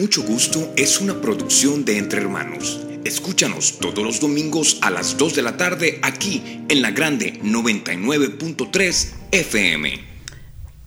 Mucho 0.00 0.22
Gusto 0.22 0.72
es 0.78 0.98
una 1.02 1.20
producción 1.20 1.84
de 1.84 1.98
Entre 1.98 2.22
Hermanos. 2.22 2.80
Escúchanos 3.04 3.78
todos 3.80 4.02
los 4.02 4.18
domingos 4.18 4.78
a 4.80 4.88
las 4.88 5.18
2 5.18 5.36
de 5.36 5.42
la 5.42 5.58
tarde 5.58 6.00
aquí 6.02 6.64
en 6.70 6.80
la 6.80 6.90
Grande 6.90 7.38
99.3 7.42 9.12
FM. 9.30 9.90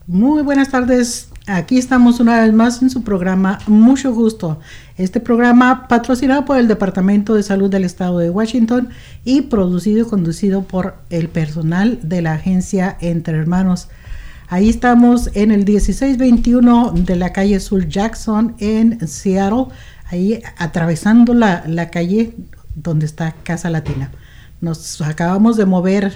Muy 0.07 0.41
buenas 0.41 0.71
tardes. 0.71 1.29
Aquí 1.45 1.77
estamos 1.77 2.19
una 2.21 2.41
vez 2.41 2.53
más 2.53 2.81
en 2.81 2.89
su 2.89 3.03
programa 3.03 3.59
Mucho 3.67 4.11
Gusto. 4.11 4.59
Este 4.97 5.19
programa 5.19 5.87
patrocinado 5.87 6.43
por 6.45 6.57
el 6.57 6.67
Departamento 6.67 7.35
de 7.35 7.43
Salud 7.43 7.69
del 7.69 7.83
Estado 7.83 8.17
de 8.17 8.31
Washington 8.31 8.89
y 9.23 9.41
producido 9.41 10.07
y 10.07 10.09
conducido 10.09 10.63
por 10.63 10.95
el 11.11 11.29
personal 11.29 11.99
de 12.01 12.23
la 12.23 12.33
agencia 12.33 12.97
Entre 12.99 13.37
Hermanos. 13.37 13.89
Ahí 14.53 14.69
estamos 14.69 15.31
en 15.33 15.49
el 15.49 15.65
1621 15.65 16.91
de 16.91 17.15
la 17.15 17.33
calle 17.33 17.59
Sur 17.59 17.87
Jackson 17.87 18.55
en 18.59 19.07
Seattle, 19.07 19.73
ahí 20.11 20.43
atravesando 20.59 21.33
la, 21.33 21.63
la 21.65 21.89
calle 21.89 22.35
donde 22.75 23.07
está 23.07 23.31
Casa 23.31 23.71
Latina. 23.71 24.11
Nos 24.61 25.01
acabamos 25.01 25.57
de 25.57 25.65
mover 25.65 26.13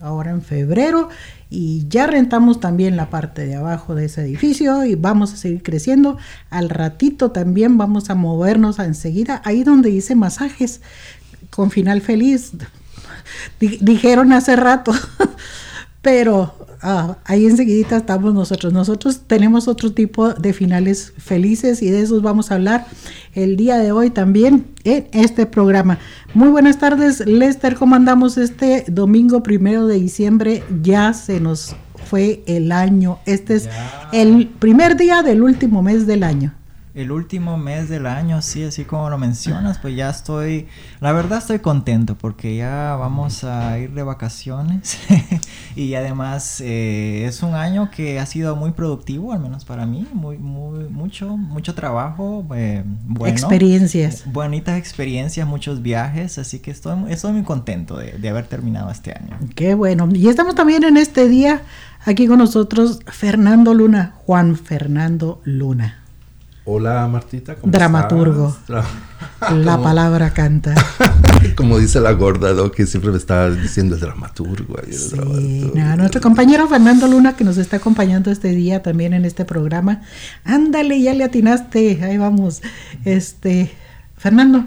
ahora 0.00 0.32
en 0.32 0.42
febrero 0.42 1.10
y 1.48 1.86
ya 1.88 2.08
rentamos 2.08 2.58
también 2.58 2.96
la 2.96 3.08
parte 3.08 3.46
de 3.46 3.54
abajo 3.54 3.94
de 3.94 4.06
ese 4.06 4.22
edificio 4.22 4.84
y 4.84 4.96
vamos 4.96 5.32
a 5.32 5.36
seguir 5.36 5.62
creciendo. 5.62 6.18
Al 6.50 6.70
ratito 6.70 7.30
también 7.30 7.78
vamos 7.78 8.10
a 8.10 8.16
movernos 8.16 8.80
enseguida 8.80 9.42
ahí 9.44 9.62
donde 9.62 9.90
hice 9.90 10.16
masajes 10.16 10.80
con 11.50 11.70
final 11.70 12.00
feliz. 12.00 12.50
Dijeron 13.60 14.32
hace 14.32 14.56
rato, 14.56 14.92
pero 16.06 16.54
Ah, 16.82 17.16
ahí 17.24 17.46
enseguida 17.46 17.96
estamos 17.96 18.32
nosotros. 18.32 18.72
Nosotros 18.72 19.22
tenemos 19.26 19.66
otro 19.66 19.92
tipo 19.92 20.32
de 20.34 20.52
finales 20.52 21.12
felices 21.18 21.82
y 21.82 21.90
de 21.90 22.00
esos 22.00 22.22
vamos 22.22 22.50
a 22.50 22.54
hablar 22.54 22.86
el 23.34 23.56
día 23.56 23.78
de 23.78 23.90
hoy 23.90 24.10
también 24.10 24.66
en 24.84 25.08
este 25.10 25.46
programa. 25.46 25.98
Muy 26.32 26.48
buenas 26.48 26.78
tardes, 26.78 27.26
Lester. 27.26 27.74
¿Cómo 27.74 27.96
andamos 27.96 28.38
este 28.38 28.84
domingo 28.86 29.42
primero 29.42 29.88
de 29.88 29.98
diciembre? 29.98 30.62
Ya 30.80 31.12
se 31.12 31.40
nos 31.40 31.74
fue 32.04 32.44
el 32.46 32.70
año. 32.70 33.18
Este 33.26 33.56
es 33.56 33.68
el 34.12 34.46
primer 34.46 34.96
día 34.96 35.22
del 35.22 35.42
último 35.42 35.82
mes 35.82 36.06
del 36.06 36.22
año 36.22 36.54
el 36.96 37.12
último 37.12 37.58
mes 37.58 37.90
del 37.90 38.06
año, 38.06 38.40
sí, 38.40 38.64
así 38.64 38.84
como 38.84 39.10
lo 39.10 39.18
mencionas, 39.18 39.78
pues 39.78 39.94
ya 39.94 40.08
estoy, 40.08 40.66
la 41.00 41.12
verdad 41.12 41.38
estoy 41.38 41.58
contento 41.58 42.16
porque 42.16 42.56
ya 42.56 42.96
vamos 42.98 43.44
a 43.44 43.78
ir 43.78 43.92
de 43.92 44.02
vacaciones 44.02 44.98
y 45.76 45.92
además 45.92 46.62
eh, 46.62 47.26
es 47.26 47.42
un 47.42 47.54
año 47.54 47.90
que 47.90 48.18
ha 48.18 48.24
sido 48.24 48.56
muy 48.56 48.70
productivo, 48.70 49.34
al 49.34 49.40
menos 49.40 49.66
para 49.66 49.84
mí, 49.84 50.06
muy, 50.14 50.38
muy, 50.38 50.88
mucho, 50.88 51.36
mucho 51.36 51.74
trabajo, 51.74 52.46
eh, 52.54 52.82
experiencias, 53.26 54.24
bonitas 54.32 54.78
experiencias, 54.78 55.46
muchos 55.46 55.82
viajes, 55.82 56.38
así 56.38 56.60
que 56.60 56.70
estoy, 56.70 56.96
estoy 57.10 57.32
muy 57.32 57.42
contento 57.42 57.98
de, 57.98 58.12
de 58.12 58.28
haber 58.30 58.46
terminado 58.46 58.90
este 58.90 59.12
año. 59.12 59.38
Qué 59.54 59.74
bueno, 59.74 60.08
y 60.14 60.28
estamos 60.30 60.54
también 60.54 60.82
en 60.82 60.96
este 60.96 61.28
día 61.28 61.60
aquí 62.06 62.26
con 62.26 62.38
nosotros 62.38 63.00
Fernando 63.04 63.74
Luna, 63.74 64.14
Juan 64.24 64.56
Fernando 64.56 65.42
Luna. 65.44 66.05
Hola 66.68 67.06
Martita, 67.06 67.54
¿cómo 67.54 67.70
Dramaturgo. 67.70 68.56
La 68.66 69.78
palabra 69.82 70.30
canta. 70.30 70.74
Como 71.56 71.78
dice 71.78 72.00
la 72.00 72.10
gorda, 72.10 72.54
¿no? 72.54 72.72
que 72.72 72.86
siempre 72.86 73.12
me 73.12 73.18
está 73.18 73.48
diciendo 73.48 73.94
el 73.94 74.00
dramaturgo. 74.00 74.74
nuestro 75.96 76.20
compañero 76.20 76.66
Fernando 76.66 77.06
Luna 77.06 77.36
que 77.36 77.44
nos 77.44 77.56
está 77.56 77.76
acompañando 77.76 78.32
este 78.32 78.48
día 78.48 78.82
también 78.82 79.12
en 79.12 79.24
este 79.24 79.44
programa. 79.44 80.02
Ándale, 80.42 81.00
ya 81.00 81.14
le 81.14 81.22
atinaste. 81.22 82.02
Ahí 82.02 82.18
vamos. 82.18 82.62
Este, 83.04 83.70
Fernando, 84.16 84.64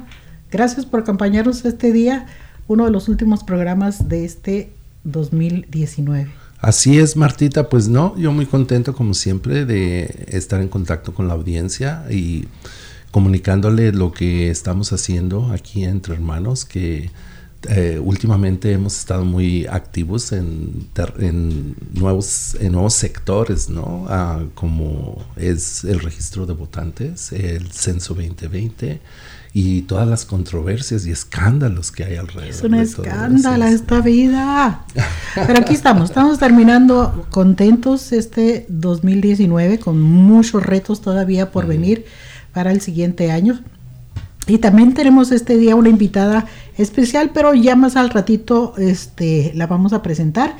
gracias 0.50 0.86
por 0.86 1.02
acompañarnos 1.02 1.66
este 1.66 1.92
día, 1.92 2.28
uno 2.70 2.86
de 2.86 2.92
los 2.92 3.10
últimos 3.10 3.44
programas 3.44 4.08
de 4.08 4.24
este 4.24 4.72
2019. 5.04 6.39
Así 6.62 7.00
es, 7.00 7.16
Martita. 7.16 7.70
Pues 7.70 7.88
no, 7.88 8.18
yo 8.18 8.32
muy 8.34 8.46
contento 8.46 8.94
como 8.94 9.14
siempre 9.14 9.66
de 9.66 10.26
estar 10.28 10.60
en 10.62 10.68
contacto 10.68 11.14
con 11.14 11.28
la 11.28 11.34
audiencia 11.34 12.06
y 12.10 12.48
comunicándole 13.12 13.94
lo 13.94 14.12
que 14.12 14.50
estamos 14.50 14.92
haciendo 14.92 15.52
aquí 15.52 15.86
entre 15.86 16.16
hermanos, 16.16 16.66
que 16.66 17.12
eh, 17.70 18.00
últimamente 18.04 18.74
hemos 18.74 18.98
estado 18.98 19.24
muy 19.24 19.68
activos 19.68 20.34
en, 20.34 20.88
nuevos, 21.94 22.56
en 22.60 22.74
nuevos 22.74 22.94
sectores, 22.94 23.70
¿no? 23.70 24.06
Ah, 24.10 24.44
como 24.54 25.26
es 25.38 25.86
el 25.86 26.02
registro 26.02 26.46
de 26.46 26.54
votantes, 26.54 27.32
el 27.32 27.72
censo 27.72 28.14
2020 28.14 29.00
y 29.52 29.82
todas 29.84 30.08
las 30.08 30.26
controversias 30.26 31.06
y 31.08 31.12
escándalos 31.12 31.92
que 31.92 32.04
hay 32.04 32.16
alrededor. 32.18 32.50
Es 32.50 32.64
un 32.64 32.76
escándalo 32.76 33.66
esta 33.66 34.02
vida. 34.02 34.86
Pero 35.36 35.60
aquí 35.60 35.74
estamos, 35.74 36.10
estamos 36.10 36.38
terminando 36.38 37.26
contentos 37.30 38.12
este 38.12 38.66
2019 38.70 39.80
con 39.80 40.00
muchos 40.00 40.64
retos 40.64 41.02
todavía 41.02 41.52
por 41.52 41.66
venir 41.66 42.06
para 42.54 42.72
el 42.72 42.82
siguiente 42.82 43.32
año. 43.32 43.60
Y 44.48 44.58
también 44.58 44.94
tenemos 44.94 45.32
este 45.32 45.58
día 45.58 45.76
una 45.76 45.90
invitada 45.90 46.46
especial, 46.76 47.30
pero 47.34 47.54
ya 47.54 47.76
más 47.76 47.96
al 47.96 48.10
ratito 48.10 48.74
este, 48.78 49.52
la 49.54 49.68
vamos 49.68 49.94
a 49.94 50.02
presentar. 50.02 50.56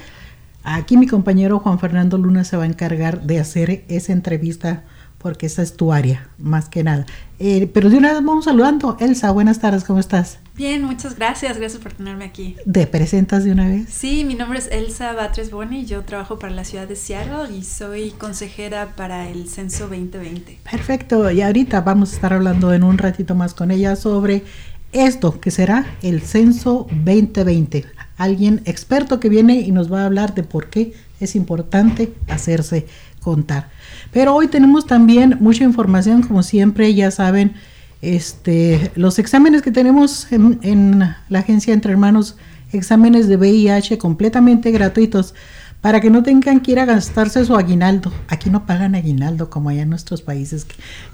Aquí 0.64 0.96
mi 0.96 1.08
compañero 1.08 1.60
Juan 1.60 1.80
Fernando 1.80 2.18
Luna 2.20 2.44
se 2.44 2.56
va 2.56 2.64
a 2.64 2.68
encargar 2.68 3.24
de 3.24 3.40
hacer 3.40 3.86
esa 3.88 4.14
entrevista 4.14 4.84
porque 5.20 5.46
esa 5.46 5.62
es 5.62 5.76
tu 5.76 5.94
área, 5.94 6.30
más 6.38 6.70
que 6.70 6.84
nada. 6.84 7.06
Eh, 7.38 7.70
pero 7.74 7.90
de 7.90 7.98
una 7.98 8.14
vez 8.14 8.24
vamos 8.24 8.46
saludando. 8.46 8.98
Elsa, 9.00 9.32
buenas 9.32 9.60
tardes, 9.60 9.84
¿cómo 9.84 10.00
estás? 10.00 10.40
Bien, 10.56 10.84
muchas 10.84 11.16
gracias, 11.16 11.58
gracias 11.58 11.82
por 11.82 11.94
tenerme 11.94 12.26
aquí. 12.26 12.56
¿Te 12.70 12.88
presentas 12.88 13.44
de 13.44 13.52
una 13.52 13.68
vez? 13.68 13.90
Sí, 13.90 14.26
mi 14.26 14.36
nombre 14.36 14.60
es 14.60 14.68
Elsa 14.72 15.14
Batres 15.14 15.52
Boni, 15.52 15.86
yo 15.86 16.04
trabajo 16.04 16.40
para 16.40 16.54
la 16.54 16.66
ciudad 16.66 16.88
de 16.88 16.96
Seattle 16.96 17.56
y 17.56 17.64
soy 17.64 18.12
consejera 18.12 18.96
para 18.96 19.30
el 19.30 19.48
Censo 19.48 19.88
2020. 19.88 20.60
Perfecto, 20.70 21.30
y 21.32 21.42
ahorita 21.42 21.82
vamos 21.82 22.12
a 22.12 22.16
estar 22.16 22.34
hablando 22.34 22.74
en 22.74 22.84
un 22.84 22.98
ratito 22.98 23.36
más 23.36 23.54
con 23.54 23.72
ella 23.72 23.96
sobre 23.96 24.44
esto 24.92 25.40
que 25.40 25.52
será 25.52 25.86
el 26.02 26.22
Censo 26.22 26.88
2020. 26.92 27.86
Alguien 28.18 28.62
experto 28.66 29.20
que 29.20 29.30
viene 29.30 29.62
y 29.62 29.72
nos 29.72 29.92
va 29.92 30.02
a 30.02 30.06
hablar 30.06 30.34
de 30.34 30.44
por 30.44 30.70
qué 30.70 30.94
es 31.20 31.36
importante 31.36 32.14
hacerse 32.28 32.88
contar. 33.22 33.70
Pero 34.12 34.36
hoy 34.36 34.48
tenemos 34.48 34.86
también 34.86 35.38
mucha 35.40 35.64
información, 35.64 36.24
como 36.24 36.44
siempre, 36.44 36.94
ya 36.94 37.12
saben, 37.12 37.54
este, 38.02 38.92
los 38.96 39.20
exámenes 39.20 39.62
que 39.62 39.72
tenemos 39.72 40.28
en, 40.32 41.16
la 41.30 41.40
agencia 41.40 41.74
Entre 41.74 41.92
Hermanos, 41.92 42.38
exámenes 42.72 43.28
de 43.28 43.38
VIH 43.38 43.98
completamente 43.98 44.72
gratuitos 44.72 45.34
para 45.82 46.02
que 46.02 46.10
no 46.10 46.24
tengan 46.24 46.60
que 46.60 46.74
ir 46.74 46.80
a 46.80 46.86
gastarse 46.86 47.46
su 47.46 47.56
aguinaldo. 47.56 48.12
Aquí 48.28 48.50
no 48.50 48.66
pagan 48.66 48.96
aguinaldo 48.96 49.50
como 49.50 49.70
allá 49.70 49.84
en 49.84 49.90
nuestros 49.90 50.22
países. 50.22 50.68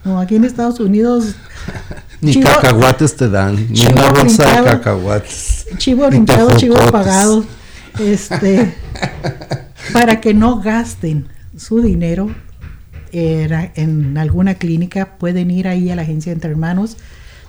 No, 0.04 0.20
aquí 0.20 0.36
en 0.36 0.44
Estados 0.44 0.80
Unidos. 0.80 1.36
ni 2.22 2.40
cacahuates 2.42 3.16
te 3.16 3.30
dan, 3.30 3.56
ni 3.70 3.86
una 3.86 4.10
bolsa 4.10 4.62
de 4.62 4.70
cacahuates. 4.70 5.68
Chivo 5.78 6.08
brincado, 6.08 6.56
chivo 6.58 6.76
pagado. 6.92 7.46
Este, 8.00 8.76
para 9.94 10.20
que 10.20 10.34
no 10.34 10.60
gasten 10.60 11.28
su 11.56 11.82
dinero 11.82 12.30
en 13.16 14.18
alguna 14.18 14.56
clínica, 14.56 15.18
pueden 15.18 15.50
ir 15.50 15.68
ahí 15.68 15.90
a 15.90 15.96
la 15.96 16.02
agencia 16.02 16.34
Entre 16.34 16.52
Hermanos 16.52 16.98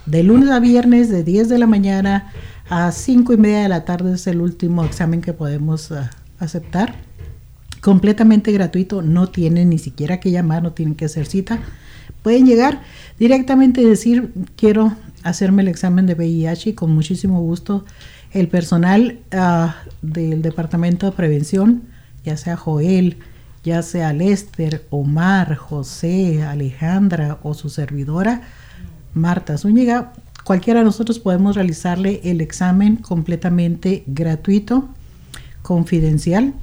de 0.07 0.23
lunes 0.23 0.51
a 0.51 0.61
viernes 0.61 1.09
de 1.11 1.25
10 1.25 1.49
de 1.49 1.59
la 1.59 1.67
mañana 1.67 2.33
a 2.69 2.93
5 2.93 3.33
y 3.33 3.37
media 3.37 3.63
de 3.63 3.69
la 3.69 3.85
tarde 3.85 4.15
es 4.15 4.27
el 4.27 4.41
último 4.41 4.85
examen 4.85 5.21
que 5.21 5.33
podemos 5.33 5.91
ah, 5.93 6.11
aceptar. 6.39 6.95
Completamente 7.81 8.53
gratuito, 8.53 9.03
no 9.03 9.29
tienen 9.29 9.71
ni 9.71 9.79
siquiera 9.79 10.21
que 10.21 10.31
llamar, 10.31 10.63
no 10.63 10.73
tienen 10.73 10.95
que 10.95 11.05
hacer 11.05 11.27
cita. 11.27 11.61
Pueden 12.23 12.47
llegar 12.47 12.83
directamente 13.19 13.83
y 13.83 13.85
decir, 13.85 14.33
quiero 14.57 14.93
hacerme 15.23 15.63
el 15.63 15.69
examen 15.69 16.07
de 16.07 16.15
VIH 16.15 16.71
y 16.71 16.73
con 16.75 16.93
muchísimo 16.93 17.41
gusto 17.41 17.85
el 18.33 18.49
personal 18.49 19.19
ah, 19.33 19.77
del 20.03 20.43
Departamento 20.43 21.07
de 21.07 21.13
Prevención, 21.13 21.83
ya 22.25 22.37
sea 22.37 22.57
Joel, 22.57 23.19
ya 23.67 23.83
sea 23.83 24.13
Lester, 24.13 24.87
Omar, 24.91 25.57
José, 25.57 26.45
Alejandra 26.45 27.41
o 27.43 27.53
su 27.53 27.69
servidora, 27.69 28.43
Marta 29.13 29.59
Zúñiga, 29.59 30.13
cualquiera 30.45 30.81
de 30.81 30.85
nosotros 30.85 31.19
podemos 31.19 31.57
realizarle 31.57 32.21
el 32.23 32.41
examen 32.41 32.95
completamente 32.95 34.05
gratuito, 34.07 34.89
confidencial, 35.63 36.55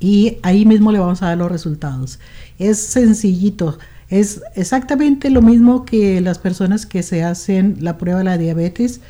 y 0.00 0.38
ahí 0.42 0.66
mismo 0.66 0.90
le 0.90 0.98
vamos 0.98 1.22
a 1.22 1.26
dar 1.26 1.38
los 1.38 1.52
resultados. 1.52 2.18
Es 2.58 2.80
sencillito, 2.80 3.78
es 4.08 4.42
exactamente 4.56 5.30
lo 5.30 5.42
mismo 5.42 5.84
que 5.84 6.20
las 6.20 6.40
personas 6.40 6.86
que 6.86 7.04
se 7.04 7.22
hacen 7.22 7.76
la 7.78 7.98
prueba 7.98 8.18
de 8.18 8.24
la 8.24 8.36
diabetes, 8.36 9.00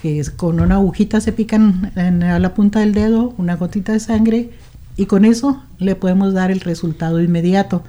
que 0.00 0.22
con 0.36 0.60
una 0.60 0.76
agujita 0.76 1.20
se 1.20 1.32
pican 1.32 1.90
en, 1.96 2.20
la 2.20 2.54
punta 2.54 2.78
del 2.78 2.94
dedo, 2.94 3.34
una 3.38 3.56
gotita 3.56 3.92
de 3.92 3.98
sangre, 3.98 4.50
y 4.98 5.06
con 5.06 5.24
eso 5.24 5.62
le 5.78 5.94
podemos 5.94 6.34
dar 6.34 6.50
el 6.50 6.60
resultado 6.60 7.22
inmediato. 7.22 7.84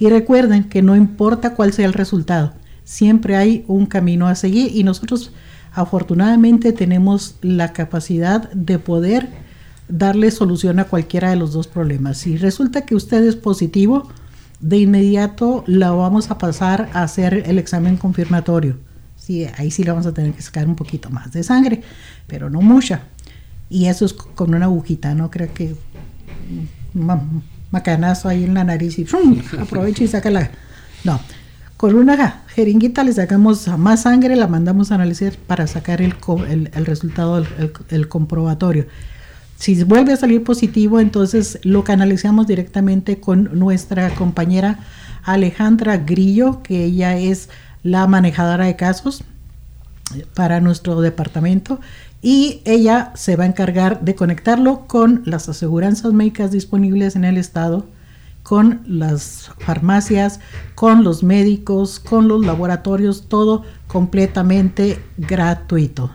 Y 0.00 0.08
recuerden 0.08 0.64
que 0.64 0.82
no 0.82 0.96
importa 0.96 1.54
cuál 1.54 1.72
sea 1.72 1.86
el 1.86 1.92
resultado, 1.92 2.52
siempre 2.84 3.36
hay 3.36 3.64
un 3.68 3.86
camino 3.86 4.26
a 4.26 4.34
seguir 4.34 4.74
y 4.74 4.82
nosotros 4.82 5.32
afortunadamente 5.72 6.72
tenemos 6.72 7.36
la 7.40 7.72
capacidad 7.72 8.50
de 8.50 8.80
poder 8.80 9.28
darle 9.88 10.32
solución 10.32 10.80
a 10.80 10.84
cualquiera 10.84 11.30
de 11.30 11.36
los 11.36 11.52
dos 11.52 11.68
problemas. 11.68 12.18
Si 12.18 12.36
resulta 12.36 12.84
que 12.84 12.96
usted 12.96 13.24
es 13.24 13.36
positivo, 13.36 14.08
de 14.58 14.78
inmediato 14.78 15.62
la 15.68 15.92
vamos 15.92 16.32
a 16.32 16.38
pasar 16.38 16.90
a 16.92 17.04
hacer 17.04 17.44
el 17.46 17.60
examen 17.60 17.96
confirmatorio. 17.96 18.76
Sí, 19.16 19.46
ahí 19.56 19.70
sí 19.70 19.84
le 19.84 19.92
vamos 19.92 20.06
a 20.06 20.14
tener 20.14 20.32
que 20.32 20.42
sacar 20.42 20.66
un 20.66 20.74
poquito 20.74 21.10
más 21.10 21.30
de 21.30 21.44
sangre, 21.44 21.82
pero 22.26 22.50
no 22.50 22.60
mucha. 22.60 23.02
Y 23.68 23.86
eso 23.86 24.04
es 24.04 24.12
con 24.12 24.52
una 24.52 24.64
agujita, 24.64 25.14
no 25.14 25.30
creo 25.30 25.54
que 25.54 25.76
macanazo 27.70 28.28
ahí 28.28 28.44
en 28.44 28.54
la 28.54 28.64
nariz 28.64 28.98
y 28.98 29.06
aprovecha 29.58 30.04
y 30.04 30.08
saca 30.08 30.30
la... 30.30 30.50
No, 31.04 31.20
con 31.76 31.94
una 31.94 32.42
jeringuita 32.48 33.04
le 33.04 33.12
sacamos 33.12 33.66
más 33.78 34.02
sangre, 34.02 34.36
la 34.36 34.46
mandamos 34.46 34.92
a 34.92 34.96
analizar 34.96 35.32
para 35.46 35.66
sacar 35.66 36.02
el, 36.02 36.14
el, 36.74 36.86
resultado, 36.86 37.38
el, 37.38 37.72
el, 37.88 38.08
comprobatorio. 38.08 38.86
Si 39.56 39.82
vuelve 39.84 40.12
a 40.12 40.16
salir 40.16 40.44
positivo, 40.44 41.00
entonces 41.00 41.58
lo 41.62 41.84
canalizamos 41.84 42.46
directamente 42.46 43.18
con 43.18 43.58
nuestra 43.58 44.10
compañera 44.14 44.80
Alejandra 45.22 45.96
Grillo, 45.96 46.62
que 46.62 46.84
ella 46.84 47.16
es 47.16 47.48
la 47.82 48.06
manejadora 48.06 48.66
de 48.66 48.76
casos 48.76 49.24
para 50.34 50.60
nuestro 50.60 51.00
departamento 51.00 51.80
y 52.22 52.60
ella 52.64 53.12
se 53.14 53.36
va 53.36 53.44
a 53.44 53.48
encargar 53.48 54.00
de 54.02 54.14
conectarlo 54.14 54.86
con 54.86 55.22
las 55.24 55.48
aseguranzas 55.48 56.12
médicas 56.12 56.50
disponibles 56.50 57.16
en 57.16 57.24
el 57.24 57.36
estado 57.36 57.86
con 58.42 58.80
las 58.86 59.50
farmacias, 59.58 60.40
con 60.74 61.04
los 61.04 61.22
médicos, 61.22 62.00
con 62.00 62.28
los 62.28 62.44
laboratorios, 62.44 63.28
todo 63.28 63.62
completamente 63.86 65.02
gratuito. 65.16 66.10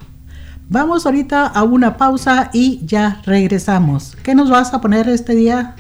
Vamos 0.68 1.06
ahorita 1.06 1.46
a 1.46 1.64
una 1.64 1.98
pausa 1.98 2.50
y 2.52 2.82
ya 2.86 3.22
regresamos. 3.26 4.18
¿Qué 4.24 4.34
nos 4.34 4.50
vas 4.50 4.74
a 4.74 4.82
poner 4.82 5.08
este 5.08 5.36
día? 5.36 5.76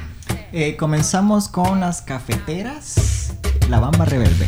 Eh, 0.51 0.77
comenzamos 0.77 1.49
con 1.49 1.79
las 1.79 2.01
cafeteras, 2.01 3.33
la 3.69 3.79
bamba 3.79 4.05
rebelde. 4.05 4.47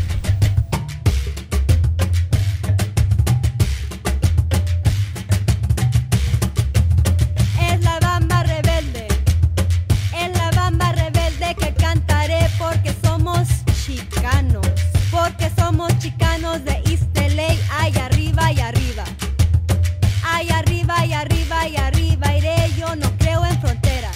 arriba 21.17 21.67
y 21.67 21.75
arriba 21.77 22.35
iré, 22.35 22.55
yo 22.77 22.95
no 22.95 23.09
creo 23.17 23.43
en 23.45 23.59
fronteras. 23.59 24.15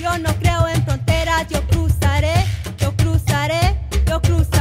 Yo 0.00 0.18
no 0.18 0.34
creo 0.36 0.68
en 0.68 0.84
fronteras, 0.84 1.46
yo 1.48 1.62
cruzaré, 1.66 2.34
yo 2.78 2.94
cruzaré, 2.96 3.76
yo 4.06 4.20
cruzaré. 4.20 4.57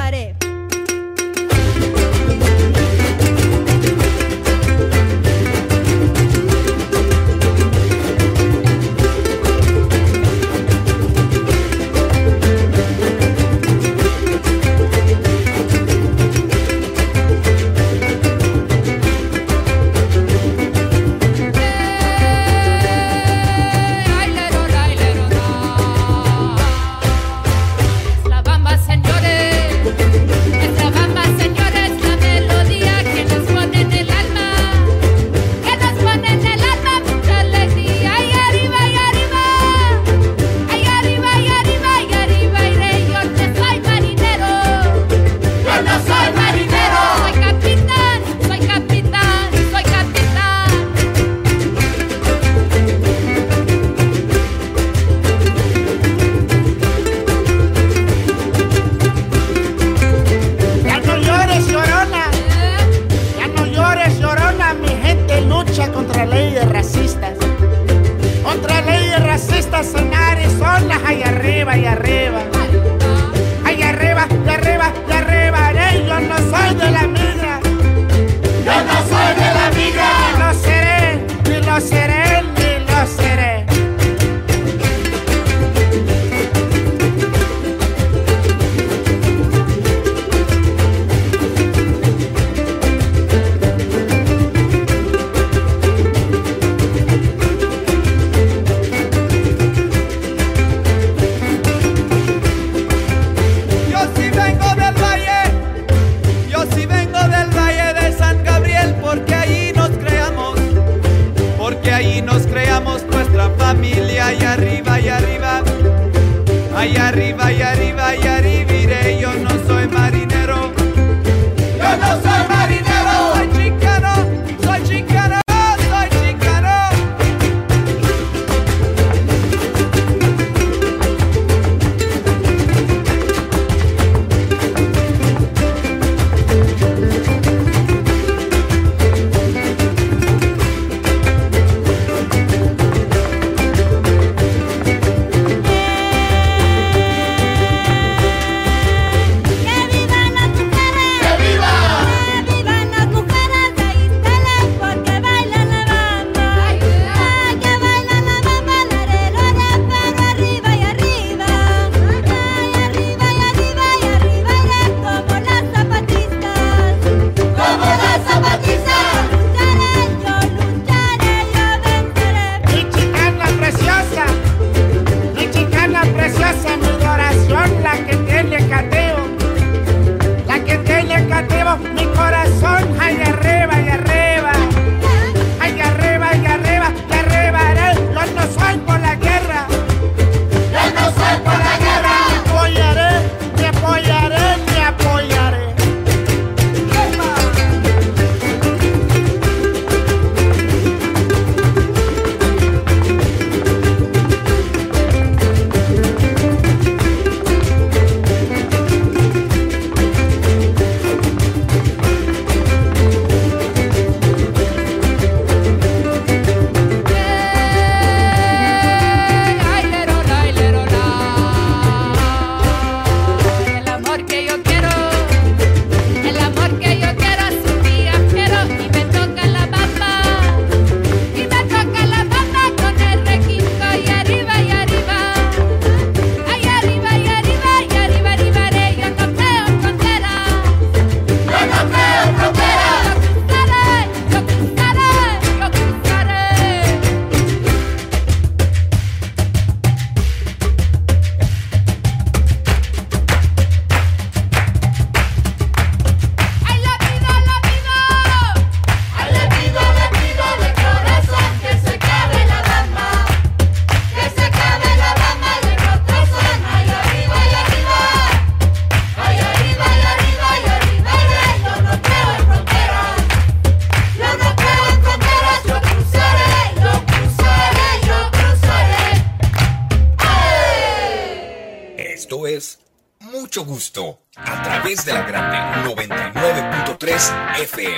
Mucho 283.58 283.72
gusto 283.72 284.20
a 284.36 284.62
través 284.62 285.04
de 285.04 285.14
la 285.14 285.24
grande 285.24 285.58
99.3 285.90 287.62
FM. 287.64 287.96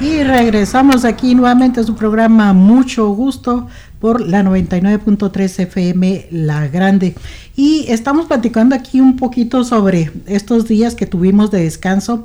Y 0.00 0.22
regresamos 0.22 1.04
aquí 1.04 1.34
nuevamente 1.34 1.80
a 1.80 1.84
su 1.84 1.94
programa 1.94 2.54
Mucho 2.54 3.08
Gusto 3.10 3.68
por 4.00 4.26
la 4.26 4.42
99.3 4.42 5.60
FM 5.64 6.28
La 6.30 6.66
Grande. 6.68 7.14
Y 7.56 7.84
estamos 7.88 8.24
platicando 8.24 8.74
aquí 8.74 9.02
un 9.02 9.16
poquito 9.16 9.64
sobre 9.64 10.10
estos 10.26 10.66
días 10.66 10.94
que 10.94 11.04
tuvimos 11.04 11.50
de 11.50 11.64
descanso. 11.64 12.24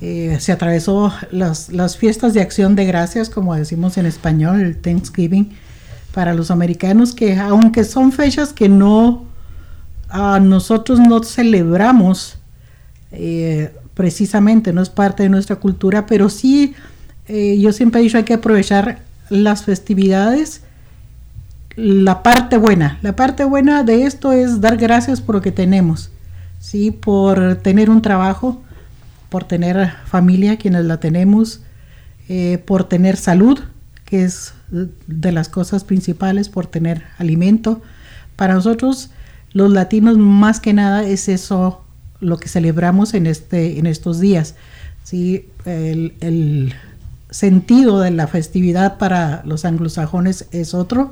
Eh, 0.00 0.38
se 0.40 0.50
atravesó 0.50 1.12
las, 1.30 1.68
las, 1.68 1.96
fiestas 1.96 2.34
de 2.34 2.40
acción 2.40 2.74
de 2.74 2.84
gracias, 2.84 3.30
como 3.30 3.54
decimos 3.54 3.96
en 3.96 4.06
español, 4.06 4.60
el 4.60 4.76
Thanksgiving, 4.76 5.52
para 6.12 6.34
los 6.34 6.50
americanos, 6.50 7.14
que 7.14 7.36
aunque 7.36 7.84
son 7.84 8.10
fechas 8.10 8.52
que 8.52 8.68
no, 8.68 9.27
a 10.08 10.40
nosotros 10.40 11.00
no 11.00 11.22
celebramos 11.22 12.38
eh, 13.12 13.72
precisamente, 13.94 14.72
no 14.72 14.82
es 14.82 14.90
parte 14.90 15.24
de 15.24 15.28
nuestra 15.28 15.56
cultura, 15.56 16.06
pero 16.06 16.28
sí, 16.28 16.74
eh, 17.26 17.58
yo 17.58 17.72
siempre 17.72 18.00
he 18.00 18.04
dicho, 18.04 18.16
hay 18.16 18.24
que 18.24 18.34
aprovechar 18.34 19.00
las 19.28 19.64
festividades 19.64 20.62
la 21.78 22.24
parte 22.24 22.56
buena. 22.56 22.98
La 23.02 23.14
parte 23.14 23.44
buena 23.44 23.84
de 23.84 24.02
esto 24.02 24.32
es 24.32 24.60
dar 24.60 24.76
gracias 24.76 25.20
por 25.20 25.36
lo 25.36 25.40
que 25.40 25.52
tenemos, 25.52 26.10
¿sí? 26.58 26.90
por 26.90 27.54
tener 27.56 27.88
un 27.88 28.02
trabajo, 28.02 28.60
por 29.28 29.44
tener 29.44 29.92
familia, 30.06 30.56
quienes 30.56 30.86
la 30.86 30.98
tenemos, 30.98 31.60
eh, 32.28 32.58
por 32.66 32.82
tener 32.82 33.16
salud, 33.16 33.60
que 34.04 34.24
es 34.24 34.54
de 35.06 35.30
las 35.30 35.48
cosas 35.48 35.84
principales, 35.84 36.48
por 36.48 36.66
tener 36.66 37.04
alimento. 37.16 37.80
Para 38.34 38.54
nosotros, 38.54 39.10
los 39.52 39.70
latinos, 39.70 40.18
más 40.18 40.60
que 40.60 40.72
nada, 40.72 41.04
es 41.04 41.28
eso 41.28 41.82
lo 42.20 42.38
que 42.38 42.48
celebramos 42.48 43.14
en, 43.14 43.26
este, 43.26 43.78
en 43.78 43.86
estos 43.86 44.20
días. 44.20 44.54
¿sí? 45.04 45.46
El, 45.64 46.74
sentido 47.30 48.00
de 48.00 48.10
la 48.10 48.26
festividad 48.26 48.96
para 48.96 49.42
los 49.44 49.66
anglosajones 49.66 50.46
es 50.50 50.72
otro 50.72 51.10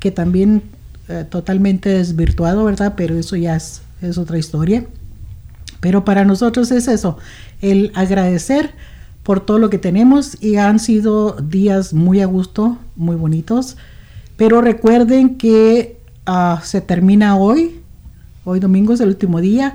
que 0.00 0.10
también 0.10 0.64
eh, 1.08 1.24
totalmente 1.30 1.90
desvirtuado, 1.90 2.64
¿verdad? 2.64 2.94
Pero 2.96 3.16
eso 3.16 3.36
ya 3.36 3.54
es, 3.54 3.82
es 4.02 4.18
otra 4.18 4.36
historia. 4.36 4.84
Pero 5.78 6.04
para 6.04 6.24
nosotros 6.24 6.72
es 6.72 6.88
eso, 6.88 7.18
el 7.60 7.92
agradecer 7.94 8.72
por 9.22 9.44
todo 9.44 9.60
lo 9.60 9.70
que 9.70 9.78
tenemos 9.78 10.42
y 10.42 10.56
han 10.56 10.80
sido 10.80 11.32
días 11.34 11.94
muy 11.94 12.20
a 12.20 12.26
gusto, 12.26 12.78
muy 12.96 13.14
bonitos. 13.14 13.76
Pero 14.36 14.60
recuerden 14.60 15.36
que 15.36 15.97
uh, 16.28 16.60
se 16.62 16.80
termina 16.80 17.36
hoy, 17.36 17.80
hoy 18.44 18.60
domingo 18.60 18.92
es 18.92 19.00
el 19.00 19.08
último 19.08 19.40
día. 19.40 19.74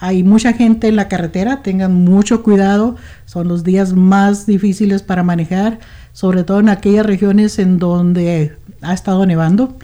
Hay 0.00 0.22
mucha 0.22 0.52
gente 0.52 0.88
en 0.88 0.96
la 0.96 1.08
carretera, 1.08 1.62
tengan 1.62 1.94
mucho 1.94 2.42
cuidado, 2.42 2.96
son 3.24 3.48
los 3.48 3.64
días 3.64 3.94
más 3.94 4.44
difíciles 4.44 5.02
para 5.02 5.22
manejar, 5.22 5.78
sobre 6.12 6.44
todo 6.44 6.60
en 6.60 6.68
aquellas 6.68 7.06
regiones 7.06 7.58
en 7.58 7.78
donde 7.78 8.56
ha 8.82 8.92
estado 8.92 9.24
nevando, 9.24 9.76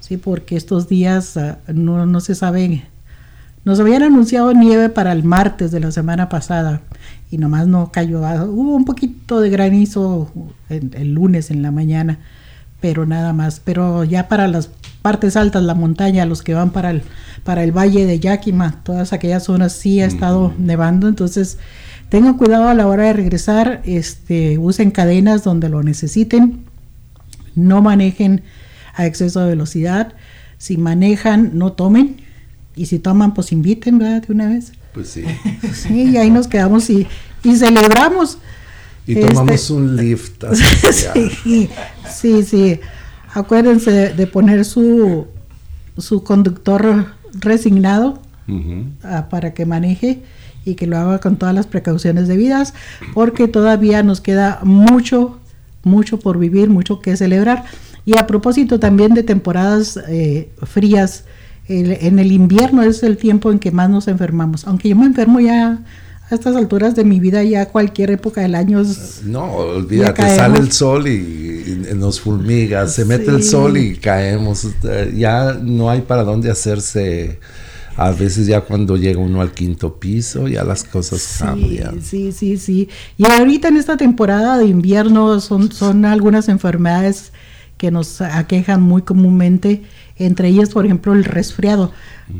sí, 0.00 0.16
porque 0.16 0.56
estos 0.56 0.88
días 0.88 1.36
uh, 1.36 1.72
no, 1.72 2.06
no, 2.06 2.20
se 2.20 2.34
sabe, 2.34 2.84
nos 3.64 3.80
habían 3.80 4.04
anunciado 4.04 4.52
nieve 4.52 4.88
para 4.88 5.12
el 5.12 5.24
martes 5.24 5.72
de 5.72 5.80
la 5.80 5.90
semana 5.90 6.28
pasada 6.28 6.80
y 7.30 7.38
nomás 7.38 7.66
no 7.66 7.90
cayó, 7.92 8.20
hubo 8.46 8.76
un 8.76 8.84
poquito 8.84 9.40
de 9.40 9.50
granizo 9.50 10.30
el, 10.68 10.94
el 10.94 11.12
lunes 11.12 11.50
en 11.50 11.60
la 11.62 11.72
mañana, 11.72 12.18
pero 12.80 13.04
nada 13.04 13.32
más, 13.32 13.60
pero 13.60 14.04
ya 14.04 14.28
para 14.28 14.46
las 14.46 14.70
partes 15.06 15.36
altas, 15.36 15.62
la 15.62 15.76
montaña, 15.76 16.26
los 16.26 16.42
que 16.42 16.52
van 16.52 16.70
para 16.70 16.90
el, 16.90 17.02
para 17.44 17.62
el 17.62 17.70
valle 17.70 18.06
de 18.06 18.18
Yakima, 18.18 18.82
todas 18.82 19.12
aquellas 19.12 19.44
zonas 19.44 19.72
sí 19.72 20.00
ha 20.00 20.06
estado 20.06 20.52
nevando, 20.58 21.06
entonces 21.06 21.58
tengan 22.08 22.36
cuidado 22.36 22.66
a 22.68 22.74
la 22.74 22.88
hora 22.88 23.04
de 23.04 23.12
regresar, 23.12 23.82
este, 23.84 24.58
usen 24.58 24.90
cadenas 24.90 25.44
donde 25.44 25.68
lo 25.68 25.84
necesiten, 25.84 26.64
no 27.54 27.82
manejen 27.82 28.42
a 28.96 29.06
exceso 29.06 29.42
de 29.42 29.50
velocidad, 29.50 30.14
si 30.58 30.76
manejan, 30.76 31.52
no 31.56 31.74
tomen, 31.74 32.16
y 32.74 32.86
si 32.86 32.98
toman, 32.98 33.32
pues 33.32 33.52
inviten, 33.52 34.00
¿verdad? 34.00 34.22
De 34.26 34.32
una 34.32 34.48
vez. 34.48 34.72
Pues 34.92 35.10
sí. 35.10 35.24
Sí, 35.72 36.10
y 36.10 36.16
ahí 36.16 36.32
nos 36.32 36.48
quedamos 36.48 36.90
y, 36.90 37.06
y 37.44 37.54
celebramos. 37.54 38.38
Y 39.06 39.14
tomamos 39.20 39.52
este, 39.52 39.72
un 39.72 39.94
lift. 39.94 40.42
sí, 41.44 41.70
sí, 42.12 42.42
sí. 42.42 42.80
Acuérdense 43.36 43.90
de, 43.90 44.14
de 44.14 44.26
poner 44.26 44.64
su, 44.64 45.26
su 45.98 46.24
conductor 46.24 47.06
resignado 47.38 48.18
uh 48.48 48.52
-huh. 48.52 49.28
para 49.28 49.52
que 49.52 49.66
maneje 49.66 50.22
y 50.64 50.74
que 50.74 50.86
lo 50.86 50.96
haga 50.96 51.18
con 51.18 51.36
todas 51.36 51.54
las 51.54 51.66
precauciones 51.66 52.28
debidas, 52.28 52.72
porque 53.12 53.46
todavía 53.46 54.02
nos 54.02 54.22
queda 54.22 54.60
mucho, 54.64 55.38
mucho 55.84 56.18
por 56.18 56.38
vivir, 56.38 56.70
mucho 56.70 57.00
que 57.00 57.14
celebrar. 57.14 57.64
Y 58.06 58.16
a 58.16 58.26
propósito 58.26 58.80
también 58.80 59.12
de 59.12 59.22
temporadas 59.22 60.00
eh, 60.08 60.48
frías, 60.62 61.24
el, 61.68 61.92
en 61.92 62.18
el 62.18 62.32
invierno 62.32 62.82
es 62.82 63.02
el 63.02 63.18
tiempo 63.18 63.52
en 63.52 63.58
que 63.58 63.70
más 63.70 63.90
nos 63.90 64.08
enfermamos, 64.08 64.66
aunque 64.66 64.88
yo 64.88 64.96
me 64.96 65.04
enfermo 65.04 65.40
ya 65.40 65.78
a 66.28 66.34
estas 66.34 66.56
alturas 66.56 66.94
de 66.96 67.04
mi 67.04 67.20
vida 67.20 67.42
ya 67.44 67.66
cualquier 67.66 68.10
época 68.10 68.40
del 68.40 68.54
año 68.54 68.80
es, 68.80 69.22
no 69.24 69.44
olvídate 69.52 70.22
sale 70.22 70.58
el 70.58 70.72
sol 70.72 71.06
y, 71.06 71.12
y 71.66 71.94
nos 71.94 72.20
fulmiga 72.20 72.88
se 72.88 73.02
sí. 73.02 73.08
mete 73.08 73.30
el 73.30 73.42
sol 73.42 73.76
y 73.76 73.96
caemos. 73.96 74.66
Ya 75.14 75.54
no 75.54 75.90
hay 75.90 76.02
para 76.02 76.24
dónde 76.24 76.50
hacerse. 76.50 77.38
A 77.98 78.10
veces 78.10 78.46
ya 78.46 78.60
cuando 78.60 78.98
llega 78.98 79.18
uno 79.18 79.40
al 79.40 79.52
quinto 79.52 79.98
piso 79.98 80.48
ya 80.48 80.64
las 80.64 80.84
cosas 80.84 81.22
sí, 81.22 81.44
cambian. 81.44 82.02
sí 82.02 82.30
sí 82.30 82.58
sí. 82.58 82.90
Y 83.16 83.24
ahorita 83.24 83.68
en 83.68 83.78
esta 83.78 83.96
temporada 83.96 84.58
de 84.58 84.66
invierno 84.66 85.40
son 85.40 85.72
son 85.72 86.04
algunas 86.04 86.50
enfermedades 86.50 87.32
que 87.78 87.90
nos 87.90 88.20
aquejan 88.20 88.82
muy 88.82 89.00
comúnmente 89.00 89.82
entre 90.18 90.48
ellas 90.48 90.70
por 90.70 90.84
ejemplo 90.84 91.12
el 91.12 91.24
resfriado 91.24 91.92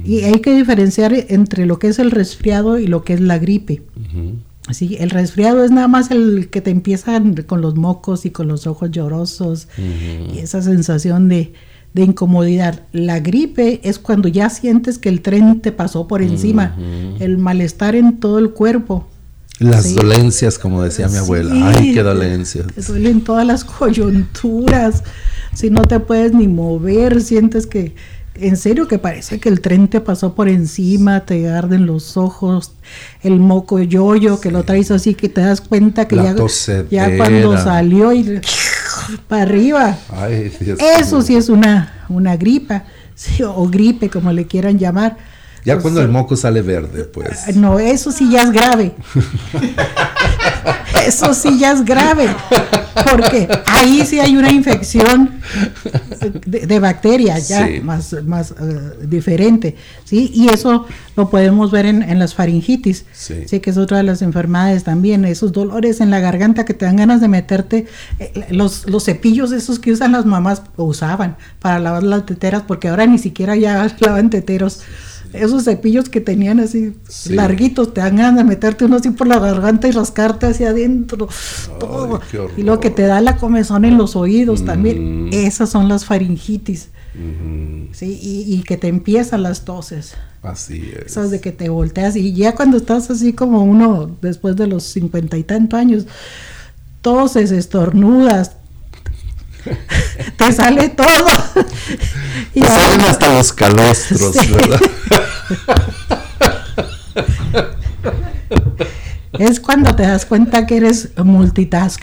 y 0.05 0.23
hay 0.23 0.41
que 0.41 0.55
diferenciar 0.55 1.15
entre 1.29 1.67
lo 1.67 1.79
que 1.79 1.89
es 1.89 1.99
el 1.99 2.11
resfriado 2.11 2.79
y 2.79 2.87
lo 2.87 3.05
que 3.05 3.15
es 3.15 3.21
la 3.21 3.39
gripe. 3.39 3.83
Uh 3.97 4.01
-huh. 4.01 4.35
Sí, 4.75 4.97
el 4.99 5.11
resfriado 5.11 5.63
es 5.63 5.71
nada 5.71 5.87
más 5.87 6.11
el 6.11 6.49
que 6.51 6.61
te 6.61 6.71
empiezan 6.71 7.35
con 7.47 7.61
los 7.61 7.77
mocos 7.77 8.27
y 8.27 8.31
con 8.31 8.49
los 8.49 8.67
ojos 8.67 8.91
llorosos 8.91 9.69
uh 9.79 9.81
-huh. 9.81 10.35
y 10.35 10.39
esa 10.41 10.61
sensación 10.61 11.29
de, 11.29 11.53
de, 11.95 12.03
incomodidad. 12.03 12.83
La 12.93 13.21
gripe 13.21 13.81
es 13.85 14.01
cuando 14.01 14.27
ya 14.27 14.51
sientes 14.51 14.99
que 14.99 15.09
el 15.09 15.21
tren 15.21 15.61
te 15.61 15.71
pasó 15.71 16.09
por 16.09 16.21
encima, 16.21 16.75
uh 16.77 16.81
-huh. 16.81 17.23
el 17.23 17.39
malestar 17.39 17.95
en 17.95 18.19
todo 18.19 18.41
el 18.41 18.51
cuerpo. 18.51 19.07
Las 19.61 19.85
sí. 19.85 19.95
dolencias, 19.95 20.59
como 20.59 20.83
decía 20.83 21.09
mi 21.09 21.17
abuela. 21.17 21.55
Sí, 21.55 21.63
Ay, 21.63 21.95
qué 21.95 22.03
dolencias. 22.03 22.67
Te 22.67 22.83
duelen 22.83 23.23
todas 23.23 23.47
las 23.47 23.65
coyunturas. 23.65 25.03
Si 25.57 25.71
no 25.71 25.83
te 25.85 26.01
puedes 26.01 26.35
ni 26.35 26.49
mover, 26.49 27.23
sientes 27.23 27.67
que 27.67 27.95
en 28.35 28.59
serio 28.59 28.87
que 28.89 28.99
parece 28.99 29.41
que 29.41 29.49
el 29.49 29.63
tren 29.63 29.89
te 29.89 30.03
pasó 30.03 30.35
por 30.35 30.51
encima, 30.51 31.25
te 31.25 31.49
arden 31.49 31.87
los 31.87 32.19
ojos, 32.19 32.73
el 33.23 33.41
moco 33.41 33.81
yoyo 33.81 34.39
que 34.39 34.51
lo 34.51 34.65
traes 34.65 34.91
así 34.91 35.15
que 35.15 35.31
te 35.31 35.41
das 35.41 35.63
cuenta 35.63 36.07
que 36.07 36.17
ya, 36.17 36.35
ya, 36.91 37.17
cuando 37.17 37.57
salió 37.57 38.13
y 38.13 38.43
para 39.29 39.43
arriba. 39.43 39.97
Ay, 40.11 40.53
Eso 40.99 41.23
sí 41.23 41.37
es 41.37 41.49
una, 41.49 42.05
una 42.11 42.37
gripa, 42.37 42.85
sí, 43.15 43.43
o 43.43 43.67
gripe 43.67 44.11
como 44.11 44.33
le 44.33 44.47
quieran 44.47 44.79
llamar. 44.79 45.17
Ya 45.65 45.79
cuando 45.79 46.03
el 46.03 46.09
moco 46.09 46.37
sale 46.37 46.61
verde, 46.61 47.05
pues. 47.05 47.57
No, 47.57 47.79
eso 47.81 48.13
sí 48.13 48.31
ya 48.31 48.43
es 48.43 48.53
grave. 48.53 48.95
eso 51.07 51.35
sí 51.35 51.59
ya 51.59 51.73
es 51.73 51.85
grave. 51.85 52.29
Porque 53.11 53.47
ahí 53.67 54.05
sí 54.07 54.21
hay 54.21 54.37
una 54.37 54.51
infección 54.51 55.41
de, 56.47 56.67
de 56.67 56.79
bacterias 56.81 57.49
ya 57.49 57.67
sí. 57.67 57.81
más, 57.81 58.17
más 58.25 58.53
uh, 58.53 59.07
diferente. 59.07 59.77
¿sí? 60.05 60.31
Y 60.35 60.49
eso 60.49 60.87
lo 61.15 61.29
podemos 61.29 61.71
ver 61.71 61.87
en, 61.87 62.03
en 62.03 62.19
las 62.19 62.35
faringitis. 62.35 63.05
Sí. 63.13 63.45
sí. 63.47 63.61
que 63.61 63.71
es 63.71 63.77
otra 63.77 63.99
de 63.99 64.03
las 64.03 64.23
enfermedades 64.23 64.85
también. 64.85 65.25
Esos 65.25 65.53
dolores 65.53 66.01
en 66.01 66.11
la 66.11 66.21
garganta 66.21 66.65
que 66.65 66.75
te 66.75 66.87
dan 66.87 66.97
ganas 66.97 67.21
de 67.21 67.29
meterte. 67.29 67.87
Eh, 68.19 68.47
los, 68.51 68.89
los 68.89 69.05
cepillos 69.05 69.53
esos 69.53 69.79
que 69.79 69.93
usan 69.93 70.13
las 70.13 70.25
mamás, 70.25 70.63
usaban 70.77 71.37
para 71.61 71.79
lavar 71.79 72.03
las 72.03 72.27
teteras, 72.27 72.63
porque 72.67 72.89
ahora 72.89 73.07
ni 73.07 73.19
siquiera 73.19 73.57
ya 73.57 73.95
lavan 74.01 74.31
teteros 74.31 74.81
esos 75.37 75.65
cepillos 75.65 76.09
que 76.09 76.21
tenían 76.21 76.61
así 76.61 76.95
sí. 77.09 77.35
larguitos, 77.35 77.95
te 77.95 78.01
dan 78.01 78.17
ganas 78.17 78.37
de 78.37 78.45
meterte 78.45 78.85
uno 78.85 78.97
así 78.97 79.11
por 79.11 79.27
la 79.27 79.39
garganta 79.39 79.89
y 79.89 79.91
rascarte 79.93 80.47
hacia 80.47 80.71
adentro. 80.71 81.29
todo. 81.79 82.21
y 82.57 82.63
lo 82.63 82.81
que 82.81 82.91
te 82.91 83.03
da 83.03 83.21
la 83.21 83.37
comezón 83.37 83.85
en 83.85 83.97
los 83.97 84.17
oídos 84.17 84.63
mm. 84.63 84.67
también. 84.67 85.29
Esas 85.33 85.71
son 85.71 85.89
las 85.89 86.05
faringitis. 86.05 86.89
Mm. 87.15 87.93
¿sí? 87.93 88.19
Y, 88.21 88.55
y, 88.55 88.63
que 88.63 88.77
te 88.77 88.89
empiezan 88.89 89.43
las 89.43 89.65
toses. 89.65 90.15
Así 90.43 90.93
es. 90.95 91.13
Esas 91.13 91.31
de 91.31 91.41
que 91.41 91.53
te 91.53 91.69
volteas 91.69 92.15
y 92.17 92.33
ya 92.35 92.55
cuando 92.55 92.77
estás 92.77 93.11
así 93.11 93.33
como 93.33 93.63
uno 93.65 94.17
después 94.21 94.57
de 94.57 94.67
los 94.67 94.85
cincuenta 94.85 95.37
y 95.39 95.43
tantos 95.43 95.79
años, 95.79 96.07
toses, 97.01 97.51
estornudas, 97.53 98.53
te 99.67 100.33
te 100.37 100.53
sale 100.53 100.89
todo. 100.91 101.27
y 102.55 102.63
salen 102.63 103.01
hasta 103.03 103.33
los 103.33 103.53
calostros, 103.53 104.37
¿verdad? 104.51 104.81
es 109.39 109.61
cuando 109.61 109.95
te 109.95 110.05
das 110.05 110.27
cuenta 110.27 110.67
que 110.67 110.77
eres 110.77 111.11
multitask. 111.17 112.03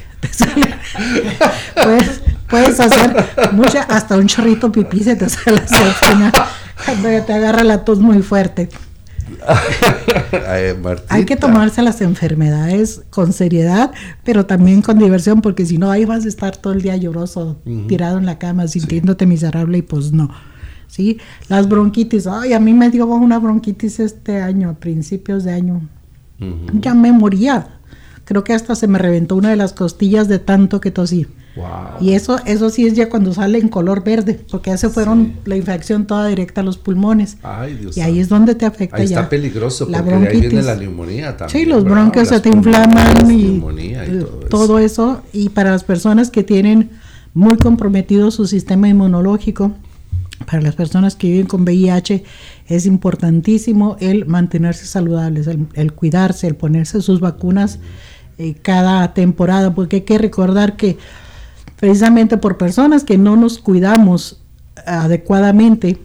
puedes, 1.84 2.22
puedes 2.50 2.79
hacer 2.79 3.51
mucha, 3.51 3.84
hasta 3.84 4.17
un 4.17 4.27
chorrito 4.27 4.72
pipí 4.72 5.03
se 5.03 5.15
te 5.15 5.29
sale 5.29 5.60
al 5.60 5.93
final 5.93 6.32
cuando 6.86 7.24
te 7.24 7.34
agarra 7.34 7.63
la 7.63 7.84
tos 7.84 8.00
muy 8.00 8.22
fuerte. 8.22 8.70
Hay 11.09 11.25
que 11.25 11.35
tomarse 11.35 11.81
las 11.81 12.01
enfermedades 12.01 13.01
con 13.09 13.33
seriedad, 13.33 13.91
pero 14.23 14.45
también 14.45 14.81
con 14.81 14.97
diversión, 14.99 15.41
porque 15.41 15.65
si 15.65 15.77
no, 15.77 15.91
ahí 15.91 16.05
vas 16.05 16.25
a 16.25 16.27
estar 16.27 16.57
todo 16.57 16.73
el 16.73 16.81
día 16.81 16.95
lloroso, 16.97 17.57
tirado 17.87 18.17
en 18.17 18.25
la 18.25 18.39
cama, 18.39 18.67
sintiéndote 18.67 19.25
miserable 19.25 19.79
y 19.79 19.81
pues 19.81 20.12
no. 20.12 20.29
¿sí? 20.88 21.17
Las 21.49 21.67
bronquitis, 21.67 22.27
ay, 22.27 22.53
a 22.53 22.59
mí 22.59 22.73
me 22.73 22.89
dio 22.89 23.05
una 23.07 23.39
bronquitis 23.39 23.99
este 23.99 24.41
año, 24.41 24.69
a 24.69 24.73
principios 24.73 25.43
de 25.43 25.53
año. 25.53 25.81
Ya 26.73 26.93
me 26.93 27.12
moría. 27.12 27.79
Creo 28.25 28.43
que 28.43 28.53
hasta 28.53 28.75
se 28.75 28.88
me 28.88 28.99
reventó 28.99 29.36
una 29.36 29.49
de 29.49 29.55
las 29.55 29.73
costillas 29.73 30.27
de 30.27 30.39
tanto 30.39 30.81
que 30.81 30.91
tosí. 30.91 31.27
Y 31.99 32.13
eso, 32.13 32.37
eso 32.45 32.69
sí 32.69 32.87
es 32.87 32.93
ya 32.93 33.09
cuando 33.09 33.33
sale 33.33 33.59
en 33.59 33.69
color 33.69 34.03
verde, 34.03 34.39
porque 34.49 34.71
ya 34.71 34.77
se 34.77 34.89
fueron 34.89 35.33
la 35.45 35.55
infección 35.55 36.07
toda 36.07 36.27
directa 36.27 36.61
a 36.61 36.63
los 36.63 36.77
pulmones. 36.77 37.37
y 37.95 37.99
ahí 38.01 38.19
es 38.19 38.29
donde 38.29 38.55
te 38.55 38.65
afecta 38.65 38.97
ahí 38.97 39.07
ya. 39.07 39.19
Está 39.19 39.29
peligroso, 39.29 39.87
porque 39.87 40.13
ahí 40.13 40.41
viene 40.41 40.63
la 40.63 40.75
neumonía 40.75 41.37
también. 41.37 41.63
Sí, 41.63 41.69
los 41.69 41.83
bronquios 41.83 42.29
se 42.29 42.39
te 42.39 42.49
inflaman 42.49 43.31
y, 43.31 43.61
todo, 44.49 44.79
eso. 44.79 45.21
Y 45.31 45.49
para 45.49 45.71
las 45.71 45.83
personas 45.83 46.31
que 46.31 46.43
tienen 46.43 46.89
muy 47.33 47.57
comprometido 47.57 48.31
su 48.31 48.47
sistema 48.47 48.89
inmunológico, 48.89 49.73
para 50.47 50.61
las 50.61 50.75
personas 50.75 51.15
que 51.15 51.27
viven 51.27 51.45
con 51.45 51.61
VIH, 51.61 52.23
es 52.67 52.85
importantísimo 52.85 53.95
el 53.99 54.25
mantenerse 54.25 54.85
saludables, 54.85 55.47
el, 55.47 55.93
cuidarse, 55.93 56.47
el 56.47 56.55
ponerse 56.55 57.01
sus 57.01 57.19
vacunas 57.19 57.79
eh, 58.39 58.55
cada 58.61 59.13
temporada, 59.13 59.75
porque 59.75 59.97
hay 59.97 60.01
que 60.01 60.17
recordar 60.17 60.75
que 60.75 60.97
precisamente 61.84 62.38
por 62.38 62.58
personas 62.58 63.04
que 63.04 63.17
no 63.17 63.36
nos 63.36 63.60
cuidamos 63.60 64.41
adecuadamente, 64.86 65.98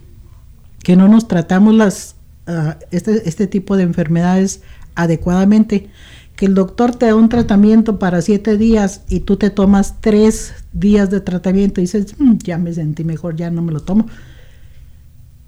que 0.83 0.97
no 0.97 1.07
nos 1.07 1.29
tratamos 1.29 1.73
las, 1.73 2.15
ah, 2.47 2.77
este, 2.91 3.29
este 3.29 3.47
tipo 3.47 3.77
de 3.77 3.83
enfermedades 3.83 4.61
adecuadamente, 4.95 5.87
que 6.35 6.47
el 6.47 6.53
doctor 6.53 6.93
te 6.95 7.05
da 7.05 7.15
un 7.15 7.29
tratamiento 7.29 7.97
para 7.97 8.21
siete 8.21 8.57
días 8.57 9.03
y 9.07 9.21
tú 9.21 9.37
te 9.37 9.51
tomas 9.51 10.01
tres 10.01 10.53
días 10.73 11.09
de 11.11 11.21
tratamiento 11.21 11.79
y 11.79 11.85
dices, 11.85 12.13
mm, 12.19 12.39
ya 12.39 12.57
me 12.57 12.73
sentí 12.73 13.05
mejor, 13.05 13.37
ya 13.37 13.49
no 13.49 13.61
me 13.61 13.71
lo 13.71 13.79
tomo. 13.79 14.07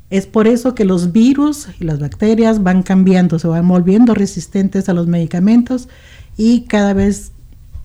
Es 0.10 0.28
por 0.28 0.48
eso 0.48 0.76
que 0.76 0.86
los 0.86 1.12
virus 1.12 1.67
y 1.78 1.84
las 1.84 2.00
bacterias 2.00 2.63
van 2.63 2.84
cambiando, 2.84 3.38
se 3.38 3.50
van 3.50 3.67
volviendo 3.67 4.13
resistentes 4.13 4.88
a 4.88 4.94
los 4.94 5.08
medicamentos 5.08 5.89
y 6.38 6.62
cada 6.62 6.94
vez 6.94 7.34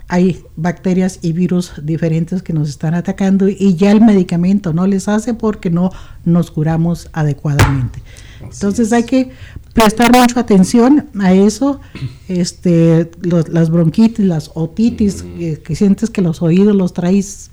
hay 0.08 0.44
bacterias 0.54 1.18
y 1.22 1.32
virus 1.32 1.72
diferentes 1.82 2.42
que 2.42 2.52
nos 2.52 2.68
están 2.68 2.94
atacando 2.94 3.48
y 3.48 3.74
ya 3.74 3.90
el 3.90 4.00
medicamento 4.00 4.72
no 4.72 4.86
les 4.86 5.08
hace 5.08 5.34
porque 5.34 5.70
no 5.70 5.90
nos 6.24 6.50
curamos 6.50 7.08
adecuadamente. 7.12 8.00
Entonces 8.40 8.92
hay 8.92 9.04
que 9.04 9.30
prestar 9.72 10.16
mucha 10.16 10.40
atención 10.40 11.06
a 11.18 11.32
eso, 11.32 11.80
este, 12.28 13.10
las 13.22 13.70
bronquitis, 13.70 14.24
las 14.24 14.50
otitis, 14.54 15.24
que 15.64 15.74
sientes 15.74 16.10
que 16.10 16.22
los 16.22 16.40
oídos 16.40 16.76
los 16.76 16.92
traes, 16.92 17.50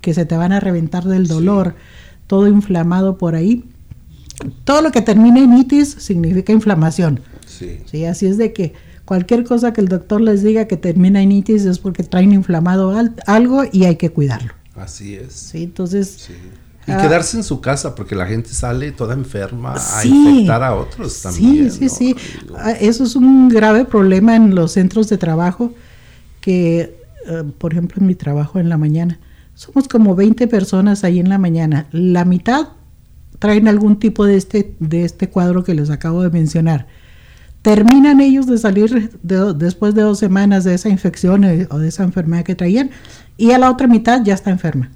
que 0.00 0.14
se 0.14 0.24
te 0.24 0.36
van 0.36 0.52
a 0.52 0.60
reventar 0.60 1.04
del 1.04 1.26
dolor, 1.26 1.74
todo 2.26 2.46
inflamado 2.46 3.18
por 3.18 3.34
ahí. 3.34 3.64
Todo 4.64 4.80
lo 4.80 4.92
que 4.92 5.02
termina 5.02 5.40
en 5.40 5.56
itis 5.58 5.90
significa 5.98 6.52
inflamación. 6.52 7.20
Sí. 7.46 8.04
Así 8.06 8.26
es 8.26 8.38
de 8.38 8.52
que 8.52 8.72
Cualquier 9.04 9.44
cosa 9.44 9.72
que 9.72 9.80
el 9.80 9.88
doctor 9.88 10.20
les 10.20 10.42
diga 10.42 10.66
que 10.66 10.76
termina 10.76 11.22
en 11.22 11.32
itis 11.32 11.64
es 11.64 11.78
porque 11.78 12.02
traen 12.02 12.32
inflamado 12.32 12.94
algo 13.26 13.62
y 13.70 13.84
hay 13.84 13.96
que 13.96 14.10
cuidarlo. 14.10 14.52
Así 14.76 15.14
es. 15.14 15.32
Sí, 15.32 15.64
entonces... 15.64 16.30
Y 16.84 16.90
ah, 16.90 16.98
quedarse 17.00 17.36
en 17.36 17.44
su 17.44 17.60
casa 17.60 17.94
porque 17.94 18.16
la 18.16 18.26
gente 18.26 18.48
sale 18.48 18.90
toda 18.90 19.14
enferma 19.14 19.74
a 19.76 20.04
infectar 20.04 20.64
a 20.64 20.74
otros 20.74 21.22
también. 21.22 21.70
Sí, 21.70 21.88
sí, 21.88 22.14
sí. 22.14 22.16
Ah, 22.56 22.72
eso 22.72 23.04
es 23.04 23.14
un 23.14 23.48
grave 23.48 23.84
problema 23.84 24.34
en 24.34 24.56
los 24.56 24.72
centros 24.72 25.08
de 25.08 25.16
trabajo 25.16 25.72
que, 26.40 26.96
eh, 27.28 27.44
por 27.58 27.72
ejemplo, 27.72 28.00
en 28.00 28.08
mi 28.08 28.16
trabajo 28.16 28.58
en 28.58 28.68
la 28.68 28.78
mañana, 28.78 29.20
somos 29.54 29.86
como 29.86 30.16
20 30.16 30.48
personas 30.48 31.04
ahí 31.04 31.20
en 31.20 31.28
la 31.28 31.38
mañana. 31.38 31.86
La 31.92 32.24
mitad 32.24 32.70
traen 33.38 33.68
algún 33.68 34.00
tipo 34.00 34.24
de 34.24 34.36
este, 34.36 34.74
de 34.80 35.04
este 35.04 35.28
cuadro 35.28 35.62
que 35.62 35.74
les 35.74 35.90
acabo 35.90 36.22
de 36.22 36.30
mencionar 36.30 36.88
terminan 37.62 38.20
ellos 38.20 38.46
de 38.46 38.58
salir 38.58 39.10
después 39.22 39.94
de 39.94 40.02
dos 40.02 40.18
semanas 40.18 40.64
de 40.64 40.74
esa 40.74 40.88
infección 40.88 41.44
eh, 41.44 41.68
o 41.70 41.78
de 41.78 41.88
esa 41.88 42.02
enfermedad 42.02 42.44
que 42.44 42.56
traían 42.56 42.90
y 43.36 43.52
a 43.52 43.58
la 43.58 43.70
otra 43.70 43.86
mitad 43.86 44.22
ya 44.24 44.34
está 44.34 44.50
enferma. 44.50 44.90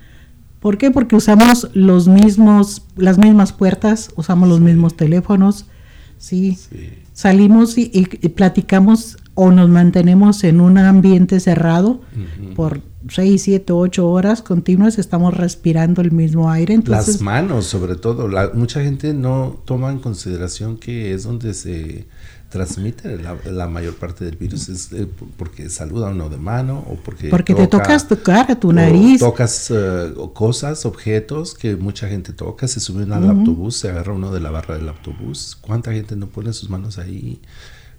¿Por 0.60 0.78
qué? 0.78 0.90
Porque 0.90 1.14
usamos 1.14 1.70
los 1.74 2.08
mismos, 2.08 2.82
las 2.96 3.18
mismas 3.18 3.52
puertas, 3.52 4.10
usamos 4.16 4.48
los 4.48 4.60
mismos 4.60 4.96
teléfonos, 4.96 5.66
¿sí? 6.18 6.58
Salimos 7.12 7.78
y, 7.78 7.88
platicamos 8.34 9.16
o 9.34 9.52
nos 9.52 9.68
mantenemos 9.68 10.42
en 10.44 10.60
un 10.60 10.78
ambiente 10.78 11.38
cerrado 11.40 12.00
por 12.56 12.80
6, 13.08 13.40
7, 13.40 13.72
8 13.72 14.08
horas 14.08 14.42
continuas, 14.42 14.98
estamos 14.98 15.34
respirando 15.34 16.02
el 16.02 16.10
mismo 16.10 16.50
aire. 16.50 16.80
Las 16.84 17.20
manos, 17.20 17.66
sobre 17.66 17.94
todo. 17.94 18.28
mucha 18.54 18.82
gente 18.82 19.14
no 19.14 19.60
toma 19.64 19.92
en 19.92 19.98
consideración 19.98 20.78
que 20.78 21.14
es 21.14 21.22
donde 21.22 21.54
se 21.54 22.06
transmite 22.48 23.18
la, 23.18 23.66
mayor 23.66 23.96
parte 23.96 24.24
del 24.24 24.36
virus 24.36 24.68
es 24.68 24.92
eh, 24.92 25.08
porque 25.36 25.68
saluda 25.68 26.10
uno 26.10 26.28
de 26.28 26.36
mano 26.36 26.84
o 26.88 26.94
porque 26.94 27.28
porque 27.28 27.54
te 27.54 27.66
tocas 27.66 28.06
tu 28.06 28.22
cara 28.22 28.58
tu 28.58 28.72
nariz 28.72 29.18
tocas 29.18 29.70
eh, 29.70 30.14
cosas 30.32 30.86
objetos 30.86 31.54
que 31.54 31.74
mucha 31.74 32.08
gente 32.08 32.32
toca 32.32 32.68
se 32.68 32.78
sube 32.78 33.02
al 33.02 33.28
autobús 33.28 33.76
se 33.76 33.90
agarra 33.90 34.12
uno 34.12 34.32
de 34.32 34.40
la 34.40 34.50
barra 34.50 34.76
del 34.76 34.88
autobús. 34.88 35.56
Cuánta 35.60 35.92
gente 35.92 36.16
no 36.16 36.26
pone 36.28 36.52
sus 36.52 36.70
manos 36.70 36.98
ahí 36.98 37.40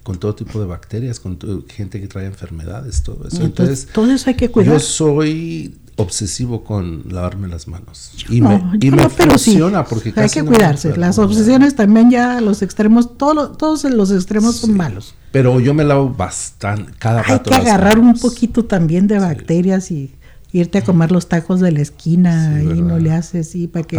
con 0.04 0.20
todo 0.20 0.36
tipo 0.36 0.60
de 0.60 0.66
bacterias 0.66 1.20
con 1.20 1.38
gente 1.68 2.00
que 2.00 2.08
trae 2.08 2.26
enfermedades 2.26 3.04
todo 3.04 3.28
eso 3.28 3.44
entonces, 3.44 3.88
todo 3.92 4.10
eso 4.12 4.30
hay 4.30 4.36
que 4.36 4.50
cuidar. 4.50 4.76
yo 4.76 4.80
soy 4.80 5.78
obsesivo 5.98 6.64
con 6.64 7.04
lavarme 7.10 7.48
las 7.48 7.68
manos. 7.68 8.12
Y 8.30 8.40
me, 8.40 8.62
y 8.80 8.92
me 8.92 9.10
funciona 9.10 9.84
porque 9.84 10.14
Hay 10.16 10.30
que 10.30 10.44
cuidarse. 10.44 10.96
las 10.96 11.18
obsesiones 11.18 11.76
también 11.76 12.10
ya 12.12 12.40
los 12.40 12.62
extremos, 12.62 13.18
todos, 13.18 13.58
todos 13.58 13.84
los 13.84 14.12
extremos 14.12 14.56
son 14.58 14.78
malos. 14.78 15.16
Pero 15.32 15.60
yo 15.60 15.74
me 15.74 15.84
lavo 15.84 16.10
bastante 16.10 16.94
cada 16.98 17.24
Hay 17.26 17.40
que 17.40 17.56
agarrar 17.56 18.00
un 18.00 18.14
poquito 18.14 18.64
también 18.66 19.08
de 19.08 19.20
bacterias 19.20 19.92
y 19.92 20.16
irte 20.52 20.78
a 20.78 20.84
comer 20.84 21.12
los 21.12 21.28
tacos 21.28 21.60
de 21.60 21.72
la 21.72 21.82
esquina 21.82 22.62
y 22.62 22.82
no 22.82 23.00
le 23.00 23.12
haces 23.12 23.48
así 23.48 23.68
para 23.68 23.86
que 23.86 23.98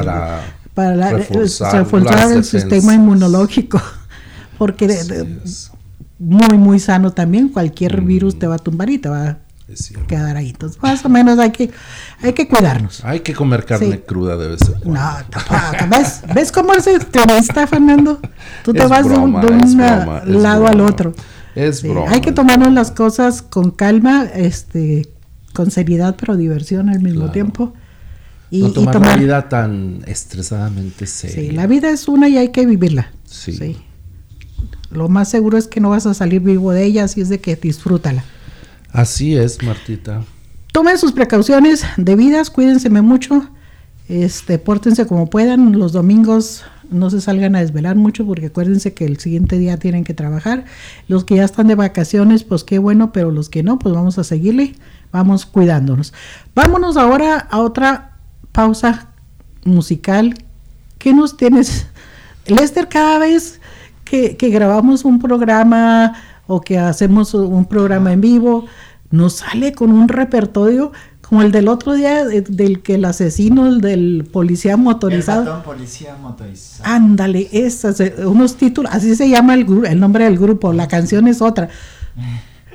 para, 0.75 1.11
reforzar, 1.11 2.33
el 2.33 2.45
sistema 2.45 2.95
inmunológico 2.95 3.83
porque 4.59 4.89
muy 6.19 6.57
muy 6.57 6.79
sano 6.79 7.13
también 7.13 7.49
cualquier 7.49 8.01
virus 8.01 8.35
mm. 8.35 8.39
te 8.39 8.47
va 8.47 8.55
a 8.55 8.59
tumbar 8.59 8.89
y 8.89 8.99
te 8.99 9.09
va 9.09 9.29
a 9.29 9.39
quedar 10.07 10.37
ahí. 10.37 10.51
Entonces, 10.51 10.83
más 10.83 11.05
o 11.05 11.09
menos 11.09 11.39
hay 11.39 11.51
que, 11.51 11.71
hay 12.23 12.33
que 12.33 12.49
cuidarnos. 12.49 13.05
Hay 13.05 13.21
que 13.21 13.35
comer 13.35 13.65
carne 13.65 14.01
cruda 14.01 14.37
de 14.37 14.49
vez 14.49 14.63
en 14.63 14.81
cuando. 14.81 15.01
No, 15.01 15.25
tampoco. 15.31 15.87
¿Ves, 15.91 16.23
¿Ves 16.35 16.53
cómo 16.53 16.75
se 16.75 16.97
está 16.97 17.67
Fernando? 17.67 18.21
Tú 18.65 18.73
te 18.73 18.87
vas 18.87 19.09
de 19.09 19.17
un, 19.17 19.33
lado 20.43 20.67
al 20.67 20.81
otro. 20.81 21.15
Es 21.55 21.83
broma. 21.83 22.11
Hay 22.11 22.21
que 22.21 22.33
tomarnos 22.33 22.73
las 22.73 22.91
cosas 22.91 23.43
con 23.43 23.71
calma, 23.71 24.25
este, 24.25 25.09
con 25.53 25.71
seriedad, 25.71 26.17
pero 26.19 26.37
diversión 26.37 26.89
al 26.89 27.01
mismo 27.01 27.31
tiempo. 27.31 27.75
Y, 28.51 28.63
no 28.63 28.71
tomar, 28.73 28.95
la 28.97 29.17
vida 29.17 29.49
tan 29.51 30.03
estresadamente 30.07 31.07
seria. 31.07 31.37
Sí, 31.37 31.51
la 31.51 31.67
vida 31.67 31.91
es 31.91 32.09
una 32.09 32.29
y 32.31 32.39
hay 32.39 32.49
que 32.49 32.65
vivirla. 32.65 33.13
Sí. 33.27 33.77
Lo 34.91 35.11
más 35.11 35.29
seguro 35.29 35.59
es 35.59 35.67
que 35.67 35.81
no 35.81 35.91
vas 35.91 36.07
a 36.07 36.15
salir 36.15 36.41
vivo 36.41 36.73
de 36.73 36.85
ella, 36.85 37.05
así 37.05 37.21
es 37.21 37.29
de 37.29 37.41
que 37.41 37.57
disfrútala. 37.57 38.25
Así 38.93 39.37
es, 39.37 39.63
Martita. 39.63 40.23
Tomen 40.73 40.99
sus 40.99 41.13
precauciones 41.13 41.85
debidas, 41.97 42.51
cuídense 42.51 42.91
mucho, 42.91 43.49
este, 44.09 44.59
pórtense 44.59 45.07
como 45.07 45.29
puedan, 45.29 45.79
los 45.79 45.93
domingos 45.93 46.65
no 46.91 47.11
se 47.11 47.21
salgan 47.21 47.55
a 47.55 47.61
desvelar 47.61 47.97
mucho 47.97 48.25
porque 48.25 48.47
acuérdense 48.47 48.95
que 48.95 49.05
el 49.05 49.19
siguiente 49.19 49.59
día 49.59 49.77
tienen 49.79 50.05
que 50.05 50.15
trabajar. 50.15 50.65
Los 51.07 51.25
que 51.25 51.37
ya 51.37 51.45
están 51.45 51.69
de 51.69 51.75
vacaciones, 51.75 52.45
pues 52.45 52.65
qué 52.65 52.79
bueno, 52.79 53.13
pero 53.13 53.31
los 53.31 53.49
que 53.49 53.63
no, 53.63 53.79
pues 53.79 53.95
vamos 53.95 54.19
a 54.19 54.25
seguirle, 54.25 54.75
vamos 55.13 55.47
cuidándonos. 55.47 56.15
Vámonos 56.55 56.97
ahora 56.97 57.39
a 57.39 57.59
otra 57.59 58.17
pausa 58.53 59.11
musical. 59.65 60.35
¿Qué 60.99 61.13
nos 61.13 61.37
tienes? 61.37 61.87
Lester, 62.47 62.89
cada 62.89 63.19
vez 63.19 63.61
que, 64.05 64.37
que 64.37 64.49
grabamos 64.49 65.05
un 65.05 65.19
programa 65.19 66.15
o 66.49 66.61
que 66.61 66.79
hacemos 66.79 67.35
un 67.35 67.67
programa 67.67 68.13
en 68.13 68.21
vivo, 68.21 68.65
nos 69.11 69.35
sale 69.35 69.73
con 69.73 69.93
un 69.93 70.09
repertorio 70.09 70.93
como 71.21 71.43
el 71.43 71.53
del 71.53 71.69
otro 71.69 71.93
día, 71.93 72.25
del 72.25 72.81
que 72.81 72.95
el 72.95 73.05
asesino, 73.05 73.67
el 73.67 73.83
del 73.83 74.27
policía 74.33 74.79
motorizado. 74.79 75.59
El 75.59 75.63
policía 75.63 76.17
motorizado. 76.17 76.91
Ándale, 76.91 77.49
esas, 77.53 78.03
unos 78.25 78.57
títulos, 78.57 78.91
así 78.95 79.15
se 79.15 79.29
llama 79.29 79.53
el, 79.53 79.67
el 79.87 80.01
nombre 80.01 80.25
del 80.25 80.39
grupo, 80.39 80.73
la 80.73 80.89
canción 80.89 81.29
es 81.29 81.43
otra. 81.43 81.69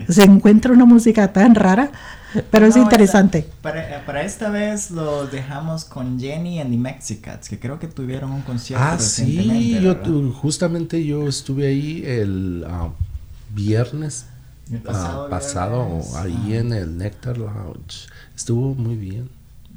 Se 0.08 0.24
encuentra 0.24 0.72
una 0.72 0.86
música 0.86 1.34
tan 1.34 1.56
rara, 1.56 1.92
pero 2.52 2.68
es 2.68 2.78
interesante. 2.78 3.48
para, 3.64 4.22
esta 4.22 4.52
vez 4.52 4.92
lo 4.92 5.26
dejamos 5.26 5.86
con 5.86 6.20
Jenny 6.20 6.60
and 6.60 6.70
the 6.70 6.78
Mexicats, 6.78 7.50
que 7.50 7.60
creo 7.60 7.80
que 7.80 7.88
tuvieron 7.88 8.32
un 8.32 8.42
concierto. 8.44 8.86
Ah, 8.88 9.00
sí, 9.00 9.80
yo, 9.82 9.96
justamente 10.32 11.04
yo 11.04 11.28
estuve 11.28 11.66
ahí 11.66 12.04
el 12.06 12.66
ah, 12.68 12.90
viernes 13.54 14.26
pasado, 15.30 16.02
ah, 16.16 16.22
ahí 16.22 16.56
en 16.56 16.74
el 16.74 16.98
Nectar 16.98 17.38
Lounge. 17.38 18.08
Estuvo 18.36 18.74
muy 18.76 18.96
bien, 18.96 19.30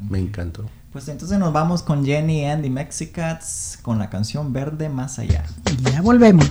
me 0.08 0.18
encantó. 0.18 0.64
Pues 0.92 1.08
entonces 1.08 1.38
nos 1.38 1.52
vamos 1.52 1.82
con 1.82 2.04
Jenny 2.04 2.46
and 2.46 2.62
the 2.62 2.70
Mexicats 2.70 3.78
con 3.82 3.98
la 3.98 4.08
canción 4.08 4.52
Verde 4.52 4.88
Más 4.88 5.18
Allá. 5.18 5.44
Ya 5.92 6.00
volvemos. 6.00 6.50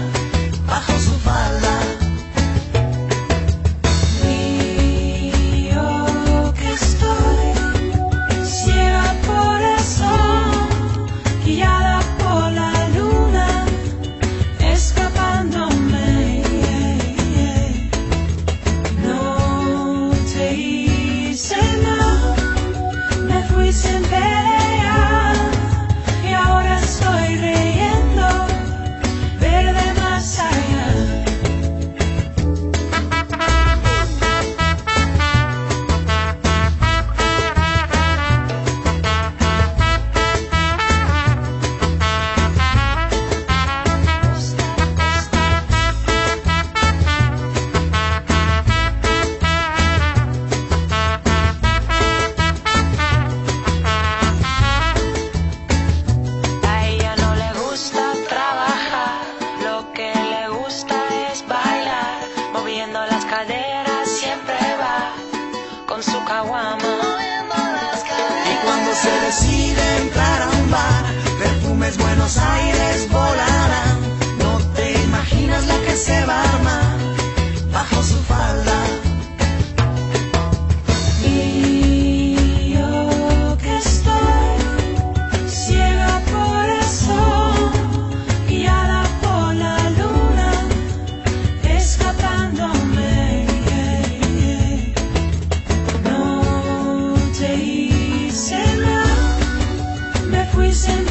reason 100.71 101.10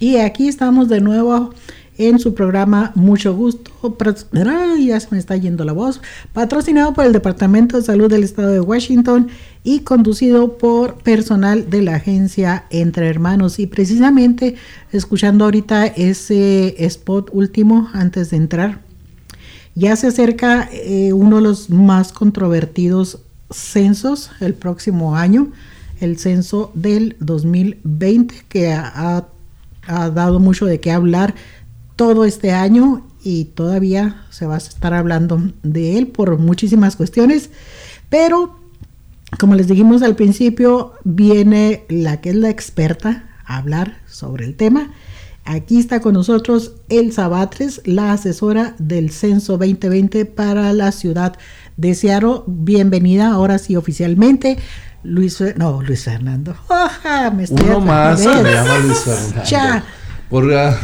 Y 0.00 0.16
aquí 0.16 0.48
estamos 0.48 0.88
de 0.88 1.02
nuevo 1.02 1.50
en 1.98 2.18
su 2.18 2.32
programa 2.32 2.90
Mucho 2.94 3.36
Gusto. 3.36 3.70
ya 4.82 4.98
se 4.98 5.08
me 5.10 5.18
está 5.18 5.36
yendo 5.36 5.62
la 5.66 5.74
voz. 5.74 6.00
Patrocinado 6.32 6.94
por 6.94 7.04
el 7.04 7.12
Departamento 7.12 7.76
de 7.76 7.82
Salud 7.82 8.08
del 8.08 8.24
Estado 8.24 8.48
de 8.48 8.60
Washington 8.60 9.28
y 9.62 9.80
conducido 9.80 10.56
por 10.56 10.94
personal 10.94 11.68
de 11.68 11.82
la 11.82 11.96
agencia 11.96 12.64
Entre 12.70 13.08
Hermanos. 13.08 13.58
Y 13.58 13.66
precisamente 13.66 14.54
escuchando 14.90 15.44
ahorita 15.44 15.84
ese 15.84 16.82
spot 16.86 17.28
último 17.34 17.90
antes 17.92 18.30
de 18.30 18.38
entrar, 18.38 18.80
ya 19.74 19.96
se 19.96 20.06
acerca 20.06 20.66
eh, 20.72 21.12
uno 21.12 21.36
de 21.36 21.42
los 21.42 21.68
más 21.68 22.14
controvertidos 22.14 23.18
censos 23.50 24.30
el 24.40 24.54
próximo 24.54 25.14
año, 25.14 25.52
el 26.00 26.18
censo 26.18 26.72
del 26.72 27.16
2020 27.20 28.46
que 28.48 28.72
ha 28.72 29.26
ha 29.90 30.10
dado 30.10 30.38
mucho 30.38 30.66
de 30.66 30.80
qué 30.80 30.92
hablar 30.92 31.34
todo 31.96 32.24
este 32.24 32.52
año 32.52 33.06
y 33.22 33.46
todavía 33.46 34.24
se 34.30 34.46
va 34.46 34.54
a 34.54 34.58
estar 34.58 34.94
hablando 34.94 35.52
de 35.62 35.98
él 35.98 36.06
por 36.06 36.38
muchísimas 36.38 36.96
cuestiones, 36.96 37.50
pero 38.08 38.56
como 39.38 39.54
les 39.54 39.68
dijimos 39.68 40.02
al 40.02 40.16
principio, 40.16 40.94
viene 41.04 41.84
la 41.88 42.20
que 42.20 42.30
es 42.30 42.36
la 42.36 42.50
experta 42.50 43.28
a 43.44 43.58
hablar 43.58 43.98
sobre 44.06 44.44
el 44.44 44.56
tema. 44.56 44.90
Aquí 45.44 45.78
está 45.78 46.00
con 46.00 46.14
nosotros 46.14 46.72
Elsa 46.88 47.28
Batres, 47.28 47.80
la 47.84 48.12
asesora 48.12 48.74
del 48.78 49.10
Censo 49.10 49.56
2020 49.56 50.24
para 50.26 50.72
la 50.72 50.92
ciudad 50.92 51.36
de 51.80 51.94
Seattle. 51.94 52.42
Bienvenida 52.46 53.28
ahora 53.28 53.58
sí 53.58 53.74
oficialmente. 53.76 54.58
Luis, 55.02 55.42
no, 55.56 55.80
Luis 55.80 56.04
Fernando. 56.04 56.54
me 57.34 57.44
estoy 57.44 57.66
Uno 57.66 57.80
más 57.80 58.20
me 58.20 58.52
llama 58.52 58.78
Luis 58.78 58.98
Fernando. 58.98 59.42
Ya. 59.44 59.84
Por, 60.28 60.44
la, 60.44 60.76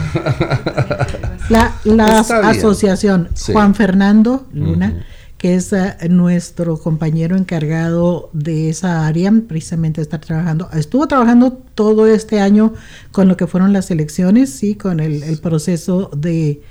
la 1.85 2.19
asociación 2.19 3.29
Juan 3.53 3.77
Fernando 3.77 4.49
Luna 4.53 5.05
que 5.39 5.55
es 5.55 5.73
eh, 5.73 5.95
nuestro 6.09 6.79
compañero 6.79 7.37
encargado 7.37 8.31
de 8.33 8.71
esa 8.71 9.07
área, 9.07 9.31
precisamente 9.47 10.01
está 10.01 10.19
trabajando, 10.19 10.69
estuvo 10.73 11.07
trabajando 11.07 11.53
todo 11.53 12.07
este 12.07 12.41
año 12.41 12.73
con 13.13 13.29
lo 13.29 13.37
que 13.37 13.47
fueron 13.47 13.73
las 13.73 13.91
elecciones, 13.91 14.51
sí, 14.51 14.75
con 14.75 14.99
el, 14.99 15.39
proceso 15.43 16.11
de 16.17 16.63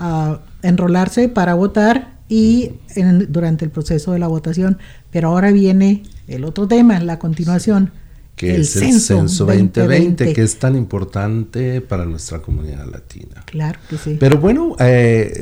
uh, 0.00 0.36
enrolarse 0.62 1.28
para 1.28 1.54
votar 1.54 2.15
y 2.28 2.72
durante 3.28 3.64
el 3.64 3.70
proceso 3.70 4.12
de 4.12 4.18
la 4.18 4.26
votación, 4.26 4.78
pero 5.10 5.28
ahora 5.28 5.52
viene 5.52 6.02
el 6.26 6.44
otro 6.44 6.66
tema, 6.66 6.98
la 7.00 7.18
continuación 7.18 7.92
que 8.36 8.54
es 8.56 8.76
el 8.76 9.00
Censo 9.00 9.46
2020, 9.46 10.34
que 10.34 10.42
es 10.42 10.58
tan 10.58 10.76
importante 10.76 11.80
para 11.80 12.04
nuestra 12.04 12.40
comunidad 12.40 12.86
latina. 12.86 13.42
Claro 13.46 13.78
que 13.88 13.96
sí. 13.96 14.18
Pero 14.20 14.36
bueno, 14.36 14.76
eh, 14.78 15.32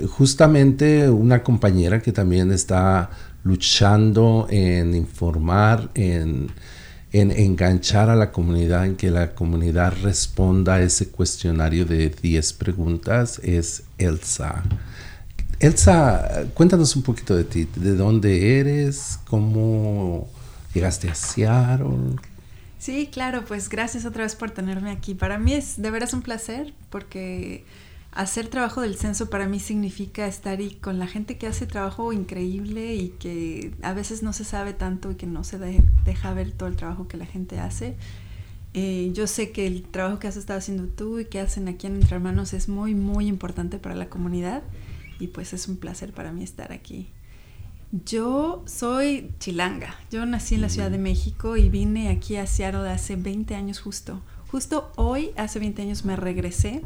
eh, 0.00 0.06
justamente 0.06 1.10
una 1.10 1.42
compañera 1.42 2.00
que 2.00 2.12
también 2.12 2.52
está 2.52 3.10
luchando 3.42 4.46
en 4.50 4.94
informar, 4.94 5.90
en, 5.94 6.46
en, 7.12 7.32
enganchar 7.32 8.08
a 8.08 8.14
la 8.14 8.30
comunidad, 8.30 8.86
en 8.86 8.94
que 8.94 9.10
la 9.10 9.34
comunidad 9.34 9.92
responda 10.02 10.76
a 10.76 10.82
ese 10.82 11.08
cuestionario 11.08 11.84
de 11.84 12.08
10 12.08 12.52
preguntas, 12.52 13.40
es 13.42 13.82
Elsa. 13.98 14.62
Elsa, 15.60 16.46
cuéntanos 16.54 16.96
un 16.96 17.02
poquito 17.02 17.36
de 17.36 17.44
ti, 17.44 17.68
de 17.76 17.94
dónde 17.94 18.58
eres, 18.58 19.18
cómo 19.26 20.28
llegaste 20.72 21.08
a 21.08 21.14
Seattle. 21.14 22.16
Sí, 22.78 23.08
claro, 23.10 23.44
pues 23.46 23.68
gracias 23.68 24.04
otra 24.04 24.24
vez 24.24 24.34
por 24.34 24.50
tenerme 24.50 24.90
aquí. 24.90 25.14
Para 25.14 25.38
mí 25.38 25.54
es 25.54 25.80
de 25.80 25.90
veras 25.90 26.12
un 26.12 26.22
placer 26.22 26.74
porque 26.90 27.64
hacer 28.12 28.48
trabajo 28.48 28.80
del 28.80 28.96
censo 28.96 29.30
para 29.30 29.48
mí 29.48 29.58
significa 29.58 30.26
estar 30.26 30.58
con 30.80 30.98
la 30.98 31.06
gente 31.06 31.38
que 31.38 31.46
hace 31.46 31.66
trabajo 31.66 32.12
increíble 32.12 32.94
y 32.94 33.08
que 33.08 33.72
a 33.82 33.92
veces 33.92 34.22
no 34.22 34.32
se 34.32 34.44
sabe 34.44 34.72
tanto 34.72 35.10
y 35.10 35.14
que 35.14 35.26
no 35.26 35.44
se 35.44 35.58
deja 36.04 36.34
ver 36.34 36.52
todo 36.52 36.68
el 36.68 36.76
trabajo 36.76 37.08
que 37.08 37.16
la 37.16 37.26
gente 37.26 37.58
hace. 37.58 37.96
Eh, 38.74 39.10
yo 39.14 39.28
sé 39.28 39.52
que 39.52 39.66
el 39.66 39.84
trabajo 39.84 40.18
que 40.18 40.26
has 40.26 40.36
estado 40.36 40.58
haciendo 40.58 40.86
tú 40.88 41.20
y 41.20 41.26
que 41.26 41.40
hacen 41.40 41.68
aquí 41.68 41.86
en 41.86 41.94
Entre 41.94 42.14
Hermanos 42.14 42.52
es 42.52 42.68
muy, 42.68 42.94
muy 42.94 43.28
importante 43.28 43.78
para 43.78 43.94
la 43.94 44.08
comunidad 44.08 44.62
y 45.18 45.28
pues 45.28 45.52
es 45.52 45.68
un 45.68 45.76
placer 45.76 46.12
para 46.12 46.32
mí 46.32 46.42
estar 46.42 46.72
aquí. 46.72 47.08
Yo 48.04 48.64
soy 48.66 49.30
chilanga. 49.38 49.94
Yo 50.10 50.26
nací 50.26 50.56
en 50.56 50.62
la 50.62 50.68
Ciudad 50.68 50.90
de 50.90 50.98
México 50.98 51.56
y 51.56 51.68
vine 51.68 52.08
aquí 52.08 52.36
a 52.36 52.46
Seattle 52.46 52.90
hace 52.90 53.14
20 53.14 53.54
años 53.54 53.80
justo. 53.80 54.20
Justo 54.50 54.90
hoy, 54.96 55.30
hace 55.36 55.60
20 55.60 55.82
años, 55.82 56.04
me 56.04 56.16
regresé. 56.16 56.82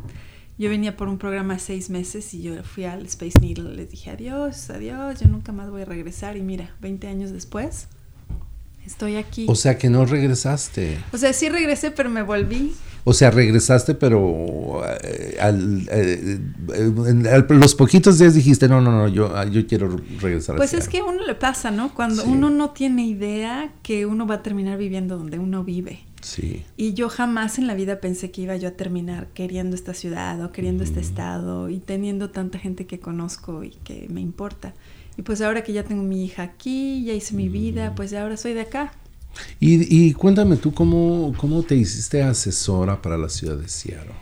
Yo 0.59 0.69
venía 0.69 0.97
por 0.97 1.09
un 1.09 1.19
programa 1.19 1.59
seis 1.59 1.89
meses 1.89 2.35
y 2.35 2.43
yo 2.43 2.63
fui 2.63 2.85
al 2.85 3.07
Space 3.07 3.39
Needle. 3.41 3.75
Les 3.75 3.91
dije 3.91 4.11
adiós, 4.11 4.69
adiós, 4.71 5.21
yo 5.21 5.29
nunca 5.29 5.53
más 5.53 5.71
voy 5.71 5.83
a 5.83 5.85
regresar. 5.87 6.37
Y 6.37 6.43
mira, 6.43 6.75
20 6.81 7.07
años 7.07 7.31
después, 7.31 7.89
estoy 8.89 9.17
aquí. 9.17 9.47
O 9.49 9.55
sea 9.55 9.79
que 9.79 9.91
no 9.91 10.05
regresaste. 10.05 10.99
O 11.13 11.19
sea, 11.19 11.33
sí 11.33 11.49
regresé, 11.49 11.91
pero 11.91 12.09
me 12.11 12.23
volví. 12.23 12.75
O 13.05 13.15
sea, 13.15 13.31
regresaste, 13.31 13.95
pero 13.95 14.83
eh, 15.03 15.37
al, 15.41 15.89
eh, 15.91 16.39
los 17.49 17.75
poquitos 17.75 18.19
días 18.19 18.35
dijiste, 18.35 18.69
no, 18.69 18.81
no, 18.81 18.91
no, 18.91 19.09
yo, 19.09 19.35
ah, 19.35 19.47
yo 19.47 19.67
quiero 19.67 19.97
regresar. 20.21 20.57
Pues 20.57 20.75
es 20.75 20.89
que 20.89 20.99
a 20.99 21.05
uno 21.05 21.25
le 21.25 21.35
pasa, 21.35 21.71
¿no? 21.71 21.95
Cuando 21.95 22.25
uno 22.25 22.51
no 22.51 22.71
tiene 22.71 23.07
idea 23.07 23.73
que 23.83 24.05
uno 24.05 24.27
va 24.27 24.37
a 24.37 24.43
terminar 24.43 24.77
viviendo 24.77 25.17
donde 25.17 25.39
uno 25.39 25.65
vive. 25.65 26.01
Sí. 26.21 26.65
Y 26.77 26.95
yo 26.95 27.09
jamás 27.09 27.59
en 27.59 27.67
la 27.67 27.75
vida 27.75 28.01
pensé 28.01 28.31
que 28.31 28.43
iba 28.43 28.57
yo 28.57 28.69
a 28.69 28.73
terminar 28.73 29.29
queriendo 29.29 29.77
esta 29.77 29.95
ciudad 29.95 30.43
o 30.45 30.51
queriendo 30.51 30.83
este 30.83 31.01
estado 31.01 31.71
y 31.71 31.79
teniendo 31.79 32.31
tanta 32.31 32.59
gente 32.59 32.87
que 32.87 32.99
conozco 33.01 33.65
y 33.65 33.71
que 33.71 34.07
me 34.11 34.21
importa. 34.21 34.75
Y 35.19 35.23
pues 35.23 35.43
ahora 35.43 35.65
que 35.65 35.73
ya 35.73 35.83
tengo 35.83 36.05
mi 36.05 36.25
hija 36.25 36.45
aquí, 36.45 37.05
ya 37.05 37.13
hice 37.13 37.35
mi 37.35 37.49
vida, 37.49 37.93
pues 37.97 38.15
ahora 38.15 38.37
soy 38.37 38.55
de 38.55 38.61
acá. 38.61 38.93
Y, 39.61 40.13
cuéntame 40.15 40.57
tú 40.57 40.73
cómo, 40.73 41.35
cómo 41.37 41.65
te 41.65 41.75
hiciste 41.75 42.23
asesora 42.23 43.03
para 43.03 43.19
la 43.19 43.29
ciudad 43.29 43.57
de 43.57 43.69
Seattle. 43.69 44.15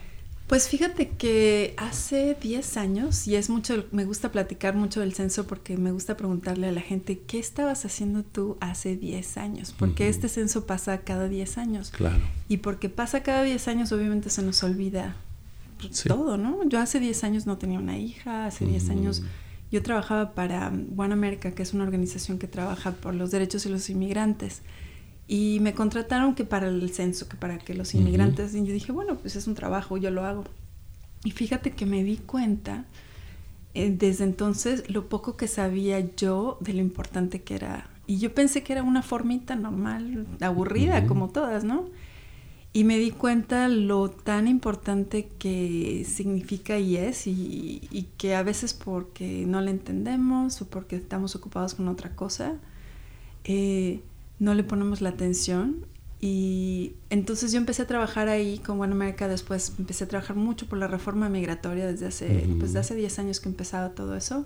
Pues 0.47 0.69
fíjate 0.69 1.09
que 1.11 1.75
hace 1.77 2.37
10 2.41 2.77
años, 2.79 3.27
y 3.27 3.37
es 3.37 3.51
mucho, 3.51 3.85
me 3.93 4.05
gusta 4.05 4.33
platicar 4.33 4.75
mucho 4.75 5.01
del 5.01 5.13
censo 5.13 5.47
porque 5.47 5.77
me 5.77 5.93
gusta 5.93 6.17
preguntarle 6.17 6.69
a 6.69 6.73
la 6.73 6.81
gente, 6.81 7.19
¿qué 7.27 7.39
estabas 7.39 7.85
haciendo 7.85 8.23
tú 8.23 8.57
hace 8.61 8.97
10 8.97 9.37
años? 9.37 9.75
Porque 9.79 10.09
este 10.09 10.29
censo 10.29 10.65
pasa 10.65 10.99
cada 10.99 11.29
10 11.29 11.59
años. 11.59 11.91
Claro. 11.91 12.23
Y 12.49 12.59
porque 12.59 12.89
pasa 12.89 13.23
cada 13.23 13.43
10 13.43 13.69
años, 13.69 13.93
obviamente 13.93 14.31
se 14.31 14.43
nos 14.43 14.63
olvida 14.63 15.17
todo, 16.07 16.39
¿no? 16.39 16.67
Yo 16.67 16.81
hace 16.81 17.01
10 17.01 17.25
años 17.25 17.47
no 17.47 17.59
tenía 17.59 17.79
una 17.79 17.99
hija, 17.99 18.47
hace 18.47 18.65
10 18.65 18.89
años 18.91 19.23
yo 19.77 19.83
trabajaba 19.83 20.33
para 20.33 20.73
One 20.97 21.13
America, 21.13 21.51
que 21.51 21.63
es 21.63 21.75
una 21.75 21.85
organización 21.85 22.39
que 22.39 22.47
trabaja 22.47 22.93
por 22.93 23.15
los 23.15 23.31
derechos 23.31 23.65
de 23.65 23.71
los 23.71 23.91
inmigrantes. 23.91 24.63
Y 25.29 25.59
me 25.61 25.75
contrataron 25.75 26.35
que 26.35 26.45
para 26.45 26.69
el 26.69 26.91
censo, 26.91 27.29
que 27.29 27.37
para 27.37 27.59
que 27.59 27.75
los 27.75 27.95
inmigrantes, 27.95 28.55
y 28.55 28.65
yo 28.65 28.73
dije, 28.73 28.93
bueno, 28.93 29.17
pues 29.17 29.37
es 29.37 29.47
un 29.47 29.55
trabajo, 29.55 29.99
yo 29.99 30.11
lo 30.11 30.25
hago. 30.25 30.45
Y 31.25 31.33
fíjate 31.33 31.73
que 31.73 31.85
me 31.85 32.03
di 32.05 32.17
cuenta 32.17 32.87
eh, 33.75 33.95
desde 33.95 34.25
entonces 34.25 34.89
lo 34.89 35.11
poco 35.11 35.37
que 35.37 35.47
sabía 35.47 36.01
yo 36.17 36.57
de 36.61 36.73
lo 36.73 36.81
importante 36.81 37.43
que 37.43 37.57
era. 37.57 37.91
Y 38.07 38.17
yo 38.17 38.33
pensé 38.33 38.63
que 38.63 38.73
era 38.73 38.83
una 38.83 39.03
formita 39.03 39.57
normal, 39.57 40.27
aburrida, 40.41 41.07
como 41.07 41.29
todas, 41.29 41.65
¿no? 41.65 41.91
Y 42.77 42.85
me 42.85 42.99
di 42.99 43.11
cuenta 43.11 43.69
lo 43.69 44.11
tan 44.11 44.47
importante 44.47 45.31
que 45.39 46.05
significa 46.07 46.79
y 46.79 46.99
es, 46.99 47.27
y, 47.27 47.89
y 47.91 48.03
que 48.19 48.35
a 48.35 48.43
veces 48.43 48.75
porque 48.75 49.47
no 49.47 49.63
le 49.63 49.71
entendemos 49.71 50.61
o 50.61 50.67
porque 50.67 50.97
estamos 50.97 51.35
ocupados 51.35 51.73
con 51.73 51.89
otra 51.89 52.15
cosa, 52.15 52.57
eh, 53.45 54.03
no 54.39 54.53
le 54.53 54.63
ponemos 54.63 55.01
la 55.01 55.09
atención. 55.09 55.87
Y 56.21 56.93
entonces 57.09 57.51
yo 57.51 57.57
empecé 57.57 57.81
a 57.81 57.87
trabajar 57.87 58.29
ahí 58.29 58.59
con 58.59 58.79
One 58.79 58.93
America, 58.93 59.27
después 59.27 59.73
empecé 59.79 60.05
a 60.05 60.09
trabajar 60.09 60.37
mucho 60.37 60.67
por 60.67 60.77
la 60.77 60.87
reforma 60.87 61.31
migratoria 61.31 61.87
desde 61.87 62.09
hace, 62.09 62.47
pues, 62.59 62.77
hace 62.77 62.95
10 62.95 63.19
años 63.21 63.41
que 63.41 63.49
empezaba 63.49 63.95
todo 63.95 64.15
eso. 64.17 64.45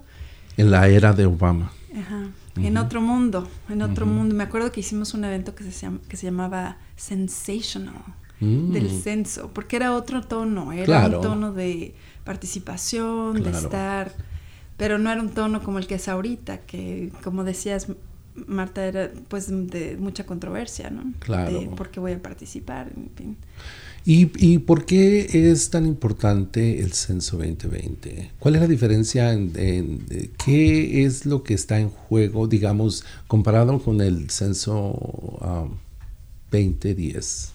En 0.57 0.71
la 0.71 0.87
era 0.87 1.13
de 1.15 1.27
Obama. 1.27 1.73
Ajá. 1.99 2.31
En 2.55 2.77
otro 2.77 3.01
mundo, 3.01 3.49
en 3.69 3.83
otro 3.83 4.07
mundo. 4.07 4.37
Me 4.37 4.45
acuerdo 4.45 4.71
que 4.71 4.79
hicimos 4.79 5.15
un 5.15 5.25
evento 5.25 5.57
que 5.57 5.69
se, 5.73 5.91
que 6.09 6.17
se 6.17 6.27
llamaba 6.27 6.79
Sensational, 6.95 7.97
mm. 8.41 8.73
del 8.73 8.91
censo, 8.91 9.51
porque 9.53 9.77
era 9.77 9.95
otro 9.95 10.23
tono, 10.23 10.73
era 10.73 11.07
un 11.07 11.21
tono 11.21 11.53
de 11.53 11.95
participación, 12.25 13.43
de 13.43 13.51
estar, 13.51 14.13
pero 14.77 14.99
no 14.99 15.11
era 15.11 15.21
un 15.21 15.31
tono 15.31 15.63
como 15.63 15.79
el 15.79 15.87
que 15.87 15.97
es 15.97 16.09
ahorita, 16.09 16.59
que 16.59 17.13
como 17.23 17.45
decías, 17.45 17.89
Marta 18.47 18.87
era 18.87 19.11
pues 19.29 19.49
de 19.49 19.97
mucha 19.99 20.25
controversia, 20.25 20.91
¿no? 20.91 21.13
Claro. 21.19 21.61
De 21.61 21.67
por 21.67 21.91
qué 21.91 22.01
voy 22.01 22.13
a 22.13 22.23
participar, 22.23 22.91
en 22.97 23.11
fin. 23.15 23.37
¿Y, 24.05 24.31
¿Y, 24.39 24.59
por 24.59 24.87
qué 24.87 25.51
es 25.51 25.69
tan 25.69 25.85
importante 25.87 26.81
el 26.81 26.93
censo 26.95 27.37
2020? 27.37 28.31
¿Cuál 28.39 28.55
es 28.55 28.63
la 28.63 28.67
diferencia 28.67 29.33
en, 29.33 29.53
qué 30.43 31.05
es 31.05 31.27
lo 31.27 31.43
que 31.43 31.53
está 31.53 31.79
en 31.79 31.91
juego, 31.91 32.47
digamos, 32.47 33.05
comparado 33.27 33.79
con 33.83 34.01
el 34.01 34.31
censo 34.31 35.39
2010? 36.51 37.53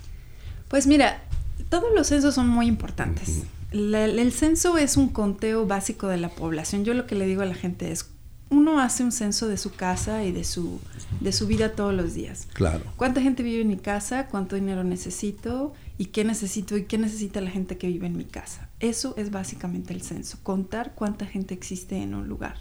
Pues 0.67 0.87
mira, 0.87 1.21
todos 1.69 1.93
los 1.95 2.07
censos 2.07 2.35
son 2.35 2.47
muy 2.47 2.67
importantes. 2.67 3.43
el 3.71 4.31
censo 4.31 4.77
es 4.77 4.97
un 4.97 5.09
conteo 5.09 5.65
básico 5.65 6.07
de 6.07 6.17
la 6.17 6.29
población. 6.29 6.85
Yo 6.85 6.93
lo 6.93 7.07
que 7.07 7.15
le 7.15 7.25
digo 7.25 7.41
a 7.41 7.45
la 7.45 7.55
gente 7.55 7.91
es 7.91 8.09
uno 8.49 8.79
hace 8.79 9.03
un 9.03 9.11
censo 9.11 9.47
de 9.47 9.57
su 9.57 9.71
casa 9.73 10.23
y 10.23 10.31
de 10.31 10.43
su, 10.43 10.79
de 11.19 11.31
su 11.31 11.47
vida 11.47 11.73
todos 11.73 11.93
los 11.93 12.13
días. 12.13 12.47
Claro. 12.53 12.83
¿Cuánta 12.95 13.21
gente 13.21 13.43
vive 13.43 13.61
en 13.61 13.67
mi 13.67 13.77
casa? 13.77 14.27
¿Cuánto 14.27 14.55
dinero 14.55 14.83
necesito? 14.83 15.73
¿Y 15.97 16.05
qué 16.05 16.23
necesito? 16.23 16.77
¿Y 16.77 16.83
qué 16.83 16.97
necesita 16.97 17.41
la 17.41 17.49
gente 17.49 17.77
que 17.77 17.87
vive 17.87 18.07
en 18.07 18.17
mi 18.17 18.25
casa? 18.25 18.69
Eso 18.79 19.15
es 19.17 19.31
básicamente 19.31 19.93
el 19.93 20.01
censo, 20.01 20.37
contar 20.43 20.93
cuánta 20.93 21.25
gente 21.25 21.53
existe 21.53 21.97
en 21.97 22.13
un 22.13 22.27
lugar. 22.27 22.57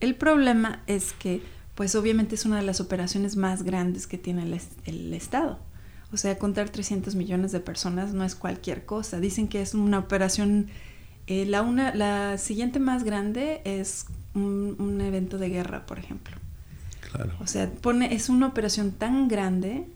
El 0.00 0.14
problema 0.16 0.82
es 0.86 1.12
que, 1.12 1.42
pues 1.74 1.94
obviamente 1.94 2.34
es 2.34 2.44
una 2.44 2.56
de 2.56 2.62
las 2.62 2.80
operaciones 2.80 3.36
más 3.36 3.62
grandes 3.62 4.06
que 4.06 4.18
tiene 4.18 4.42
el, 4.42 4.60
el 4.84 5.14
Estado. 5.14 5.58
O 6.12 6.16
sea, 6.16 6.38
contar 6.38 6.70
300 6.70 7.14
millones 7.14 7.52
de 7.52 7.60
personas 7.60 8.12
no 8.12 8.24
es 8.24 8.34
cualquier 8.34 8.84
cosa. 8.84 9.20
Dicen 9.20 9.48
que 9.48 9.62
es 9.62 9.74
una 9.74 9.98
operación, 9.98 10.68
eh, 11.26 11.46
la, 11.46 11.62
una, 11.62 11.94
la 11.94 12.36
siguiente 12.38 12.80
más 12.80 13.04
grande 13.04 13.60
es 13.64 14.06
un, 14.34 14.76
un, 14.78 15.00
evento 15.00 15.38
de 15.38 15.48
guerra, 15.48 15.86
por 15.86 15.98
ejemplo. 15.98 16.36
Claro. 17.00 17.32
O 17.40 17.46
sea, 17.46 17.70
pone, 17.70 18.14
es 18.14 18.28
una 18.28 18.48
operación 18.48 18.92
tan 18.92 19.28
grande 19.28 19.86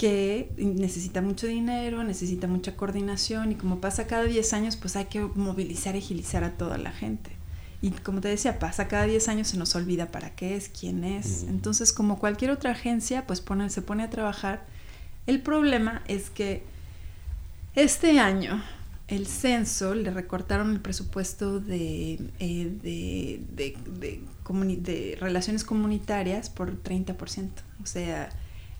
que 0.00 0.50
necesita 0.56 1.20
mucho 1.20 1.46
dinero, 1.46 2.02
necesita 2.04 2.46
mucha 2.46 2.74
coordinación 2.74 3.52
y 3.52 3.54
como 3.54 3.82
pasa 3.82 4.06
cada 4.06 4.24
10 4.24 4.52
años, 4.54 4.76
pues 4.76 4.96
hay 4.96 5.04
que 5.04 5.20
movilizar 5.20 5.94
y 5.94 5.98
agilizar 5.98 6.42
a 6.42 6.52
toda 6.52 6.78
la 6.78 6.90
gente. 6.90 7.32
Y 7.82 7.90
como 7.90 8.22
te 8.22 8.28
decía, 8.28 8.58
pasa 8.58 8.88
cada 8.88 9.04
10 9.04 9.28
años, 9.28 9.48
se 9.48 9.58
nos 9.58 9.74
olvida 9.74 10.10
para 10.10 10.34
qué 10.34 10.56
es, 10.56 10.68
quién 10.68 11.04
es. 11.04 11.44
Entonces, 11.44 11.92
como 11.92 12.18
cualquier 12.18 12.50
otra 12.50 12.70
agencia, 12.70 13.26
pues 13.26 13.40
pone, 13.40 13.68
se 13.68 13.82
pone 13.82 14.02
a 14.02 14.08
trabajar. 14.10 14.64
El 15.30 15.42
problema 15.42 16.02
es 16.08 16.28
que 16.28 16.64
este 17.76 18.18
año 18.18 18.60
el 19.06 19.28
censo 19.28 19.94
le 19.94 20.10
recortaron 20.10 20.72
el 20.72 20.80
presupuesto 20.80 21.60
de, 21.60 22.14
eh, 22.40 22.76
de, 22.82 23.40
de, 23.54 24.24
de, 24.76 25.16
relaciones 25.20 25.62
comunitarias 25.62 26.50
por 26.50 26.82
30%. 26.82 27.48
O 27.80 27.86
sea, 27.86 28.28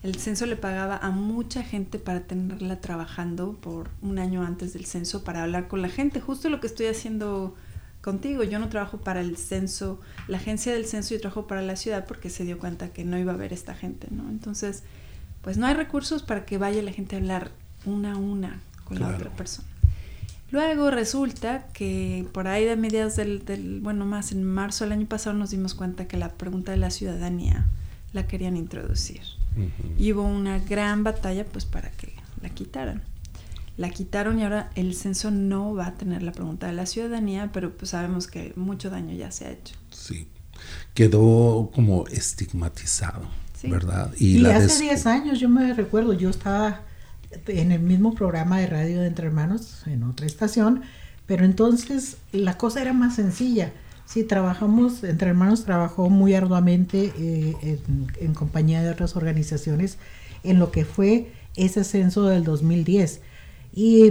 el 0.03 0.15
censo 0.15 0.45
le 0.45 0.57
pagaba 0.57 0.97
a 0.97 1.09
mucha 1.09 1.63
gente 1.63 1.99
para 1.99 2.23
tenerla 2.27 2.81
trabajando 2.81 3.53
por 3.53 3.89
un 4.01 4.19
año 4.19 4.43
antes 4.43 4.73
del 4.73 4.83
censo 4.83 5.23
para 5.23 5.43
hablar 5.43 5.69
con 5.69 5.81
la 5.81 5.87
gente. 5.87 6.19
Justo 6.19 6.49
lo 6.49 6.59
que 6.59 6.67
estoy 6.67 6.87
haciendo 6.87 7.55
contigo. 8.01 8.43
Yo 8.43 8.59
no 8.59 8.67
trabajo 8.67 8.97
para 8.97 9.21
el 9.21 9.37
censo, 9.37 10.01
la 10.27 10.35
agencia 10.35 10.73
del 10.73 10.85
censo, 10.85 11.13
yo 11.13 11.21
trabajo 11.21 11.47
para 11.47 11.61
la 11.61 11.77
ciudad 11.77 12.05
porque 12.05 12.29
se 12.29 12.43
dio 12.43 12.59
cuenta 12.59 12.89
que 12.89 13.05
no 13.05 13.17
iba 13.17 13.31
a 13.31 13.35
haber 13.35 13.53
esta 13.53 13.73
gente, 13.73 14.09
¿no? 14.11 14.27
Entonces, 14.29 14.83
pues 15.41 15.57
no 15.57 15.65
hay 15.65 15.73
recursos 15.73 16.23
para 16.23 16.45
que 16.45 16.57
vaya 16.57 16.81
la 16.81 16.91
gente 16.91 17.15
a 17.15 17.19
hablar 17.19 17.51
una 17.85 18.13
a 18.13 18.17
una 18.17 18.61
con 18.85 18.97
claro. 18.97 19.13
la 19.13 19.17
otra 19.17 19.31
persona. 19.31 19.67
Luego 20.51 20.91
resulta 20.91 21.67
que 21.73 22.27
por 22.33 22.47
ahí 22.47 22.65
de 22.65 22.75
mediados 22.75 23.15
del, 23.15 23.45
del, 23.45 23.79
bueno, 23.79 24.05
más 24.05 24.33
en 24.33 24.43
marzo 24.43 24.83
del 24.83 24.91
año 24.93 25.07
pasado 25.07 25.35
nos 25.35 25.51
dimos 25.51 25.73
cuenta 25.75 26.07
que 26.07 26.17
la 26.17 26.29
pregunta 26.29 26.73
de 26.73 26.77
la 26.77 26.91
ciudadanía 26.91 27.65
la 28.11 28.27
querían 28.27 28.57
introducir. 28.57 29.21
Uh 29.55 29.61
-huh. 29.61 29.69
Y 29.97 30.11
hubo 30.11 30.23
una 30.23 30.59
gran 30.59 31.03
batalla 31.03 31.45
pues 31.45 31.65
para 31.65 31.89
que 31.91 32.13
la 32.41 32.49
quitaran. 32.49 33.01
La 33.77 33.89
quitaron 33.89 34.39
y 34.39 34.43
ahora 34.43 34.69
el 34.75 34.93
censo 34.93 35.31
no 35.31 35.73
va 35.73 35.87
a 35.87 35.93
tener 35.93 36.21
la 36.21 36.33
pregunta 36.33 36.67
de 36.67 36.73
la 36.73 36.85
ciudadanía, 36.85 37.51
pero 37.53 37.75
pues 37.75 37.91
sabemos 37.91 38.27
que 38.27 38.51
mucho 38.57 38.89
daño 38.89 39.15
ya 39.15 39.31
se 39.31 39.45
ha 39.45 39.51
hecho. 39.51 39.75
Sí, 39.89 40.27
quedó 40.93 41.71
como 41.73 42.05
estigmatizado, 42.07 43.27
sí. 43.61 43.69
¿verdad? 43.69 44.11
Y, 44.17 44.39
y 44.39 44.45
hace 44.45 44.83
10 44.83 45.05
años 45.05 45.39
yo 45.39 45.49
me 45.49 45.73
recuerdo, 45.73 46.13
yo 46.13 46.29
estaba 46.29 46.81
en 47.47 47.71
el 47.71 47.79
mismo 47.79 48.13
programa 48.13 48.59
de 48.59 48.67
radio 48.67 49.01
de 49.01 49.07
Entre 49.07 49.27
Hermanos, 49.27 49.83
en 49.85 50.03
otra 50.03 50.25
estación, 50.25 50.81
pero 51.25 51.45
entonces 51.45 52.17
la 52.31 52.57
cosa 52.57 52.81
era 52.81 52.93
más 52.93 53.15
sencilla. 53.15 53.71
Sí, 54.05 54.25
trabajamos, 54.25 55.03
Entre 55.05 55.29
Hermanos 55.29 55.63
trabajó 55.63 56.09
muy 56.09 56.33
arduamente 56.33 57.13
eh, 57.17 57.55
en, 57.61 58.07
en, 58.19 58.33
compañía 58.33 58.81
de 58.81 58.89
otras 58.89 59.15
organizaciones 59.15 59.97
en 60.43 60.59
lo 60.59 60.71
que 60.71 60.83
fue 60.83 61.31
ese 61.55 61.85
censo 61.85 62.27
del 62.27 62.43
2010. 62.43 63.21
Y 63.73 64.09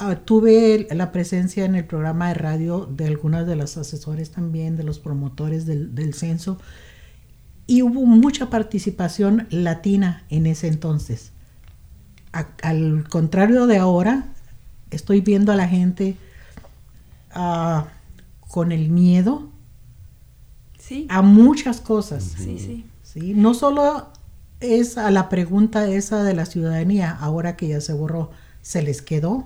uh, 0.00 0.14
tuve 0.24 0.88
la 0.90 1.12
presencia 1.12 1.64
en 1.64 1.76
el 1.76 1.84
programa 1.84 2.28
de 2.28 2.34
radio 2.34 2.86
de 2.86 3.06
algunas 3.06 3.46
de 3.46 3.54
las 3.54 3.76
asesores 3.76 4.30
también, 4.30 4.76
de 4.76 4.82
los 4.82 4.98
promotores 4.98 5.66
del, 5.66 5.94
del 5.94 6.14
censo, 6.14 6.58
y 7.68 7.82
hubo 7.82 8.04
mucha 8.06 8.48
participación 8.48 9.46
latina 9.50 10.24
en 10.30 10.46
ese 10.46 10.66
entonces. 10.68 11.32
A, 12.32 12.48
al 12.62 13.06
contrario 13.08 13.66
de 13.66 13.76
ahora, 13.76 14.24
estoy 14.90 15.20
viendo 15.20 15.52
a 15.52 15.56
la 15.56 15.68
gente 15.68 16.16
uh, 17.36 17.82
con 18.48 18.72
el 18.72 18.88
miedo 18.88 19.50
sí. 20.78 21.06
a 21.10 21.20
muchas 21.20 21.80
cosas. 21.80 22.24
Sí, 22.24 22.58
sí. 22.58 22.86
¿sí? 23.02 23.34
No 23.34 23.52
solo 23.52 24.08
es 24.60 24.96
a 24.96 25.10
la 25.10 25.28
pregunta 25.28 25.86
esa 25.88 26.24
de 26.24 26.32
la 26.32 26.46
ciudadanía, 26.46 27.10
ahora 27.10 27.56
que 27.56 27.68
ya 27.68 27.82
se 27.82 27.92
borró, 27.92 28.30
se 28.62 28.80
les 28.80 29.02
quedó 29.02 29.44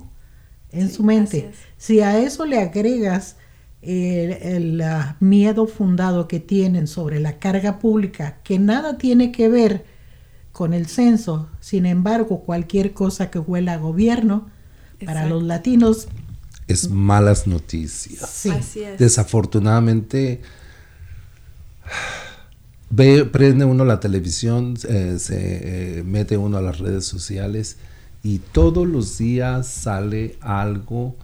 en 0.71 0.89
sí, 0.89 0.95
su 0.95 1.03
mente. 1.03 1.51
Si 1.77 2.01
a 2.01 2.19
eso 2.21 2.47
le 2.47 2.61
agregas 2.61 3.35
el, 3.83 4.33
el 4.33 4.81
uh, 4.81 5.25
miedo 5.25 5.67
fundado 5.67 6.29
que 6.29 6.41
tienen 6.41 6.87
sobre 6.87 7.21
la 7.21 7.39
carga 7.39 7.79
pública, 7.79 8.39
que 8.45 8.59
nada 8.59 8.97
tiene 8.97 9.33
que 9.33 9.49
ver 9.49 9.85
con 10.53 10.73
el 10.73 10.87
censo, 10.87 11.49
sin 11.61 11.87
embargo, 11.87 12.41
cualquier 12.41 12.93
cosa 12.93 13.31
que 13.31 13.39
huela 13.39 13.75
a 13.75 13.79
gobierno, 13.79 14.51
Exacto. 14.95 15.07
para 15.07 15.27
los 15.27 15.43
latinos 15.43 16.09
es 16.69 16.89
malas 16.89 17.47
noticias. 17.47 18.29
Sí. 18.31 18.51
Así 18.51 18.83
es. 18.83 18.99
Desafortunadamente, 18.99 20.41
ve, 22.91 23.25
prende 23.25 23.65
uno 23.65 23.85
la 23.85 24.01
televisión, 24.01 24.77
eh, 24.89 25.17
se 25.19 25.99
eh, 25.99 26.03
mete 26.03 26.37
uno 26.37 26.59
a 26.59 26.63
las 26.63 26.79
redes 26.79 27.05
sociales 27.05 27.77
y 28.23 28.39
todos 28.39 28.87
los 28.87 29.19
días 29.19 29.67
sale 29.67 30.37
algo 30.41 31.17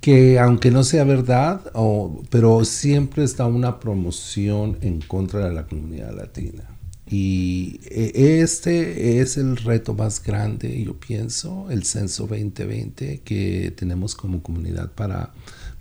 que 0.00 0.38
aunque 0.38 0.70
no 0.70 0.84
sea 0.84 1.04
verdad, 1.04 1.60
o, 1.74 2.22
pero 2.30 2.64
siempre 2.64 3.24
está 3.24 3.46
una 3.46 3.80
promoción 3.80 4.78
en 4.80 5.00
contra 5.00 5.48
de 5.48 5.54
la 5.54 5.66
comunidad 5.66 6.14
latina. 6.14 6.64
Y 7.12 7.80
este 7.90 9.20
es 9.20 9.36
el 9.36 9.58
reto 9.58 9.92
más 9.92 10.22
grande, 10.22 10.82
yo 10.82 10.98
pienso, 10.98 11.70
el 11.70 11.84
censo 11.84 12.26
2020 12.26 13.20
que 13.20 13.70
tenemos 13.76 14.14
como 14.14 14.42
comunidad 14.42 14.90
para 14.92 15.34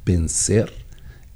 vencer. 0.05 0.73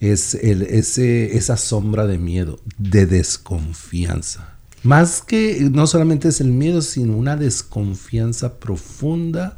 Es 0.01 0.36
el, 0.36 0.63
ese, 0.63 1.38
esa 1.38 1.55
sombra 1.55 2.05
de 2.05 2.17
miedo, 2.17 2.59
de 2.78 3.05
desconfianza. 3.05 4.55
Más 4.84 5.21
que 5.21 5.67
no 5.71 5.88
solamente 5.88 6.28
es 6.28 6.41
el 6.41 6.51
miedo, 6.51 6.82
sino 6.82 7.15
una 7.15 7.38
desconfianza 7.38 8.59
profunda 8.59 9.57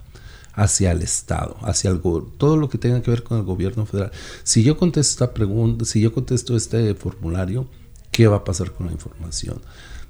hacia 0.58 0.91
el 0.91 1.03
Estado, 1.03 1.55
hacia 1.62 1.91
el, 1.91 2.01
todo 2.01 2.58
lo 2.58 2.68
que 2.68 2.80
tenga 2.80 3.01
que 3.03 3.12
ver 3.12 3.24
con 3.24 3.38
el 3.38 3.43
gobierno 3.43 3.86
federal. 3.86 4.12
Si 4.43 4.64
yo 4.64 4.76
contesto 4.76 5.24
esta 5.24 5.34
pregunta, 5.34 5.86
si 5.86 6.01
yo 6.01 6.12
contesto 6.12 6.58
este 6.58 6.95
formulario, 6.95 7.68
¿qué 8.12 8.28
va 8.28 8.38
a 8.38 8.43
pasar 8.43 8.72
con 8.72 8.88
la 8.88 8.91
información? 8.91 9.62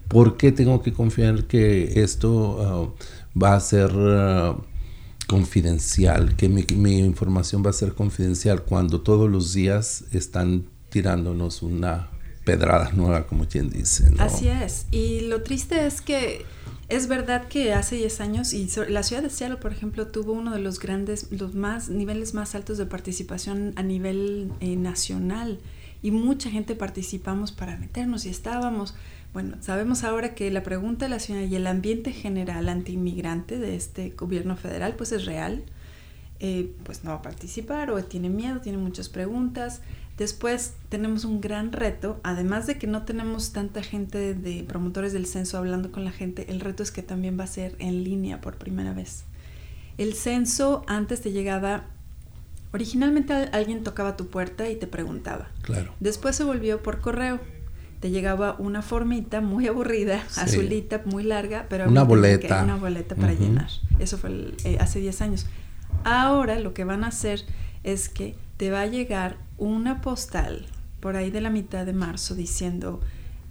¿Por 0.08 0.38
qué 0.38 0.54
tengo 0.54 0.82
que 0.82 0.94
confiar 0.94 1.44
que 1.48 2.02
esto 2.02 2.32
uh, 2.32 3.38
va 3.38 3.56
a 3.56 3.60
ser 3.60 3.92
uh, 3.94 4.64
confidencial, 5.28 6.38
que 6.38 6.48
mi, 6.48 6.66
mi, 6.78 7.00
información 7.00 7.62
va 7.66 7.72
a 7.72 7.74
ser 7.74 7.94
confidencial 7.94 8.64
cuando 8.64 9.02
todos 9.02 9.30
los 9.30 9.52
días 9.52 10.06
están 10.14 10.70
tirándonos 10.90 11.62
una 11.62 12.10
pedrada 12.46 12.92
nueva, 12.94 13.28
como 13.28 13.50
quien 13.50 13.70
dice? 13.70 14.12
¿no? 14.12 14.24
Así 14.24 14.48
es. 14.48 14.86
Y 14.92 15.20
lo 15.28 15.44
triste 15.44 15.86
es 15.86 16.00
que 16.00 16.46
es 16.90 17.08
verdad 17.08 17.48
que 17.48 17.74
hace 17.74 17.96
10 17.96 18.22
años, 18.22 18.54
y 18.54 18.70
la 18.90 19.04
ciudad 19.04 19.24
de 19.24 19.30
Seattle, 19.30 19.58
por 19.58 19.72
ejemplo, 19.72 20.08
tuvo 20.08 20.34
uno 20.34 20.54
de 20.54 20.60
los 20.60 20.80
grandes, 20.80 21.32
los 21.32 21.56
más 21.56 21.90
niveles 21.90 22.34
más 22.34 22.56
altos 22.56 22.78
de 22.78 22.86
participación 22.86 23.74
a 23.76 23.84
nivel 23.84 24.52
eh, 24.60 24.76
nacional. 24.76 25.60
Y 26.02 26.12
mucha 26.12 26.50
gente 26.50 26.76
participamos 26.76 27.52
para 27.52 27.76
meternos 27.78 28.26
y 28.26 28.30
estábamos 28.30 28.94
bueno, 29.34 29.58
sabemos 29.62 30.04
ahora 30.04 30.34
que 30.34 30.50
la 30.50 30.64
pregunta 30.64 31.06
de 31.06 31.10
la 31.10 31.20
ciudad 31.20 31.42
y 31.42 31.56
el 31.56 31.68
ambiente 31.68 32.12
general 32.12 32.70
antiinmigrante 32.70 33.60
de 33.60 33.76
este 33.76 34.10
gobierno 34.12 34.56
federal 34.56 34.96
pues 34.96 35.12
es 35.12 35.26
real. 35.26 35.64
Eh, 36.40 36.72
pues 36.84 37.04
no 37.04 37.12
va 37.12 37.18
a 37.18 37.22
participar 37.24 37.90
o 37.90 38.04
tiene 38.04 38.30
miedo, 38.30 38.62
tiene 38.62 38.78
muchas 38.78 39.10
preguntas. 39.10 39.82
Después 40.18 40.74
tenemos 40.90 41.26
un 41.26 41.42
gran 41.42 41.72
reto, 41.72 42.20
además 42.24 42.66
de 42.66 42.78
que 42.78 42.88
no 42.88 43.04
tenemos 43.04 43.54
tanta 43.54 43.84
gente 43.84 44.34
de 44.34 44.64
promotores 44.64 45.14
del 45.14 45.28
censo 45.28 45.58
hablando 45.58 45.92
con 45.92 46.06
la 46.06 46.12
gente, 46.12 46.50
el 46.50 46.60
reto 46.60 46.82
es 46.82 46.92
que 46.92 47.04
también 47.04 47.40
va 47.40 47.44
a 47.44 47.48
ser 47.48 47.76
en 47.80 48.04
línea 48.04 48.42
por 48.42 48.58
primera 48.58 48.94
vez. 48.94 49.26
El 49.98 50.14
censo 50.16 50.84
antes 50.88 51.22
te 51.22 51.32
llegaba, 51.32 51.86
originalmente 52.72 53.34
alguien 53.34 53.84
tocaba 53.84 54.18
tu 54.18 54.28
puerta 54.28 54.70
y 54.70 54.76
te 54.76 54.88
preguntaba. 54.88 55.50
Claro. 55.62 55.94
Después 56.00 56.36
se 56.36 56.44
volvió 56.44 56.82
por 56.82 57.00
correo 57.00 57.40
te 58.00 58.12
llegaba 58.12 58.56
una 58.60 58.82
formita 58.82 59.42
muy 59.42 59.68
aburrida, 59.68 60.24
sí. 60.30 60.42
azulita, 60.42 61.02
muy 61.06 61.24
larga, 61.24 61.66
pero 61.70 61.88
una 61.88 62.04
boleta. 62.04 62.64
una 62.64 62.76
boleta 62.76 63.16
para 63.16 63.34
uh 63.34 63.36
-huh. 63.36 63.40
llenar. 63.40 63.70
Eso 64.00 64.18
fue 64.18 64.30
el, 64.30 64.56
eh, 64.64 64.78
hace 64.80 65.00
10 65.00 65.22
años. 65.22 65.48
Ahora 66.04 66.60
lo 66.60 66.74
que 66.74 66.84
van 66.84 67.04
a 67.04 67.08
hacer 67.08 67.44
es 67.84 68.10
que 68.10 68.36
te 68.58 68.70
va 68.70 68.82
a 68.82 68.86
llegar 68.86 69.38
una 69.58 70.02
postal 70.02 70.66
por 71.00 71.16
ahí 71.16 71.32
de 71.32 71.42
la 71.42 71.50
mitad 71.50 71.86
de 71.86 71.94
marzo 71.94 72.36
diciendo 72.36 73.00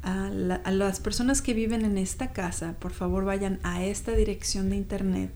a, 0.03 0.31
la, 0.31 0.57
a 0.57 0.71
las 0.71 1.01
personas 1.01 1.43
que 1.43 1.55
viven 1.55 1.85
en 1.85 1.99
esta 1.99 2.33
casa, 2.33 2.77
por 2.79 2.93
favor 2.93 3.25
vayan 3.25 3.61
a 3.63 3.85
esta 3.85 4.13
dirección 4.13 4.71
de 4.71 4.77
internet 4.77 5.33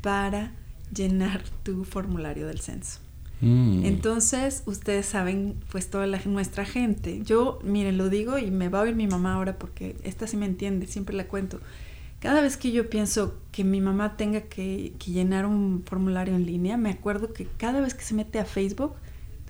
para 0.00 0.52
llenar 0.92 1.42
tu 1.62 1.84
formulario 1.84 2.46
del 2.46 2.60
censo. 2.60 3.00
Mm. 3.40 3.84
Entonces, 3.84 4.62
ustedes 4.66 5.06
saben, 5.06 5.56
pues 5.70 5.90
toda 5.90 6.06
la, 6.06 6.20
nuestra 6.24 6.64
gente, 6.64 7.22
yo, 7.24 7.58
miren, 7.62 7.98
lo 7.98 8.08
digo 8.08 8.38
y 8.38 8.50
me 8.50 8.68
va 8.68 8.80
a 8.80 8.82
oír 8.82 8.94
mi 8.94 9.06
mamá 9.06 9.34
ahora 9.34 9.58
porque 9.58 9.96
esta 10.02 10.26
sí 10.26 10.36
me 10.36 10.46
entiende, 10.46 10.86
siempre 10.86 11.14
la 11.14 11.26
cuento. 11.26 11.60
Cada 12.20 12.40
vez 12.40 12.56
que 12.56 12.72
yo 12.72 12.88
pienso 12.88 13.38
que 13.52 13.64
mi 13.64 13.82
mamá 13.82 14.16
tenga 14.16 14.42
que, 14.42 14.94
llenar 15.04 15.44
un 15.44 15.82
formulario 15.84 16.34
en 16.34 16.46
línea, 16.46 16.78
me 16.78 16.90
acuerdo 16.90 17.34
que 17.34 17.46
cada 17.58 17.82
vez 17.82 17.92
que 17.92 18.02
se 18.02 18.14
mete 18.14 18.38
a 18.38 18.46
Facebook, 18.46 18.94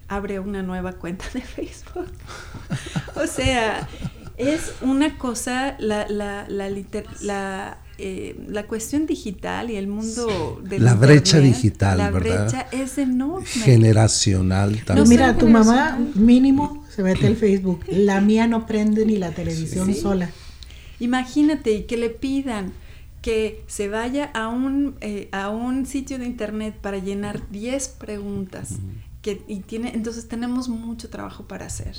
abre 0.09 0.40
una 0.40 0.62
nueva 0.62 0.92
cuenta 0.94 1.24
de 1.32 1.40
Facebook. 1.40 2.11
o 3.16 3.26
sea, 3.26 3.88
es 4.36 4.74
una 4.80 5.18
cosa, 5.18 5.76
la, 5.78 6.09
la, 6.09 6.46
la, 6.48 6.70
la 7.20 7.78
eh, 7.96 8.34
la 8.48 8.66
cuestión 8.66 9.07
digital 9.07 9.70
y 9.70 9.76
el 9.76 9.86
mundo 9.86 10.61
de 10.64 10.80
la 10.80 10.94
brecha 10.94 11.38
digital, 11.38 11.98
la 11.98 12.11
¿verdad? 12.11 12.48
brecha 12.48 12.66
es 12.72 12.98
enorme. 12.98 13.46
Generacional 13.46 14.82
también. 14.84 15.09
mira, 15.09 15.38
tu 15.38 15.46
mamá 15.48 15.96
mínimo 16.16 16.84
se 16.90 17.05
mete 17.05 17.28
al 17.28 17.36
Facebook, 17.36 17.84
la 17.88 18.20
mía 18.20 18.48
no 18.48 18.66
prende 18.66 19.07
ni 19.07 19.16
la 19.16 19.30
televisión 19.30 19.94
sola. 19.94 20.28
Imagínate 20.98 21.70
y 21.70 21.82
que 21.84 21.96
le 21.96 22.11
pidan 22.11 22.72
que 23.22 23.62
se 23.68 23.88
vaya 23.88 24.24
a 24.34 24.48
un, 24.48 24.96
eh, 25.00 25.28
a 25.30 25.50
un 25.50 25.86
sitio 25.86 26.18
de 26.18 26.26
internet 26.26 26.74
para 26.80 26.98
llenar 26.98 27.48
10 27.50 27.88
preguntas 27.90 28.70
y 29.47 29.61
tiene, 29.61 29.95
entonces 29.95 30.29
tenemos 30.29 30.68
mucho 30.68 31.09
trabajo 31.11 31.47
para 31.47 31.66
hacer. 31.66 31.97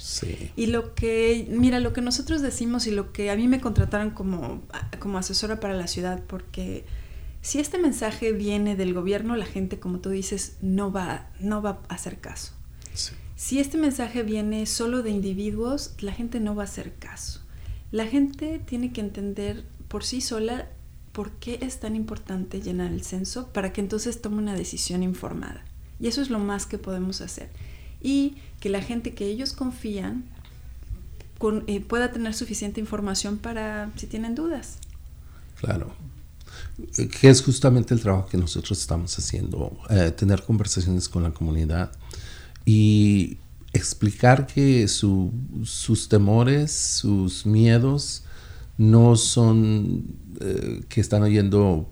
Y 0.56 0.68
lo 0.68 0.94
que, 0.94 1.48
mira, 1.50 1.80
lo 1.80 1.94
que 1.94 2.02
nosotros 2.02 2.42
decimos 2.42 2.88
y 2.88 2.92
lo 2.92 3.12
que 3.12 3.32
a 3.32 3.36
mí 3.36 3.48
me 3.48 3.60
contrataron 3.60 4.12
como, 4.12 4.62
como 5.00 5.18
asesora 5.18 5.60
para 5.60 5.74
la 5.74 5.88
ciudad, 5.88 6.24
porque 6.28 6.86
si 7.42 7.60
este 7.60 7.78
mensaje 7.78 8.32
viene 8.32 8.76
del 8.76 8.94
gobierno, 8.94 9.36
la 9.36 9.46
gente, 9.46 9.80
como 9.80 10.00
tú 10.00 10.10
dices, 10.10 10.58
no 10.62 10.92
va, 10.92 11.30
no 11.40 11.62
va 11.62 11.82
a 11.90 11.96
hacer 11.96 12.20
caso. 12.20 12.54
Si 13.36 13.60
este 13.60 13.78
mensaje 13.78 14.24
viene 14.24 14.66
solo 14.66 15.04
de 15.04 15.10
individuos, 15.10 15.96
la 16.00 16.14
gente 16.14 16.40
no 16.40 16.56
va 16.56 16.64
a 16.64 16.66
hacer 16.66 16.94
caso. 16.96 17.42
La 17.92 18.08
gente 18.08 18.60
tiene 18.60 18.94
que 18.94 19.02
entender 19.02 19.66
por 19.90 20.06
sí 20.06 20.22
sola 20.22 20.70
por 21.12 21.32
qué 21.34 21.60
es 21.62 21.80
tan 21.80 21.96
importante 21.96 22.62
llenar 22.62 22.92
el 22.92 23.04
censo 23.04 23.52
para 23.52 23.74
que 23.74 23.82
entonces 23.82 24.22
tome 24.22 24.38
una 24.38 24.56
decisión 24.56 25.04
informada. 25.04 25.65
Y 26.00 26.08
eso 26.08 26.22
es 26.22 26.30
lo 26.30 26.40
más 26.40 26.66
que 26.66 26.78
podemos 26.78 27.22
hacer. 27.22 27.50
Y 28.02 28.36
que 28.60 28.70
la 28.70 28.82
gente 28.82 29.14
que 29.14 29.26
ellos 29.26 29.54
confían 29.54 30.26
eh, 31.68 31.82
pueda 31.82 32.12
tener 32.12 32.34
suficiente 32.34 32.80
información 32.80 33.38
para 33.38 33.92
si 33.96 34.08
tienen 34.08 34.36
dudas. 34.36 34.78
Claro. 35.60 35.94
Que 37.20 37.30
es 37.30 37.42
justamente 37.42 37.94
el 37.94 38.02
trabajo 38.02 38.28
que 38.28 38.38
nosotros 38.38 38.80
estamos 38.80 39.18
haciendo, 39.18 39.78
eh, 39.90 40.12
tener 40.12 40.44
conversaciones 40.44 41.10
con 41.10 41.24
la 41.24 41.32
comunidad 41.32 41.92
y 42.66 43.38
explicar 43.74 44.48
que 44.48 44.88
sus 44.88 46.10
temores, 46.10 46.72
sus 46.72 47.46
miedos 47.46 48.25
no 48.78 49.16
son 49.16 50.06
eh, 50.42 50.82
que 50.90 51.00
están 51.00 51.24
oyendo 51.24 51.90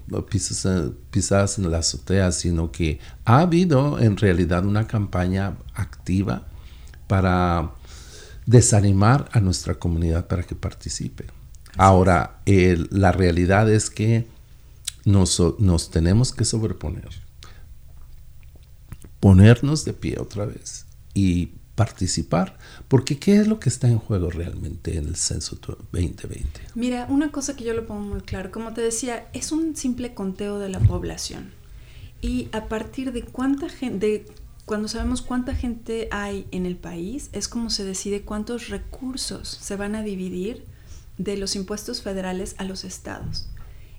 pisadas, 1.10 1.58
en 1.58 1.72
la 1.72 1.78
azotea, 1.78 2.32
sino 2.32 2.72
que 2.72 3.00
ha 3.26 3.40
habido 3.40 4.00
en 4.00 4.18
realidad 4.18 4.66
una 4.66 4.88
campaña 4.88 5.58
activa 5.74 6.46
para 7.08 7.72
desanimar 8.46 9.30
a 9.32 9.40
nuestra 9.40 9.76
comunidad 9.76 10.28
para 10.28 10.44
que 10.44 10.56
participe. 10.56 11.28
Ahora, 11.78 12.42
la 12.46 13.12
realidad 13.12 13.72
es 13.72 13.90
que 13.90 14.28
nos, 15.06 15.42
nos 15.60 15.90
tenemos 15.90 16.34
que 16.34 16.46
sobreponer, 16.46 17.10
ponernos 19.20 19.86
de 19.86 19.94
pie 19.94 20.18
otra 20.20 20.46
vez 20.46 20.86
y 21.14 21.54
participar, 21.76 22.58
porque 22.88 23.18
¿qué 23.18 23.38
es 23.38 23.48
lo 23.48 23.60
que 23.60 23.70
está 23.70 23.88
en 23.88 23.98
juego 23.98 24.30
realmente 24.30 24.98
en 24.98 25.08
el 25.08 25.16
censo 25.16 25.58
2020? 25.92 26.62
Mira, 26.76 27.08
una 27.10 27.32
cosa 27.32 27.56
que 27.56 27.64
yo 27.64 27.74
lo 27.74 27.88
pongo 27.88 28.02
muy 28.02 28.22
claro, 28.22 28.52
como 28.52 28.74
te 28.74 28.82
decía, 28.82 29.28
es 29.34 29.52
un 29.52 29.76
simple 29.76 30.14
conteo 30.14 30.60
de 30.60 30.70
la 30.70 30.80
población. 30.80 31.52
Y 32.22 32.48
a 32.52 32.68
partir 32.68 33.12
de 33.12 33.24
cuánta 33.24 33.70
gente, 33.70 34.26
cuando 34.66 34.88
sabemos 34.88 35.22
cuánta 35.22 35.56
gente 35.56 36.08
hay 36.12 36.48
en 36.52 36.66
el 36.66 36.78
país, 36.78 37.30
es 37.34 37.48
como 37.48 37.70
se 37.70 37.84
decide 37.84 38.22
cuántos 38.22 38.70
recursos 38.70 39.48
se 39.48 39.76
van 39.76 39.96
a 39.96 40.04
dividir 40.04 40.64
de 41.18 41.38
los 41.38 41.56
impuestos 41.56 42.02
federales 42.02 42.56
a 42.60 42.64
los 42.64 42.84
estados. 42.84 43.48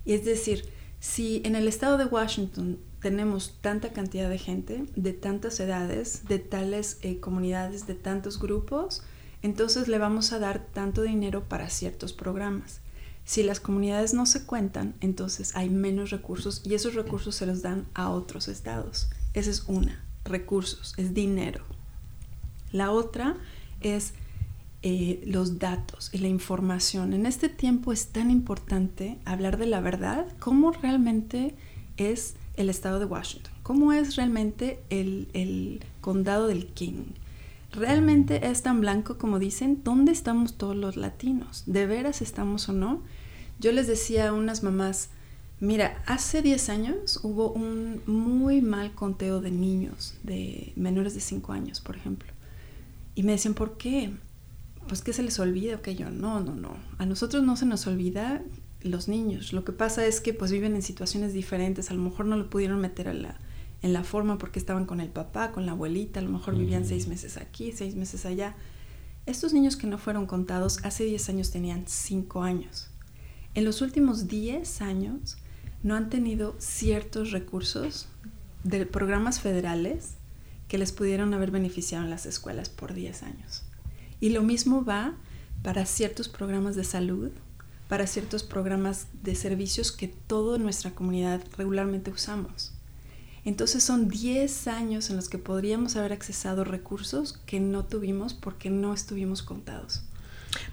Y 0.04 0.12
es 0.12 0.24
decir, 0.24 0.68
si 1.00 1.42
en 1.44 1.56
el 1.56 1.68
estado 1.68 1.98
de 1.98 2.06
Washington 2.06 2.78
tenemos 3.04 3.58
tanta 3.60 3.92
cantidad 3.92 4.30
de 4.30 4.38
gente, 4.38 4.86
de 4.96 5.12
tantas 5.12 5.60
edades, 5.60 6.26
de 6.26 6.38
tales 6.38 6.96
eh, 7.02 7.20
comunidades, 7.20 7.86
de 7.86 7.94
tantos 7.94 8.40
grupos, 8.40 9.02
entonces 9.42 9.88
le 9.88 9.98
vamos 9.98 10.32
a 10.32 10.38
dar 10.38 10.64
tanto 10.72 11.02
dinero 11.02 11.46
para 11.46 11.68
ciertos 11.68 12.14
programas. 12.14 12.80
Si 13.26 13.42
las 13.42 13.60
comunidades 13.60 14.14
no 14.14 14.24
se 14.24 14.46
cuentan, 14.46 14.94
entonces 15.02 15.54
hay 15.54 15.68
menos 15.68 16.08
recursos 16.08 16.62
y 16.64 16.72
esos 16.72 16.94
recursos 16.94 17.34
se 17.34 17.44
los 17.44 17.60
dan 17.60 17.84
a 17.92 18.08
otros 18.08 18.48
estados. 18.48 19.10
Esa 19.34 19.50
es 19.50 19.64
una, 19.66 20.02
recursos, 20.24 20.94
es 20.96 21.12
dinero. 21.12 21.62
La 22.72 22.90
otra 22.90 23.36
es 23.82 24.14
eh, 24.80 25.22
los 25.26 25.58
datos 25.58 26.08
y 26.10 26.18
la 26.18 26.28
información. 26.28 27.12
En 27.12 27.26
este 27.26 27.50
tiempo 27.50 27.92
es 27.92 28.06
tan 28.06 28.30
importante 28.30 29.18
hablar 29.26 29.58
de 29.58 29.66
la 29.66 29.82
verdad, 29.82 30.26
cómo 30.38 30.72
realmente 30.72 31.54
es 31.98 32.36
el 32.56 32.68
estado 32.68 32.98
de 32.98 33.06
Washington, 33.06 33.52
cómo 33.62 33.92
es 33.92 34.16
realmente 34.16 34.80
el, 34.90 35.80
condado 36.00 36.46
del 36.46 36.66
King. 36.66 37.04
¿Realmente 37.72 38.46
es 38.46 38.62
tan 38.62 38.80
blanco 38.80 39.18
como 39.18 39.38
dicen? 39.38 39.80
¿Dónde 39.82 40.12
estamos 40.12 40.56
todos 40.56 40.76
los 40.76 40.96
latinos? 40.96 41.64
¿De 41.66 41.86
veras 41.86 42.22
estamos 42.22 42.68
o 42.68 42.72
no? 42.72 43.02
Yo 43.58 43.72
les 43.72 43.88
decía 43.88 44.28
a 44.28 44.32
unas 44.32 44.62
mamás, 44.62 45.10
mira, 45.58 46.02
hace 46.06 46.40
10 46.42 46.68
años 46.68 47.20
hubo 47.24 47.50
un 47.50 48.00
muy 48.06 48.60
mal 48.60 48.94
conteo 48.94 49.40
de 49.40 49.50
niños, 49.50 50.14
de 50.22 50.72
menores 50.76 51.14
de 51.14 51.20
5 51.20 51.52
años, 51.52 51.80
por 51.80 51.96
ejemplo. 51.96 52.32
Y 53.16 53.24
me 53.24 53.32
decían, 53.32 53.54
¿por 53.54 53.76
qué? 53.76 54.12
Pues 54.86 55.02
que 55.02 55.12
se 55.12 55.22
les 55.22 55.40
olvida, 55.40 55.82
que 55.82 55.96
yo, 55.96 56.10
no, 56.10 56.40
no, 56.40 56.54
no. 56.54 56.76
A 56.98 57.06
nosotros 57.06 57.42
no 57.42 57.56
se 57.56 57.66
nos 57.66 57.86
olvida 57.88 58.42
los 58.84 59.08
niños. 59.08 59.52
Lo 59.52 59.64
que 59.64 59.72
pasa 59.72 60.06
es 60.06 60.20
que 60.20 60.32
pues 60.32 60.52
viven 60.52 60.76
en 60.76 60.82
situaciones 60.82 61.32
diferentes, 61.32 61.90
a 61.90 61.94
lo 61.94 62.02
mejor 62.02 62.26
no 62.26 62.36
lo 62.36 62.48
pudieron 62.48 62.80
meter 62.80 63.12
la, 63.14 63.38
en 63.82 63.92
la 63.92 64.04
forma 64.04 64.38
porque 64.38 64.58
estaban 64.58 64.86
con 64.86 65.00
el 65.00 65.08
papá, 65.08 65.50
con 65.50 65.66
la 65.66 65.72
abuelita, 65.72 66.20
a 66.20 66.22
lo 66.22 66.30
mejor 66.30 66.56
vivían 66.56 66.84
seis 66.84 67.08
meses 67.08 67.36
aquí, 67.36 67.72
seis 67.72 67.96
meses 67.96 68.24
allá. 68.26 68.54
Estos 69.26 69.54
niños 69.54 69.76
que 69.76 69.86
no 69.86 69.96
fueron 69.96 70.26
contados 70.26 70.84
hace 70.84 71.04
10 71.04 71.30
años 71.30 71.50
tenían 71.50 71.84
5 71.86 72.42
años. 72.42 72.90
En 73.54 73.64
los 73.64 73.80
últimos 73.80 74.28
10 74.28 74.82
años 74.82 75.38
no 75.82 75.94
han 75.94 76.10
tenido 76.10 76.54
ciertos 76.58 77.30
recursos 77.30 78.06
de 78.64 78.84
programas 78.84 79.40
federales 79.40 80.14
que 80.68 80.76
les 80.76 80.92
pudieron 80.92 81.32
haber 81.32 81.50
beneficiado 81.50 82.04
en 82.04 82.10
las 82.10 82.26
escuelas 82.26 82.68
por 82.68 82.92
10 82.92 83.22
años. 83.22 83.62
Y 84.20 84.30
lo 84.30 84.42
mismo 84.42 84.84
va 84.84 85.14
para 85.62 85.86
ciertos 85.86 86.28
programas 86.28 86.76
de 86.76 86.84
salud 86.84 87.30
para 87.94 88.08
ciertos 88.08 88.42
programas 88.42 89.06
de 89.22 89.36
servicios 89.36 89.92
que 89.92 90.08
toda 90.08 90.58
nuestra 90.58 90.90
comunidad 90.96 91.40
regularmente 91.56 92.10
usamos. 92.10 92.72
Entonces 93.44 93.84
son 93.84 94.08
10 94.08 94.66
años 94.66 95.10
en 95.10 95.16
los 95.16 95.28
que 95.28 95.38
podríamos 95.38 95.94
haber 95.94 96.12
accesado 96.12 96.64
recursos 96.64 97.38
que 97.46 97.60
no 97.60 97.84
tuvimos 97.84 98.34
porque 98.34 98.68
no 98.68 98.92
estuvimos 98.92 99.44
contados. 99.44 100.02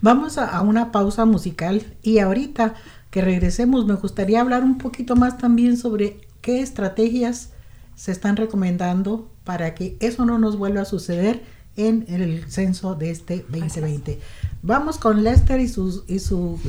Vamos 0.01 0.39
a, 0.39 0.59
una 0.61 0.91
pausa 0.91 1.25
musical 1.25 1.95
y 2.01 2.17
ahorita 2.17 2.73
que 3.11 3.21
regresemos 3.21 3.85
me 3.85 3.93
gustaría 3.93 4.41
hablar 4.41 4.63
un 4.63 4.79
poquito 4.79 5.15
más 5.15 5.37
también 5.37 5.77
sobre 5.77 6.21
qué 6.41 6.61
estrategias 6.61 7.51
se 7.93 8.11
están 8.11 8.35
recomendando 8.35 9.31
para 9.43 9.75
que 9.75 9.95
eso 9.99 10.25
no 10.25 10.39
nos 10.39 10.57
vuelva 10.57 10.81
a 10.81 10.85
suceder 10.85 11.43
en 11.77 12.03
el 12.07 12.49
censo 12.49 12.95
de 12.95 13.11
este 13.11 13.45
2020. 13.47 14.19
Vamos 14.63 14.97
con 14.97 15.23
Lester 15.23 15.59
y, 15.59 15.67
sus, 15.67 16.03
y 16.07 16.17
su 16.17 16.59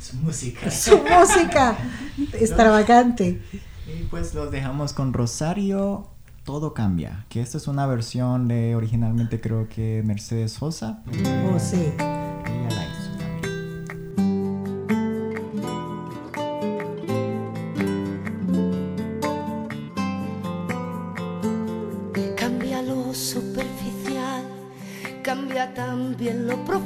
su 0.00 0.16
música. 0.16 0.70
Su 0.86 0.98
música 0.98 1.76
extravagante. 2.32 3.42
Y 3.86 4.04
pues 4.04 4.34
los 4.34 4.50
dejamos 4.50 4.92
con 4.92 5.12
Rosario. 5.12 6.08
Todo 6.44 6.74
cambia. 6.74 7.26
Que 7.28 7.40
esta 7.40 7.58
es 7.58 7.66
una 7.66 7.86
versión 7.86 8.46
de 8.46 8.76
originalmente 8.76 9.40
creo 9.40 9.68
que 9.68 10.02
Mercedes 10.04 10.52
Sosa. 10.52 11.02
Oh, 11.52 11.58
sí. 11.58 11.92
Ella 11.98 12.68
la 12.70 12.84
hizo. 12.86 13.10
Cambia 22.36 22.82
lo 22.82 23.12
superficial, 23.12 24.44
cambia 25.22 25.74
también 25.74 26.46
lo 26.46 26.64
profundo 26.64 26.85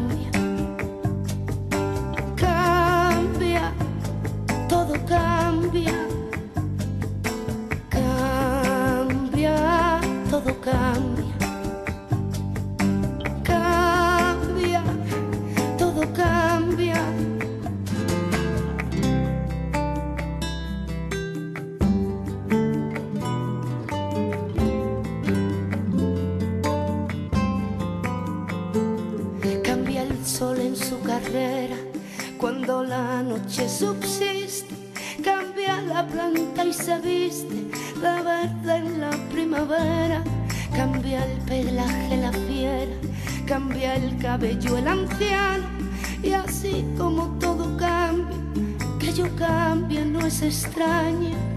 cambie 50.51 50.51
no 50.51 50.57
es 50.57 50.65
extraño. 50.65 51.51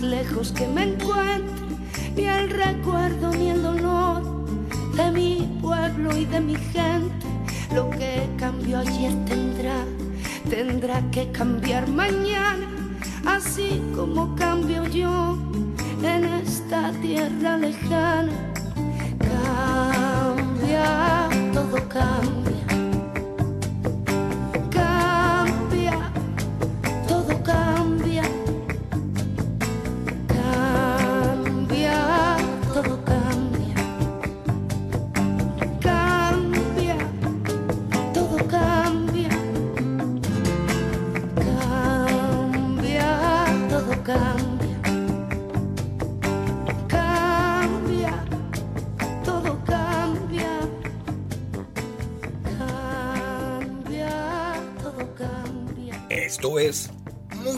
lejos 0.00 0.52
que 0.52 0.66
me 0.66 0.82
encuentre, 0.82 1.76
ni 2.16 2.24
el 2.24 2.50
recuerdo 2.50 3.30
ni 3.30 3.50
el 3.50 3.62
dolor 3.62 4.22
de 4.96 5.10
mi 5.12 5.58
pueblo 5.62 6.16
y 6.16 6.24
de 6.24 6.40
mi 6.40 6.56
gente. 6.56 7.26
Lo 7.72 7.88
que 7.90 8.28
cambió 8.36 8.78
ayer 8.78 9.12
tendrá, 9.26 9.84
tendrá 10.50 11.02
que 11.10 11.30
cambiar 11.30 11.88
mañana, 11.88 12.75
así 13.26 13.82
como 13.94 14.34
cambio 14.36 14.86
yo 14.86 15.36
en 16.02 16.24
esta 16.24 16.92
tierra 17.02 17.58
lejana. 17.58 18.32
Cambia, 19.18 21.28
todo 21.52 21.76
cambia 21.88 22.65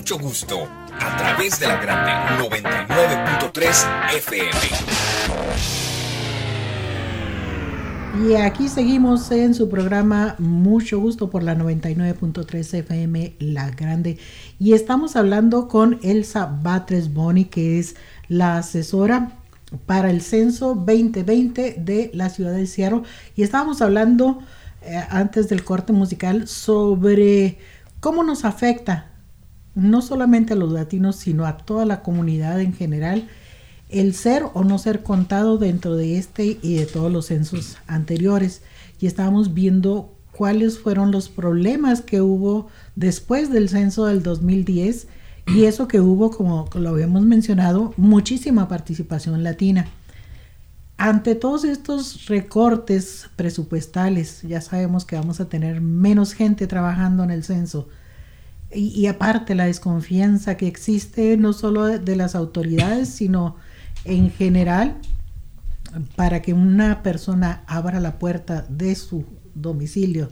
Mucho 0.09 0.25
Gusto 0.25 0.67
a 0.91 1.17
través 1.19 1.61
de 1.61 1.69
la 1.69 1.77
grande 1.83 2.13
99.3 2.43 4.15
FM. 4.17 4.51
Y 8.27 8.35
aquí 8.37 8.69
seguimos 8.69 9.31
en 9.31 9.53
su 9.53 9.69
programa 9.69 10.35
Mucho 10.39 10.99
Gusto 10.99 11.29
por 11.29 11.43
la 11.43 11.55
99.3 11.55 12.75
FM 12.79 13.35
La 13.39 13.69
Grande. 13.69 14.17
Y 14.59 14.73
estamos 14.73 15.15
hablando 15.15 15.69
con 15.69 15.99
Elsa 16.03 16.47
Batres 16.63 17.13
Boni, 17.13 17.45
que 17.45 17.79
es 17.79 17.95
la 18.29 18.57
asesora 18.57 19.33
para 19.85 20.09
el 20.09 20.23
censo 20.23 20.69
2020 20.69 21.75
de 21.81 22.11
la 22.15 22.31
ciudad 22.31 22.53
de 22.53 22.67
Seattle. 22.67 23.03
Y 23.37 23.43
estábamos 23.43 23.83
hablando 23.83 24.39
eh, 24.81 25.05
antes 25.11 25.51
del 25.51 25.65
corte 25.65 25.93
musical 25.93 26.49
sobre 26.49 27.59
¿Cómo 28.01 28.23
nos 28.23 28.45
afecta? 28.45 29.07
No 29.79 30.03
solamente 30.03 30.53
a 30.53 30.57
los 30.57 30.72
latinos, 30.72 31.16
sino 31.16 31.47
a 31.47 31.57
toda 31.57 31.87
la 31.87 32.03
comunidad 32.03 32.61
en 32.61 32.74
general, 32.74 33.29
el 33.89 34.14
ser 34.14 34.45
o 34.53 34.64
no 34.64 34.79
ser 34.79 35.03
contado 35.03 35.59
dentro 35.59 35.97
de 35.97 36.18
este 36.18 36.59
y 36.61 36.74
de 36.74 36.87
todos 36.87 37.11
los 37.11 37.26
censos 37.26 37.79
anteriores. 37.87 38.62
Y 39.01 39.07
estábamos 39.07 39.55
viendo 39.55 40.12
cuáles 40.33 40.79
fueron 40.79 41.11
los 41.11 41.29
problemas 41.29 42.01
que 42.01 42.20
hubo 42.20 42.68
después 42.97 43.51
del 43.51 43.68
censo 43.68 44.07
del 44.07 44.22
2010 44.22 45.09
y 45.47 45.64
eso 45.64 45.89
que 45.89 46.01
hubo, 46.01 46.31
como 46.31 46.68
lo 46.74 46.91
habíamos 46.91 47.22
mencionado, 47.22 47.95
muchísima 47.97 48.68
participación 48.68 49.43
latina. 49.43 49.87
Ante 50.97 51.37
todos 51.37 51.64
estos 51.64 52.26
recortes 52.26 53.31
presupuestales, 53.37 54.43
ya 54.43 54.61
sabemos 54.61 55.05
que 55.05 55.14
vamos 55.14 55.41
a 55.41 55.49
tener 55.49 55.81
menos 55.81 56.33
gente 56.33 56.66
trabajando 56.66 57.22
en 57.22 57.31
el 57.31 57.45
censo. 57.45 57.89
Y, 58.75 59.07
aparte 59.07 59.55
la 59.55 59.64
desconfianza 59.64 60.59
que 60.59 60.66
existe 60.66 61.37
no 61.39 61.55
solo 61.55 61.87
de, 61.87 62.16
las 62.16 62.35
autoridades, 62.35 63.09
sino 63.09 63.57
en 64.05 64.31
general, 64.31 64.99
para 66.16 66.43
que 66.43 66.53
una 66.53 67.03
persona 67.03 67.62
abra 67.66 67.99
la 67.99 68.19
puerta 68.19 68.66
de 68.69 68.95
su 68.95 69.25
domicilio 69.55 70.31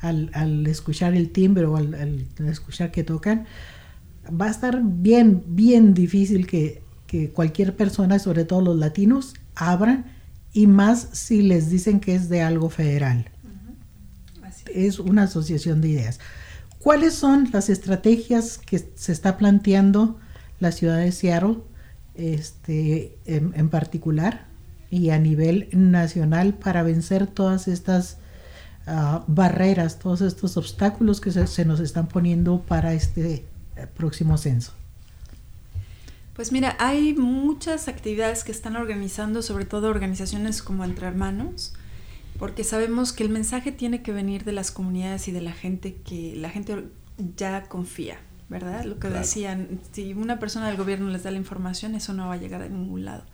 al, 0.00 0.66
escuchar 0.66 1.14
el 1.14 1.30
timbre 1.30 1.66
o 1.66 1.76
al, 1.76 1.94
al, 1.94 2.26
escuchar 2.48 2.90
que 2.90 3.04
tocan, 3.04 3.44
va 4.28 4.46
a 4.46 4.50
estar 4.50 4.80
bien, 4.82 5.44
bien 5.46 5.92
difícil 5.92 6.46
que, 6.46 6.82
que 7.06 7.30
cualquier 7.30 7.76
persona, 7.76 8.18
sobre 8.18 8.44
todo 8.44 8.62
los 8.62 8.76
latinos, 8.78 9.34
abran 9.54 10.06
y 10.52 10.66
más 10.66 11.08
si 11.12 11.42
les 11.42 11.70
dicen 11.70 12.00
que 12.00 12.14
es 12.14 12.28
de 12.28 12.42
algo 12.42 12.70
federal. 12.70 13.28
es. 14.72 14.98
una 14.98 15.24
asociación 15.24 15.80
de 15.80 15.88
ideas. 15.88 16.20
¿Cuáles 16.82 17.14
son 17.14 17.50
las 17.52 17.68
estrategias 17.68 18.56
que 18.56 18.78
se 18.78 19.12
está 19.12 19.36
planteando 19.36 20.18
la 20.60 20.72
ciudad 20.72 20.96
de 20.96 21.12
Seattle 21.12 21.58
este, 22.14 23.18
en, 23.26 23.68
particular 23.68 24.46
y 24.90 25.10
a 25.10 25.18
nivel 25.18 25.68
nacional 25.72 26.54
para 26.54 26.82
vencer 26.82 27.26
todas 27.26 27.68
estas 27.68 28.16
ah, 28.86 29.24
barreras, 29.26 29.98
todos 29.98 30.22
estos 30.22 30.56
obstáculos 30.56 31.20
que 31.20 31.30
se, 31.30 31.64
nos 31.66 31.80
están 31.80 32.08
poniendo 32.08 32.62
para 32.62 32.94
este 32.94 33.44
eh, 33.76 33.86
próximo 33.94 34.38
censo? 34.38 34.72
Pues 36.34 36.50
mira, 36.50 36.76
hay 36.78 37.12
muchas 37.12 37.88
actividades 37.88 38.42
que 38.42 38.52
están 38.52 38.76
organizando, 38.76 39.42
sobre 39.42 39.66
todo 39.66 39.90
organizaciones 39.90 40.62
como 40.62 40.84
Entre 40.86 41.06
Hermanos, 41.06 41.74
porque 42.40 42.64
sabemos 42.64 43.12
que 43.12 43.22
el 43.22 43.28
mensaje 43.28 43.70
tiene 43.70 44.02
que 44.02 44.12
venir 44.12 44.44
de 44.44 44.52
las 44.52 44.70
comunidades 44.70 45.28
y 45.28 45.30
de 45.30 45.42
la 45.42 45.52
gente 45.52 45.96
que 45.96 46.34
la 46.36 46.48
gente 46.48 46.86
ya 47.36 47.64
confía, 47.64 48.18
¿verdad? 48.48 48.84
Lo 48.84 48.98
que 48.98 49.10
decían, 49.10 49.78
si 49.92 50.14
una 50.14 50.38
persona 50.38 50.68
del 50.68 50.78
gobierno 50.78 51.10
les 51.10 51.22
da 51.22 51.30
la 51.30 51.36
información, 51.36 51.94
eso 51.94 52.14
no 52.14 52.28
va 52.28 52.34
a 52.34 52.38
llegar 52.38 52.62
a 52.62 52.68
ningún 52.70 53.04
lado. 53.04 53.24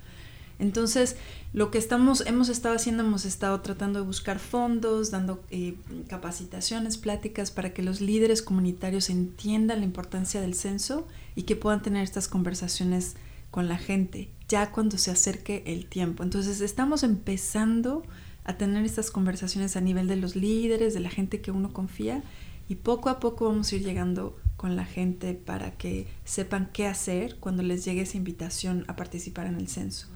Entonces, 0.59 1.17
lo 1.53 1.71
que 1.71 1.79
estamos, 1.79 2.27
hemos 2.27 2.49
estado 2.49 2.75
haciendo, 2.75 3.05
hemos 3.05 3.27
estado 3.27 3.61
tratando 3.61 4.01
de 4.01 4.07
buscar 4.07 4.41
fondos, 4.41 5.13
dando 5.13 5.41
eh, 5.51 5.77
capacitaciones, 6.09 6.99
pláticas 6.99 7.53
para 7.53 7.73
que 7.73 7.83
los 7.83 8.01
líderes 8.01 8.43
comunitarios 8.43 9.09
entiendan 9.09 9.79
la 9.79 9.85
importancia 9.85 10.41
del 10.41 10.55
censo 10.55 11.07
y 11.37 11.43
que 11.45 11.55
puedan 11.55 11.81
tener 11.81 12.03
estas 12.03 12.27
conversaciones 12.27 13.15
con 13.53 13.69
la 13.69 13.79
gente 13.79 14.31
ya 14.49 14.73
cuando 14.73 14.99
se 14.99 15.13
acerque 15.13 15.63
el 15.65 15.87
tiempo. 15.87 16.25
Entonces, 16.25 16.61
estamos 16.61 17.05
empezando 17.05 18.03
a 18.47 18.57
tener 18.57 18.84
estas 18.84 19.11
conversaciones 19.11 19.76
a 19.76 19.80
nivel 19.80 20.07
de 20.07 20.16
los 20.16 20.36
líderes, 20.36 20.94
de 20.94 21.01
la 21.01 21.11
gente 21.11 21.40
que 21.40 21.51
uno 21.51 21.72
confía 21.72 22.22
y 22.68 22.76
poco 22.76 23.09
a 23.09 23.18
poco 23.20 23.47
vamos 23.47 23.70
a 23.70 23.76
ir 23.76 23.84
llegando 23.84 24.38
con 24.57 24.76
la 24.76 24.84
gente 24.84 25.34
para 25.34 25.72
que 25.72 26.07
sepan 26.24 26.70
qué 26.72 26.86
hacer 26.86 27.36
cuando 27.36 27.62
les 27.62 27.84
llegue 27.84 28.03
esa 28.03 28.16
invitación 28.16 28.84
a 28.86 28.97
participar 28.97 29.47
en 29.47 29.57
el 29.57 29.68
censo. 29.68 30.07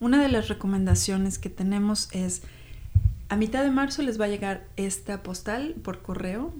Una 0.00 0.22
de 0.22 0.28
las 0.28 0.48
recomendaciones 0.48 1.38
que 1.38 1.48
tenemos 1.48 2.08
es, 2.12 2.42
a 3.30 3.36
mitad 3.36 3.64
de 3.64 3.70
marzo 3.70 4.02
les 4.02 4.20
va 4.20 4.26
a 4.26 4.28
llegar 4.28 4.68
esta 4.76 5.22
postal 5.22 5.74
por 5.82 6.02
correo 6.02 6.54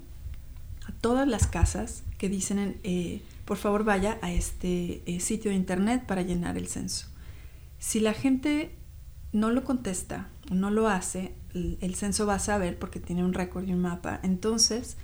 a 0.87 0.93
todas 0.93 1.29
las 1.29 1.47
casas 1.47 2.03
que 2.17 2.29
dicen, 2.29 2.79
eh, 2.83 3.21
por 3.45 3.59
favor 3.59 3.85
vaya 3.85 4.19
a 4.23 4.33
este 4.33 5.03
eh, 5.07 5.21
sitio 5.21 5.51
de 5.51 5.57
internet 5.57 6.05
para 6.07 6.23
llenar 6.23 6.57
el 6.57 6.69
censo. 6.69 7.07
Si 7.79 8.01
la 8.01 8.15
gente 8.15 8.73
no 9.33 9.51
lo 9.51 9.65
contesta 9.65 10.29
no 10.51 10.71
lo 10.71 10.89
hace, 10.89 11.33
el, 11.55 11.79
el 11.81 11.95
censo 11.95 12.27
va 12.27 12.35
a 12.35 12.39
saber 12.39 12.79
porque 12.79 13.01
tiene 13.01 13.25
un 13.25 13.33
récord 13.33 13.67
y 13.67 13.73
un 13.73 13.81
mapa. 13.81 14.21
Entonces, 14.23 14.97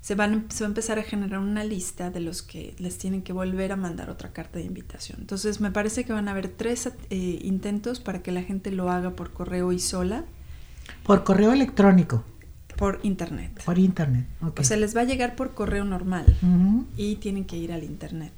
se, 0.00 0.14
van, 0.14 0.46
se 0.50 0.64
va 0.64 0.68
a 0.68 0.70
empezar 0.70 0.98
a 0.98 1.02
generar 1.02 1.38
una 1.38 1.64
lista 1.64 2.10
de 2.10 2.20
los 2.20 2.42
que 2.42 2.74
les 2.78 2.98
tienen 2.98 3.22
que 3.22 3.32
volver 3.32 3.72
a 3.72 3.76
mandar 3.76 4.10
otra 4.10 4.32
carta 4.32 4.58
de 4.58 4.64
invitación. 4.64 5.18
Entonces 5.20 5.60
me 5.60 5.70
parece 5.70 6.04
que 6.04 6.12
van 6.12 6.28
a 6.28 6.32
haber 6.32 6.48
tres 6.48 6.90
eh, 7.10 7.38
intentos 7.42 8.00
para 8.00 8.22
que 8.22 8.32
la 8.32 8.42
gente 8.42 8.70
lo 8.70 8.90
haga 8.90 9.10
por 9.10 9.32
correo 9.32 9.72
y 9.72 9.78
sola. 9.78 10.24
Por 11.04 11.24
correo 11.24 11.52
electrónico. 11.52 12.24
Por 12.76 12.98
internet. 13.02 13.62
Por 13.64 13.78
internet. 13.78 14.26
Okay. 14.40 14.64
O 14.64 14.66
sea, 14.66 14.76
les 14.76 14.96
va 14.96 15.02
a 15.02 15.04
llegar 15.04 15.36
por 15.36 15.54
correo 15.54 15.84
normal 15.84 16.36
y 16.96 17.16
tienen 17.16 17.44
que 17.44 17.56
ir 17.56 17.72
al 17.72 17.84
internet. 17.84 18.32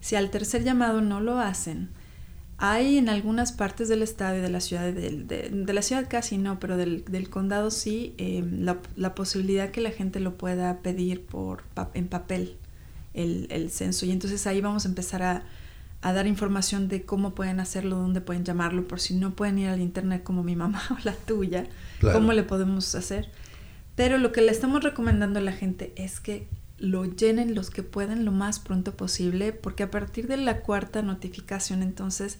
Si 0.00 0.16
al 0.16 0.30
tercer 0.30 0.64
llamado 0.64 1.00
no 1.00 1.20
lo 1.20 1.38
hacen, 1.38 1.88
hay 2.58 2.96
en 2.96 3.08
algunas 3.08 3.52
partes 3.52 3.88
del 3.88 4.02
estado 4.02 4.38
y 4.38 4.40
de 4.40 4.48
la 4.48 4.60
ciudad, 4.60 4.92
de, 4.92 5.50
de, 5.50 5.72
la 5.72 5.82
ciudad 5.82 6.06
casi 6.08 6.38
no, 6.38 6.58
pero 6.58 6.76
del, 6.76 7.04
del 7.04 7.28
condado 7.28 7.70
sí, 7.70 8.14
eh, 8.16 8.44
la, 8.50 8.78
la, 8.96 9.14
posibilidad 9.14 9.70
que 9.70 9.82
la 9.82 9.90
gente 9.90 10.20
lo 10.20 10.38
pueda 10.38 10.78
pedir 10.78 11.26
por, 11.26 11.64
en 11.92 12.08
papel, 12.08 12.56
el, 13.12 13.46
el, 13.50 13.70
censo. 13.70 14.06
Y 14.06 14.10
entonces 14.10 14.46
ahí 14.46 14.62
vamos 14.62 14.86
a 14.86 14.88
empezar 14.88 15.22
a, 15.22 15.42
a, 16.00 16.12
dar 16.14 16.26
información 16.26 16.88
de 16.88 17.02
cómo 17.02 17.34
pueden 17.34 17.60
hacerlo, 17.60 17.96
dónde 17.96 18.22
pueden 18.22 18.44
llamarlo, 18.44 18.88
por 18.88 19.00
si 19.00 19.14
no 19.14 19.34
pueden 19.34 19.58
ir 19.58 19.68
al 19.68 19.80
internet 19.80 20.22
como 20.22 20.42
mi 20.42 20.56
mamá 20.56 20.82
o 20.90 20.96
la 21.04 21.12
tuya, 21.12 21.66
claro. 22.00 22.18
cómo 22.18 22.32
le 22.32 22.42
podemos 22.42 22.94
hacer. 22.94 23.28
Pero 23.96 24.16
lo 24.16 24.32
que 24.32 24.40
le 24.40 24.50
estamos 24.50 24.82
recomendando 24.82 25.40
a 25.40 25.42
la 25.42 25.52
gente 25.52 25.92
es 25.96 26.20
que 26.20 26.48
lo 26.78 27.04
llenen 27.04 27.54
los 27.54 27.70
que 27.70 27.82
pueden 27.82 28.24
lo 28.24 28.32
más 28.32 28.58
pronto 28.58 28.96
posible, 28.96 29.52
porque 29.52 29.82
a 29.82 29.90
partir 29.90 30.26
de 30.26 30.36
la 30.36 30.60
cuarta 30.60 31.02
notificación 31.02 31.82
entonces 31.82 32.38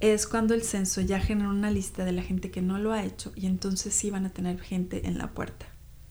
es 0.00 0.26
cuando 0.26 0.54
el 0.54 0.62
censo 0.62 1.00
ya 1.00 1.20
genera 1.20 1.50
una 1.50 1.70
lista 1.70 2.04
de 2.04 2.12
la 2.12 2.22
gente 2.22 2.50
que 2.50 2.62
no 2.62 2.78
lo 2.78 2.92
ha 2.92 3.04
hecho 3.04 3.32
y 3.34 3.46
entonces 3.46 3.94
sí 3.94 4.10
van 4.10 4.26
a 4.26 4.30
tener 4.30 4.60
gente 4.60 5.06
en 5.06 5.18
la 5.18 5.30
puerta, 5.32 5.66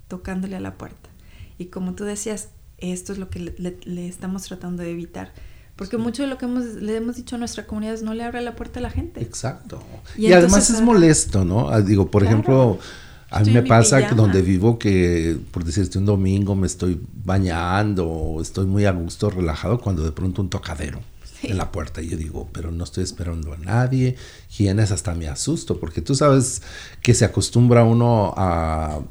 tocándole 0.08 0.56
a 0.56 0.60
la 0.60 0.78
puerta. 0.78 1.10
Y 1.58 1.66
como 1.66 1.94
tú 1.94 2.04
decías, 2.04 2.50
esto 2.78 3.14
es 3.14 3.20
lo 3.20 3.30
que 3.30 3.40
le, 3.40 3.56
le, 3.58 3.78
le 3.84 4.08
estamos 4.08 4.44
tratando 4.44 4.84
de 4.84 4.92
evitar. 4.92 5.34
Porque 5.76 5.98
sí. 5.98 6.02
mucho 6.02 6.24
de 6.24 6.30
lo 6.30 6.38
que 6.38 6.46
hemos, 6.46 6.66
le 6.66 6.96
hemos 6.96 7.16
dicho 7.16 7.36
a 7.36 7.40
nuestra 7.40 7.66
comunidad 7.66 7.96
es 7.96 8.04
no 8.04 8.14
le 8.14 8.24
abre 8.24 8.42
la 8.42 8.56
puerta 8.56 8.80
a 8.80 8.84
la 8.84 8.90
gente. 8.90 9.22
Exacto. 9.22 9.82
Y, 10.16 10.28
y 10.28 10.34
además 10.34 10.70
es 10.70 10.82
molesto, 10.82 11.44
¿no? 11.46 11.70
Ah, 11.70 11.82
digo, 11.82 12.10
por 12.12 12.22
claro. 12.22 12.38
ejemplo, 12.38 12.80
a 13.34 13.40
mí 13.42 13.52
me 13.52 13.64
pasa 13.64 14.08
que 14.08 14.14
donde 14.14 14.42
vivo 14.42 14.78
que, 14.78 15.38
por 15.52 15.64
decirte, 15.64 15.98
un 15.98 16.06
domingo 16.06 16.56
me 16.56 16.68
estoy 16.68 17.02
bañando 17.26 18.08
o 18.08 18.42
estoy 18.42 18.66
muy 18.68 18.86
a 18.86 18.92
gusto, 18.92 19.30
relajado, 19.30 19.80
cuando 19.80 20.04
de 20.04 20.12
pronto 20.12 20.42
un 20.42 20.50
tocadero 20.50 21.02
sí. 21.24 21.48
en 21.48 21.58
la 21.58 21.72
puerta. 21.72 22.02
Y 22.02 22.10
yo 22.10 22.18
digo, 22.18 22.48
pero 22.52 22.72
no 22.72 22.84
estoy 22.84 23.04
esperando 23.04 23.52
a 23.52 23.58
nadie. 23.58 24.16
Quienes 24.56 24.92
hasta 24.92 25.16
me 25.16 25.28
asusto, 25.28 25.80
porque 25.80 26.02
tú 26.02 26.14
sabes 26.14 26.62
que 27.02 27.16
se 27.16 27.26
acostumbra 27.26 27.84
uno 27.84 28.34
a 28.38 29.02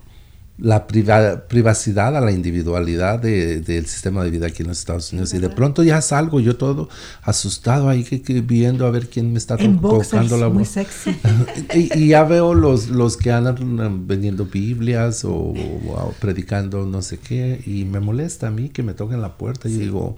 la 0.62 0.86
priva 0.86 1.48
privacidad, 1.48 2.16
a 2.16 2.20
la 2.20 2.30
individualidad 2.30 3.18
de, 3.18 3.60
del 3.60 3.86
sistema 3.86 4.22
de 4.22 4.30
vida 4.30 4.46
aquí 4.46 4.62
en 4.62 4.68
los 4.68 4.78
Estados 4.78 5.12
Unidos. 5.12 5.34
Y 5.34 5.40
de 5.40 5.50
pronto 5.50 5.82
ya 5.82 6.00
salgo 6.00 6.38
yo 6.38 6.56
todo 6.56 6.88
asustado 7.22 7.88
ahí 7.88 8.04
que, 8.04 8.22
que 8.22 8.40
viendo 8.42 8.86
a 8.86 8.90
ver 8.90 9.08
quién 9.08 9.32
me 9.32 9.38
está 9.38 9.56
tocando 9.56 10.36
la 10.36 10.64
sexy. 10.64 11.16
y, 11.74 11.98
y, 11.98 12.08
ya 12.08 12.22
veo 12.22 12.54
los, 12.54 12.90
los 12.90 13.16
que 13.16 13.32
andan 13.32 14.06
vendiendo 14.06 14.46
Biblias 14.46 15.24
o, 15.24 15.32
o, 15.32 16.14
predicando 16.20 16.86
no 16.86 17.02
sé 17.02 17.18
qué 17.18 17.60
y 17.66 17.84
me 17.84 17.98
molesta 17.98 18.46
a 18.46 18.50
mí 18.52 18.68
que 18.68 18.84
me 18.84 18.94
toquen 18.94 19.20
la 19.20 19.36
puerta. 19.36 19.68
Y 19.68 19.72
sí. 19.72 19.78
digo, 19.80 20.16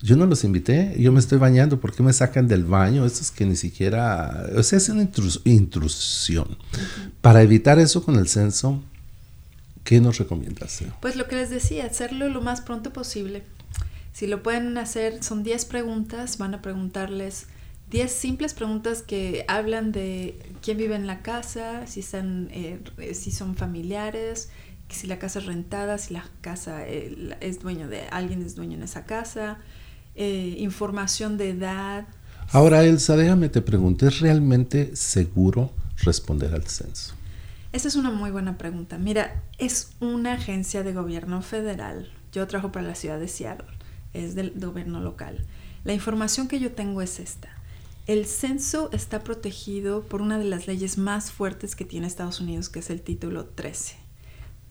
yo 0.00 0.16
no 0.16 0.24
los 0.24 0.42
invité, 0.44 0.96
yo 0.98 1.12
me 1.12 1.20
estoy 1.20 1.36
bañando, 1.36 1.80
¿por 1.80 1.94
qué 1.94 2.02
me 2.02 2.14
sacan 2.14 2.48
del 2.48 2.64
baño? 2.64 3.04
Estos 3.04 3.30
que 3.30 3.44
ni 3.44 3.56
siquiera, 3.56 4.46
o 4.56 4.62
sea, 4.62 4.78
es 4.78 4.88
una 4.88 5.02
intrus 5.02 5.42
intrusión. 5.44 6.48
Uh 6.48 6.76
-huh. 6.76 7.10
Para 7.20 7.42
evitar 7.42 7.78
eso 7.78 8.02
con 8.02 8.16
el 8.16 8.26
censo, 8.26 8.82
¿Qué 9.84 10.00
nos 10.00 10.18
recomiendas? 10.18 10.82
Pues 11.00 11.14
lo 11.14 11.28
que 11.28 11.36
les 11.36 11.50
decía, 11.50 11.84
hacerlo 11.86 12.28
lo 12.28 12.40
más 12.40 12.62
pronto 12.62 12.92
posible. 12.92 13.44
Si 14.12 14.26
lo 14.26 14.42
pueden 14.42 14.76
hacer, 14.78 15.22
son 15.22 15.42
10 15.42 15.66
preguntas, 15.66 16.38
van 16.38 16.54
a 16.54 16.62
preguntarles 16.62 17.46
10 17.90 18.10
simples 18.10 18.54
preguntas 18.54 19.02
que 19.02 19.44
hablan 19.46 19.92
de 19.92 20.38
quién 20.62 20.78
vive 20.78 20.94
en 20.94 21.06
la 21.06 21.20
casa, 21.20 21.86
si, 21.86 22.00
están, 22.00 22.48
eh, 22.50 22.80
si 23.12 23.30
son 23.30 23.56
familiares, 23.56 24.48
si 24.88 25.06
la 25.06 25.18
casa 25.18 25.40
es 25.40 25.46
rentada, 25.46 25.98
si 25.98 26.14
la 26.14 26.24
casa 26.40 26.88
eh, 26.88 27.36
es 27.40 27.60
dueño 27.60 27.88
de 27.88 28.02
alguien 28.10 28.42
es 28.42 28.54
dueño 28.54 28.76
en 28.76 28.82
esa 28.82 29.04
casa, 29.04 29.58
eh, 30.14 30.56
información 30.58 31.36
de 31.36 31.50
edad. 31.50 32.06
Ahora, 32.52 32.84
Elsa, 32.84 33.16
déjame 33.16 33.48
te 33.48 33.60
pregunto, 33.60 34.06
¿es 34.06 34.20
realmente 34.20 34.96
seguro 34.96 35.72
responder 35.98 36.54
al 36.54 36.66
censo? 36.66 37.14
Esa 37.74 37.88
es 37.88 37.96
una 37.96 38.12
muy 38.12 38.30
buena 38.30 38.56
pregunta. 38.56 38.98
Mira, 38.98 39.42
es 39.58 39.96
una 39.98 40.34
agencia 40.34 40.84
de 40.84 40.92
gobierno 40.92 41.42
federal. 41.42 42.08
Yo 42.30 42.46
trabajo 42.46 42.70
para 42.70 42.86
la 42.86 42.94
ciudad 42.94 43.18
de 43.18 43.26
Seattle, 43.26 43.66
es 44.12 44.36
del 44.36 44.52
gobierno 44.54 45.00
local. 45.00 45.44
La 45.82 45.92
información 45.92 46.46
que 46.46 46.60
yo 46.60 46.70
tengo 46.70 47.02
es 47.02 47.18
esta. 47.18 47.48
El 48.06 48.26
censo 48.26 48.90
está 48.92 49.24
protegido 49.24 50.04
por 50.04 50.22
una 50.22 50.38
de 50.38 50.44
las 50.44 50.68
leyes 50.68 50.98
más 50.98 51.32
fuertes 51.32 51.74
que 51.74 51.84
tiene 51.84 52.06
Estados 52.06 52.38
Unidos, 52.38 52.68
que 52.68 52.78
es 52.78 52.90
el 52.90 53.02
título 53.02 53.44
13. 53.44 53.96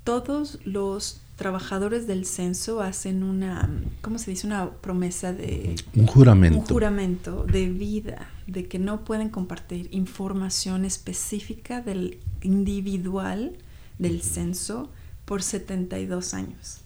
Todos 0.05 0.59
los 0.63 1.19
trabajadores 1.43 2.07
del 2.07 2.25
censo 2.25 2.79
hacen 2.79 3.21
una, 3.21 3.69
¿cómo 3.99 4.17
se 4.17 4.31
dice? 4.31 4.47
Una 4.47 4.71
promesa 4.71 5.33
de... 5.33 5.75
Un 5.93 6.07
juramento. 6.07 6.59
Un 6.59 6.65
juramento 6.65 7.43
de 7.43 7.67
vida, 7.67 8.29
de 8.47 8.69
que 8.69 8.79
no 8.79 9.03
pueden 9.03 9.27
compartir 9.27 9.89
información 9.91 10.85
específica 10.85 11.81
del 11.81 12.19
individual 12.43 13.57
del 13.99 14.21
censo 14.21 14.89
por 15.25 15.43
72 15.43 16.33
años. 16.33 16.79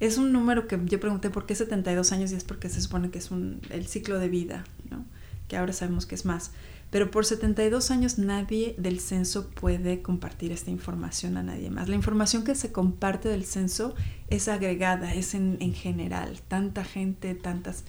Es 0.00 0.18
un 0.18 0.32
número 0.32 0.66
que 0.66 0.80
yo 0.86 0.98
pregunté 0.98 1.30
por 1.30 1.46
qué 1.46 1.54
72 1.54 2.10
años 2.10 2.32
y 2.32 2.34
es 2.34 2.42
porque 2.42 2.68
se 2.68 2.80
supone 2.82 3.10
que 3.10 3.20
es 3.20 3.30
un, 3.30 3.60
el 3.70 3.86
ciclo 3.86 4.18
de 4.18 4.28
vida, 4.28 4.64
¿no? 4.90 5.04
que 5.46 5.56
ahora 5.56 5.72
sabemos 5.72 6.06
que 6.06 6.16
es 6.16 6.24
más. 6.24 6.50
Pero 6.92 7.10
por 7.10 7.24
72 7.24 7.90
años 7.90 8.18
nadie 8.18 8.74
del 8.76 9.00
censo 9.00 9.48
puede 9.48 10.02
compartir 10.02 10.52
esta 10.52 10.70
información 10.70 11.38
a 11.38 11.42
nadie 11.42 11.70
más. 11.70 11.88
La 11.88 11.94
información 11.94 12.44
que 12.44 12.54
se 12.54 12.70
comparte 12.70 13.30
del 13.30 13.46
censo 13.46 13.94
es 14.28 14.46
agregada, 14.46 15.14
es 15.14 15.32
en, 15.32 15.56
en 15.60 15.72
general. 15.72 16.42
Tanta 16.48 16.84
gente, 16.84 17.34
tantas 17.34 17.84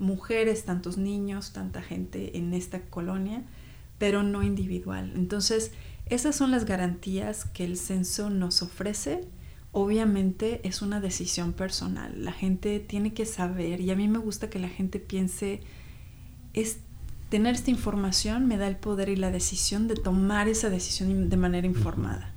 mujeres, 0.00 0.64
tantos 0.64 0.98
niños, 0.98 1.52
tanta 1.52 1.82
gente 1.82 2.36
en 2.36 2.52
esta 2.52 2.80
colonia, 2.80 3.44
pero 3.96 4.24
no 4.24 4.42
individual. 4.42 5.12
Entonces, 5.14 5.70
esas 6.06 6.34
son 6.34 6.50
las 6.50 6.64
garantías 6.64 7.44
que 7.44 7.64
el 7.64 7.76
censo 7.76 8.28
nos 8.28 8.60
ofrece. 8.62 9.20
Obviamente 9.70 10.62
es 10.64 10.82
una 10.82 11.00
decisión 11.00 11.52
personal. 11.52 12.24
La 12.24 12.32
gente 12.32 12.80
tiene 12.80 13.14
que 13.14 13.24
saber, 13.24 13.80
y 13.80 13.92
a 13.92 13.94
mí 13.94 14.08
me 14.08 14.18
gusta 14.18 14.50
que 14.50 14.58
la 14.58 14.68
gente 14.68 14.98
piense, 14.98 15.60
es 16.54 16.78
tener 17.28 17.54
esta 17.54 17.70
información 17.70 18.46
me 18.46 18.56
da 18.56 18.68
el 18.68 18.76
poder 18.76 19.08
y 19.08 19.16
la 19.16 19.30
decisión 19.30 19.88
de 19.88 19.94
tomar 19.94 20.48
esa 20.48 20.70
decisión 20.70 21.28
de 21.28 21.36
manera 21.36 21.66
informada. 21.66 22.32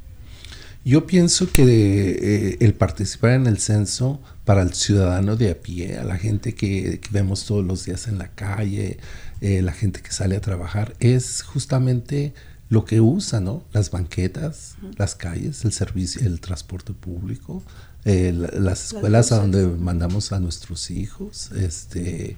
Yo 0.84 1.06
pienso 1.06 1.52
que 1.52 1.62
eh, 1.64 2.58
el 2.60 2.74
participar 2.74 3.32
en 3.32 3.46
el 3.46 3.60
censo 3.60 4.20
para 4.46 4.64
el 4.64 4.74
ciudadano 4.74 5.36
de 5.36 5.52
a 5.52 5.56
pie, 5.62 6.00
a 6.00 6.04
la 6.04 6.18
gente 6.18 6.56
que, 6.56 7.00
que 7.00 7.10
vemos 7.12 7.46
todos 7.46 7.64
los 7.64 7.86
días 7.86 8.08
en 8.08 8.18
la 8.18 8.30
calle, 8.30 8.98
eh, 9.42 9.62
la 9.62 9.74
gente 9.74 10.02
que 10.02 10.12
sale 10.12 10.36
a 10.36 10.42
trabajar, 10.42 10.96
es 11.00 11.44
justamente 11.44 12.34
lo 12.70 12.86
que 12.86 13.00
usa, 13.00 13.42
¿no? 13.42 13.64
Las 13.74 13.92
banquetas, 13.92 14.76
uh 14.82 14.88
-huh. 14.88 14.98
las 14.98 15.14
calles, 15.14 15.66
el 15.66 15.72
servicio, 15.72 16.26
el 16.26 16.40
transporte 16.40 16.94
público, 16.94 17.64
eh, 18.06 18.34
las 18.54 18.86
escuelas 18.86 19.30
las 19.30 19.32
a 19.32 19.42
donde 19.42 19.68
mandamos 19.68 20.32
a 20.32 20.40
nuestros 20.40 20.90
hijos, 20.90 21.52
este, 21.52 22.36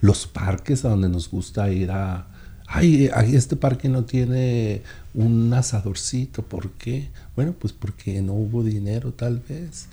los 0.00 0.26
parques 0.26 0.84
a 0.84 0.90
donde 0.90 1.08
nos 1.08 1.30
gusta 1.30 1.70
ir 1.70 1.90
a... 1.90 2.28
Ay, 2.66 3.10
este 3.32 3.56
parque 3.56 3.88
no 3.88 4.04
tiene 4.04 4.82
un 5.12 5.52
asadorcito, 5.52 6.42
¿por 6.42 6.70
qué? 6.72 7.10
Bueno, 7.36 7.54
pues 7.56 7.72
porque 7.72 8.20
no 8.22 8.32
hubo 8.32 8.64
dinero 8.64 9.12
tal 9.12 9.42
vez. 9.48 9.86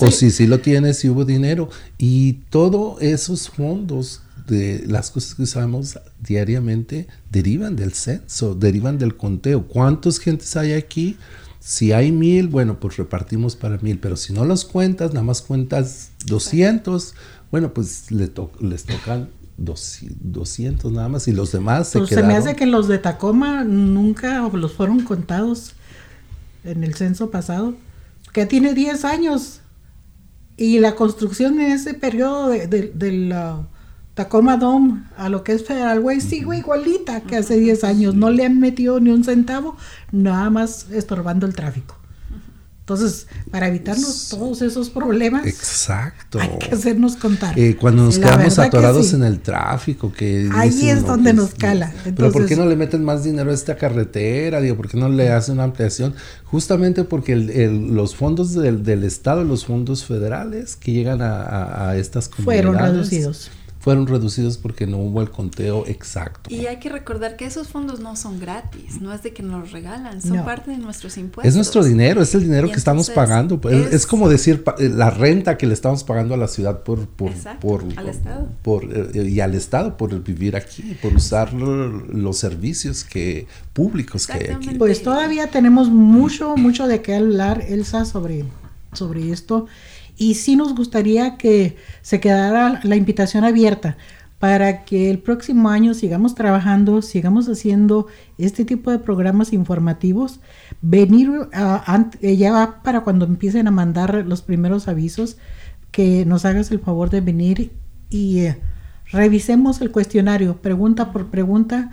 O, 0.00 0.06
o, 0.06 0.10
si 0.10 0.30
sí 0.30 0.46
lo 0.46 0.60
tiene, 0.60 0.94
si 0.94 1.08
hubo 1.08 1.24
dinero. 1.24 1.68
Y 1.98 2.34
todos 2.50 3.02
esos 3.02 3.50
fondos 3.50 4.22
de 4.46 4.84
las 4.86 5.10
cosas 5.10 5.34
que 5.34 5.42
usamos 5.42 5.98
diariamente 6.20 7.08
derivan 7.30 7.76
del 7.76 7.92
censo, 7.92 8.54
derivan 8.54 8.96
del 8.98 9.16
conteo. 9.16 9.66
¿Cuántas 9.66 10.18
gentes 10.18 10.56
hay 10.56 10.72
aquí? 10.72 11.16
Si 11.66 11.92
hay 11.92 12.12
mil, 12.12 12.48
bueno, 12.48 12.78
pues 12.78 12.98
repartimos 12.98 13.56
para 13.56 13.78
mil, 13.78 13.98
pero 13.98 14.18
si 14.18 14.34
no 14.34 14.44
los 14.44 14.66
cuentas, 14.66 15.14
nada 15.14 15.24
más 15.24 15.40
cuentas 15.40 16.10
200, 16.26 17.14
bueno, 17.50 17.72
pues 17.72 18.10
les 18.10 18.34
tocan 18.34 19.30
200 19.56 20.92
nada 20.92 21.08
más 21.08 21.26
y 21.26 21.32
los 21.32 21.52
demás 21.52 21.88
se 21.88 22.00
pues 22.00 22.10
Se 22.10 22.22
me 22.22 22.34
hace 22.34 22.54
que 22.54 22.66
los 22.66 22.86
de 22.86 22.98
Tacoma 22.98 23.64
nunca 23.64 24.46
los 24.52 24.74
fueron 24.74 25.04
contados 25.04 25.72
en 26.64 26.84
el 26.84 26.94
censo 26.96 27.30
pasado, 27.30 27.72
que 28.34 28.44
tiene 28.44 28.74
10 28.74 29.02
años 29.06 29.60
y 30.58 30.80
la 30.80 30.94
construcción 30.96 31.58
en 31.60 31.72
ese 31.72 31.94
periodo 31.94 32.48
de, 32.48 32.66
de, 32.66 33.12
la 33.12 33.66
Tacoma 34.14 34.56
Dome 34.56 35.02
a 35.16 35.28
lo 35.28 35.42
que 35.42 35.52
es 35.52 35.64
Federal 35.64 35.98
Way 35.98 36.20
sigue 36.20 36.56
igualita 36.56 37.20
que 37.22 37.36
hace 37.36 37.58
10 37.58 37.84
años. 37.84 38.14
No 38.14 38.30
le 38.30 38.46
han 38.46 38.60
metido 38.60 39.00
ni 39.00 39.10
un 39.10 39.24
centavo, 39.24 39.76
nada 40.12 40.50
más 40.50 40.86
estorbando 40.90 41.46
el 41.46 41.54
tráfico. 41.54 41.96
Entonces, 42.80 43.28
para 43.50 43.68
evitarnos 43.68 44.28
todos 44.28 44.60
esos 44.60 44.90
problemas, 44.90 45.46
exacto. 45.46 46.38
hay 46.38 46.50
que 46.58 46.74
hacernos 46.74 47.16
contar. 47.16 47.58
Eh, 47.58 47.76
cuando 47.80 48.04
nos 48.04 48.18
quedamos 48.18 48.58
atorados 48.58 49.14
en 49.14 49.22
el 49.22 49.40
tráfico, 49.40 50.12
que 50.12 50.50
ahí 50.52 50.90
es 50.90 51.02
donde 51.06 51.32
nos 51.32 51.54
cala. 51.54 51.94
pero 52.14 52.30
¿por 52.30 52.44
qué 52.44 52.56
no 52.56 52.66
le 52.66 52.76
meten 52.76 53.02
más 53.02 53.24
dinero 53.24 53.50
a 53.50 53.54
esta 53.54 53.76
carretera? 53.76 54.60
Digo, 54.60 54.76
¿por 54.76 54.88
qué 54.88 54.98
no 54.98 55.08
le 55.08 55.30
hacen 55.30 55.54
una 55.54 55.64
ampliación? 55.64 56.14
Justamente 56.44 57.04
porque 57.04 57.36
los 57.36 58.14
fondos 58.14 58.52
del, 58.52 58.84
del, 58.84 59.04
Estado, 59.04 59.44
los 59.44 59.64
fondos 59.64 60.04
federales 60.04 60.76
que 60.76 60.92
llegan 60.92 61.22
a, 61.22 61.88
a 61.88 61.96
estas 61.96 62.28
comunidades... 62.28 62.66
Fueron 62.66 62.78
reducidos 62.78 63.50
fueron 63.84 64.06
reducidos 64.06 64.56
porque 64.56 64.86
no 64.86 64.96
hubo 64.96 65.20
el 65.20 65.30
conteo 65.30 65.84
exacto. 65.86 66.48
Y 66.48 66.64
hay 66.64 66.78
que 66.78 66.88
recordar 66.88 67.36
que 67.36 67.44
esos 67.44 67.68
fondos 67.68 68.00
no 68.00 68.16
son 68.16 68.40
gratis, 68.40 69.02
no 69.02 69.12
es 69.12 69.22
de 69.22 69.34
que 69.34 69.42
nos 69.42 69.60
los 69.60 69.72
regalan, 69.72 70.22
son 70.22 70.42
parte 70.42 70.70
de 70.70 70.78
nuestros 70.78 71.18
impuestos. 71.18 71.46
Es 71.46 71.54
nuestro 71.54 71.84
dinero, 71.84 72.22
es 72.22 72.34
el 72.34 72.44
dinero 72.44 72.68
que 72.68 72.76
estamos 72.76 73.10
pagando. 73.10 73.60
Pues, 73.60 73.92
es, 73.92 74.06
como 74.06 74.30
decir 74.30 74.64
eh, 74.78 74.88
la 74.88 75.10
renta 75.10 75.58
que 75.58 75.66
le 75.66 75.74
estamos 75.74 76.02
pagando 76.02 76.32
a 76.32 76.38
la 76.38 76.48
ciudad 76.48 76.82
por, 76.82 77.06
por, 77.06 77.32
por, 77.60 77.84
al 77.96 78.08
Estado. 78.08 78.48
Por, 78.62 78.84
eh, 78.84 79.28
y 79.28 79.40
al 79.40 79.54
Estado 79.54 79.98
por 79.98 80.18
vivir 80.22 80.56
aquí, 80.56 80.96
por 81.02 81.12
usar 81.12 81.52
los 81.52 82.38
servicios 82.38 83.04
que 83.04 83.46
públicos 83.74 84.26
que 84.26 84.32
hay 84.32 84.46
aquí. 84.46 84.70
Pues 84.78 85.02
todavía 85.02 85.48
tenemos 85.48 85.90
mucho, 85.90 86.56
mucho 86.56 86.88
de 86.88 87.02
qué 87.02 87.16
hablar, 87.16 87.62
Elsa, 87.68 88.06
sobre, 88.06 88.46
sobre 88.94 89.30
esto. 89.30 89.66
Y 90.16 90.34
sí 90.34 90.56
nos 90.56 90.74
gustaría 90.74 91.36
que 91.36 91.76
se 92.02 92.20
quedara 92.20 92.80
la 92.84 92.96
invitación 92.96 93.44
abierta 93.44 93.96
para 94.38 94.84
que 94.84 95.10
el 95.10 95.20
próximo 95.20 95.70
año 95.70 95.94
sigamos 95.94 96.34
trabajando, 96.34 97.00
sigamos 97.00 97.48
haciendo 97.48 98.08
este 98.36 98.64
tipo 98.64 98.90
de 98.90 98.98
programas 98.98 99.52
informativos, 99.52 100.40
venir 100.82 101.30
eh, 102.20 102.36
ya 102.36 102.80
para 102.82 103.00
cuando 103.00 103.24
empiecen 103.24 103.68
a 103.68 103.70
mandar 103.70 104.24
los 104.26 104.42
primeros 104.42 104.86
avisos, 104.86 105.38
que 105.90 106.26
nos 106.26 106.44
hagas 106.44 106.70
el 106.72 106.80
favor 106.80 107.08
de 107.08 107.20
venir 107.20 107.72
y 108.10 108.40
eh, 108.40 108.60
revisemos 109.10 109.80
el 109.80 109.90
cuestionario, 109.90 110.60
pregunta 110.60 111.10
por 111.12 111.28
pregunta, 111.28 111.92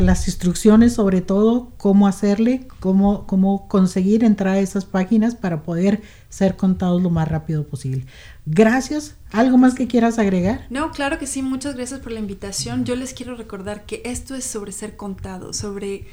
las 0.00 0.26
instrucciones 0.26 0.94
sobre 0.94 1.20
todo, 1.20 1.72
cómo 1.76 2.06
hacerle, 2.06 2.66
cómo, 2.80 3.26
cómo 3.26 3.68
conseguir 3.68 4.24
entrar 4.24 4.54
a 4.54 4.58
esas 4.58 4.84
páginas 4.84 5.34
para 5.34 5.62
poder 5.62 6.02
ser 6.28 6.56
contados 6.56 7.02
lo 7.02 7.10
más 7.10 7.28
rápido 7.28 7.66
posible. 7.66 8.06
Gracias. 8.46 9.16
¿Algo 9.30 9.58
más 9.58 9.74
que 9.74 9.86
quieras 9.86 10.18
agregar? 10.18 10.66
No, 10.70 10.90
claro 10.90 11.18
que 11.18 11.26
sí. 11.26 11.42
Muchas 11.42 11.76
gracias 11.76 12.00
por 12.00 12.12
la 12.12 12.20
invitación. 12.20 12.84
Yo 12.84 12.96
les 12.96 13.14
quiero 13.14 13.36
recordar 13.36 13.86
que 13.86 14.02
esto 14.04 14.34
es 14.34 14.44
sobre 14.44 14.72
ser 14.72 14.96
contado, 14.96 15.52
sobre 15.52 16.06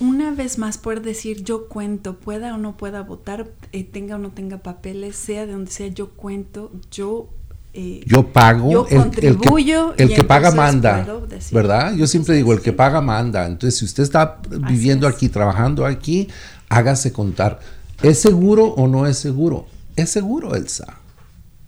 una 0.00 0.32
vez 0.32 0.58
más 0.58 0.78
poder 0.78 1.02
decir 1.02 1.44
yo 1.44 1.68
cuento, 1.68 2.18
pueda 2.18 2.54
o 2.54 2.58
no 2.58 2.76
pueda 2.76 3.02
votar, 3.02 3.52
eh, 3.72 3.84
tenga 3.84 4.16
o 4.16 4.18
no 4.18 4.30
tenga 4.30 4.58
papeles, 4.58 5.16
sea 5.16 5.46
de 5.46 5.52
donde 5.52 5.70
sea, 5.70 5.88
yo 5.88 6.10
cuento, 6.10 6.72
yo 6.90 7.28
eh, 7.76 8.04
yo 8.06 8.32
pago, 8.32 8.86
el, 8.88 9.10
que, 9.10 9.26
el 9.26 10.14
que 10.14 10.22
paga 10.22 10.52
manda, 10.52 11.04
¿verdad? 11.50 11.92
Yo 11.96 12.06
siempre 12.06 12.36
digo, 12.36 12.52
el 12.52 12.60
que 12.60 12.72
paga 12.72 13.00
manda. 13.00 13.46
Entonces, 13.46 13.76
si 13.80 13.84
usted 13.84 14.04
está 14.04 14.38
viviendo 14.68 15.08
aquí, 15.08 15.28
trabajando 15.28 15.84
aquí, 15.84 16.28
hágase 16.68 17.12
contar. 17.12 17.58
¿Es 18.00 18.20
seguro 18.20 18.66
o 18.66 18.86
no 18.86 19.08
es 19.08 19.18
seguro? 19.18 19.66
Es 19.96 20.10
seguro, 20.10 20.54
Elsa. 20.54 20.98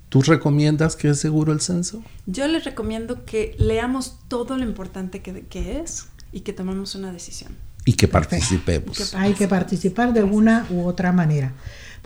¿Tú 0.08 0.22
recomiendas 0.22 0.94
que 0.94 1.08
es 1.08 1.18
seguro 1.18 1.52
el 1.52 1.60
censo? 1.60 2.04
Yo 2.26 2.46
les 2.46 2.64
recomiendo 2.64 3.24
que 3.24 3.56
leamos 3.58 4.16
todo 4.28 4.56
lo 4.56 4.62
importante 4.62 5.22
que, 5.22 5.42
que 5.42 5.80
es 5.80 6.06
y 6.30 6.42
que 6.42 6.52
tomemos 6.52 6.94
una 6.94 7.10
decisión. 7.10 7.56
Y 7.84 7.94
que 7.94 8.06
participemos. 8.06 9.12
Hay 9.14 9.34
que 9.34 9.48
participar 9.48 10.12
de 10.12 10.22
una 10.22 10.66
u 10.70 10.86
otra 10.86 11.10
manera. 11.10 11.52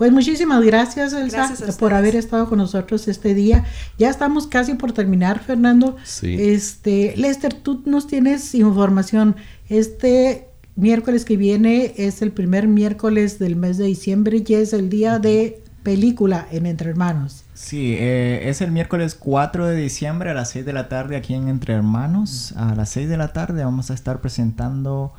Pues 0.01 0.13
muchísimas 0.13 0.65
gracias, 0.65 1.13
Elsa, 1.13 1.55
por 1.79 1.93
haber 1.93 2.17
estado 2.17 2.49
con 2.49 2.57
nosotros 2.57 3.07
este 3.07 3.35
día. 3.35 3.67
Ya 3.99 4.09
estamos 4.09 4.47
casi 4.47 4.73
por 4.73 4.93
terminar, 4.93 5.41
Fernando. 5.41 5.99
Sí. 6.05 6.37
Este, 6.39 7.13
Lester, 7.19 7.53
tú 7.53 7.83
nos 7.85 8.07
tienes 8.07 8.55
información. 8.55 9.37
Este 9.69 10.49
miércoles 10.75 11.27
que 11.27 11.37
viene 11.37 11.93
es 11.99 12.23
el 12.23 12.33
primer 12.33 12.67
miércoles 12.67 13.39
del 13.39 13.57
mes 13.57 13.77
de 13.77 13.85
diciembre 13.85 14.43
y 14.43 14.55
es 14.55 14.73
el 14.73 14.89
día 14.89 15.19
de 15.19 15.63
película 15.83 16.49
en 16.51 16.65
Entre 16.65 16.89
Hermanos. 16.89 17.45
Sí, 17.53 17.95
eh, 17.99 18.49
es 18.49 18.63
el 18.63 18.73
miércoles 18.73 19.15
4 19.15 19.67
de 19.67 19.77
diciembre 19.77 20.31
a 20.31 20.35
las 20.35 20.49
6 20.49 20.65
de 20.65 20.73
la 20.73 20.89
tarde 20.89 21.17
aquí 21.17 21.35
en 21.35 21.47
Entre 21.49 21.75
Hermanos. 21.75 22.55
A 22.57 22.75
las 22.75 22.89
6 22.89 23.07
de 23.07 23.19
la 23.19 23.35
tarde 23.35 23.65
vamos 23.65 23.91
a 23.91 23.95
estar 23.95 24.23
presentando 24.23 25.13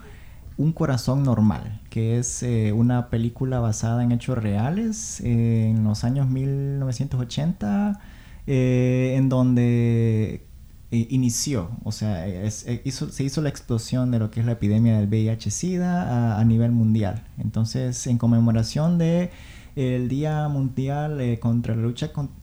un 0.62 0.74
corazón 0.74 1.24
normal, 1.24 1.82
que 1.90 2.20
es 2.20 2.44
eh, 2.44 2.72
una 2.72 3.10
película 3.10 3.60
basada 3.60 4.04
en 4.04 4.12
hechos 4.12 4.38
reales 4.38 5.20
eh, 5.22 5.72
en 5.72 5.84
los 5.84 6.04
años 6.04 6.30
1980, 6.30 8.00
eh, 8.46 9.16
en 9.18 9.28
donde 9.30 10.46
inició, 10.92 11.70
o 11.86 11.94
sea, 11.94 12.26
se 12.50 13.24
hizo 13.24 13.42
la 13.42 13.48
explosión 13.48 14.12
de 14.12 14.20
lo 14.20 14.30
que 14.30 14.42
es 14.42 14.46
la 14.46 14.52
epidemia 14.54 15.00
del 15.00 15.08
VIH-Sida 15.08 16.38
a, 16.38 16.44
nivel 16.44 16.74
mundial. 16.74 17.24
Entonces, 17.38 18.06
en 18.08 18.18
conmemoración 18.18 18.98
de 18.98 19.32
el 19.78 20.10
Día 20.10 20.50
Mundial 20.50 21.40
contra 21.40 21.78
la 21.78 21.84
lucha 21.84 22.12
contra 22.12 22.36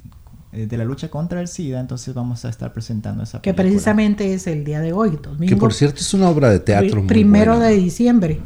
de 0.53 0.79
la 0.79 0.85
lucha 0.85 1.11
contra 1.11 1.41
el 1.41 1.49
SIDA, 1.49 1.79
entonces 1.79 2.15
vamos 2.15 2.45
a 2.45 2.49
estar 2.49 2.73
presentando 2.73 3.23
esa 3.23 3.43
película. 3.43 3.63
Que 3.63 3.69
precisamente 3.69 4.33
es 4.33 4.47
el 4.47 4.65
día 4.65 4.81
de 4.81 4.93
hoy, 4.93 5.19
Que 5.47 5.57
por 5.57 5.75
cierto 5.75 6.01
es 6.01 6.15
una 6.15 6.29
obra 6.31 6.51
de 6.51 6.59
teatro. 6.59 7.01
El 7.01 7.07
primero 7.07 7.59
de 7.59 7.77
diciembre. 7.77 8.41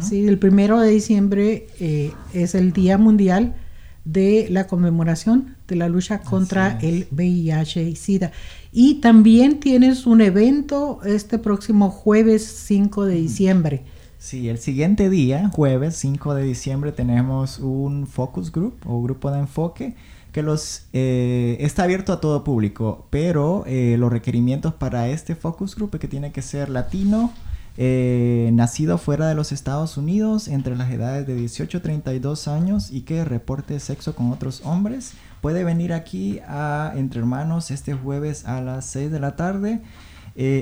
Sí, 0.00 0.26
el 0.26 0.38
primero 0.38 0.80
de 0.80 0.90
diciembre 0.90 1.66
eh, 1.80 2.12
es 2.32 2.54
el 2.54 2.72
Día 2.72 2.96
Mundial 2.96 3.56
de 4.04 4.46
la 4.50 4.66
conmemoración 4.66 5.56
de 5.66 5.76
la 5.76 5.88
lucha 5.88 6.20
contra 6.20 6.78
el 6.80 7.08
VIH 7.10 7.82
y 7.82 7.96
SIDA. 7.96 8.32
Y 8.72 9.00
también 9.00 9.60
tienes 9.60 10.06
un 10.06 10.20
evento 10.20 11.00
este 11.04 11.38
próximo 11.38 11.90
jueves 11.90 12.46
5 12.66 13.04
de 13.04 13.14
diciembre. 13.16 13.84
Sí, 14.16 14.48
el 14.48 14.58
siguiente 14.58 15.10
día, 15.10 15.50
jueves 15.54 15.96
5 15.96 16.34
de 16.34 16.42
diciembre, 16.44 16.92
tenemos 16.92 17.58
un 17.58 18.06
focus 18.06 18.50
group 18.50 18.74
o 18.86 19.02
grupo 19.02 19.30
de 19.30 19.40
enfoque 19.40 19.94
que 20.32 20.42
los 20.42 20.86
eh, 20.92 21.56
está 21.60 21.84
abierto 21.84 22.12
a 22.12 22.20
todo 22.20 22.44
público, 22.44 23.06
pero 23.10 23.64
eh, 23.66 23.96
los 23.98 24.12
requerimientos 24.12 24.74
para 24.74 25.08
este 25.08 25.34
focus 25.34 25.74
group 25.74 25.94
es 25.94 26.00
que 26.00 26.08
tiene 26.08 26.32
que 26.32 26.42
ser 26.42 26.68
latino, 26.68 27.32
eh, 27.78 28.50
nacido 28.52 28.98
fuera 28.98 29.26
de 29.28 29.34
los 29.34 29.52
Estados 29.52 29.96
Unidos 29.96 30.48
entre 30.48 30.76
las 30.76 30.90
edades 30.90 31.26
de 31.26 31.34
18 31.34 31.78
a 31.78 31.82
32 31.82 32.46
años 32.48 32.90
y 32.90 33.00
que 33.02 33.24
reporte 33.24 33.78
sexo 33.80 34.14
con 34.14 34.30
otros 34.32 34.60
hombres. 34.64 35.12
Puede 35.40 35.64
venir 35.64 35.92
aquí 35.92 36.40
a 36.46 36.92
Entre 36.96 37.20
Hermanos 37.20 37.70
este 37.70 37.94
jueves 37.94 38.44
a 38.44 38.60
las 38.60 38.84
6 38.86 39.12
de 39.12 39.20
la 39.20 39.36
tarde. 39.36 39.80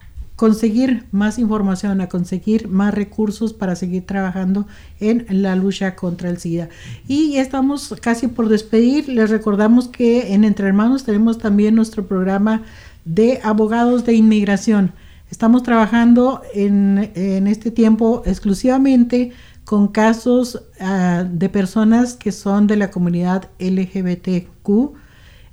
conseguir 0.43 1.05
más 1.13 1.39
información, 1.39 2.01
a 2.01 2.09
conseguir 2.09 2.67
más 2.67 2.93
recursos 2.93 3.53
para 3.53 3.77
seguir 3.77 4.05
trabajando 4.05 4.67
en 4.99 5.25
la 5.29 5.55
lucha 5.55 5.95
contra 5.95 6.29
el 6.29 6.37
SIDA. 6.37 6.67
Y 7.07 7.37
estamos 7.37 7.95
casi 8.01 8.27
por 8.27 8.49
despedir. 8.49 9.07
Les 9.07 9.29
recordamos 9.29 9.87
que 9.87 10.33
en 10.33 10.43
Entre 10.43 10.67
Hermanos 10.67 11.05
tenemos 11.05 11.37
también 11.37 11.75
nuestro 11.75 12.07
programa 12.07 12.63
de 13.05 13.39
abogados 13.41 14.03
de 14.03 14.15
inmigración. 14.15 14.91
Estamos 15.31 15.63
trabajando 15.63 16.41
en, 16.53 17.13
en 17.15 17.47
este 17.47 17.71
tiempo 17.71 18.21
exclusivamente 18.25 19.31
con 19.63 19.87
casos 19.87 20.61
ah, 20.81 21.23
de 21.25 21.47
personas 21.47 22.15
que 22.15 22.33
son 22.33 22.67
de 22.67 22.75
la 22.75 22.91
comunidad 22.91 23.49
LGBTQ. 23.59 24.91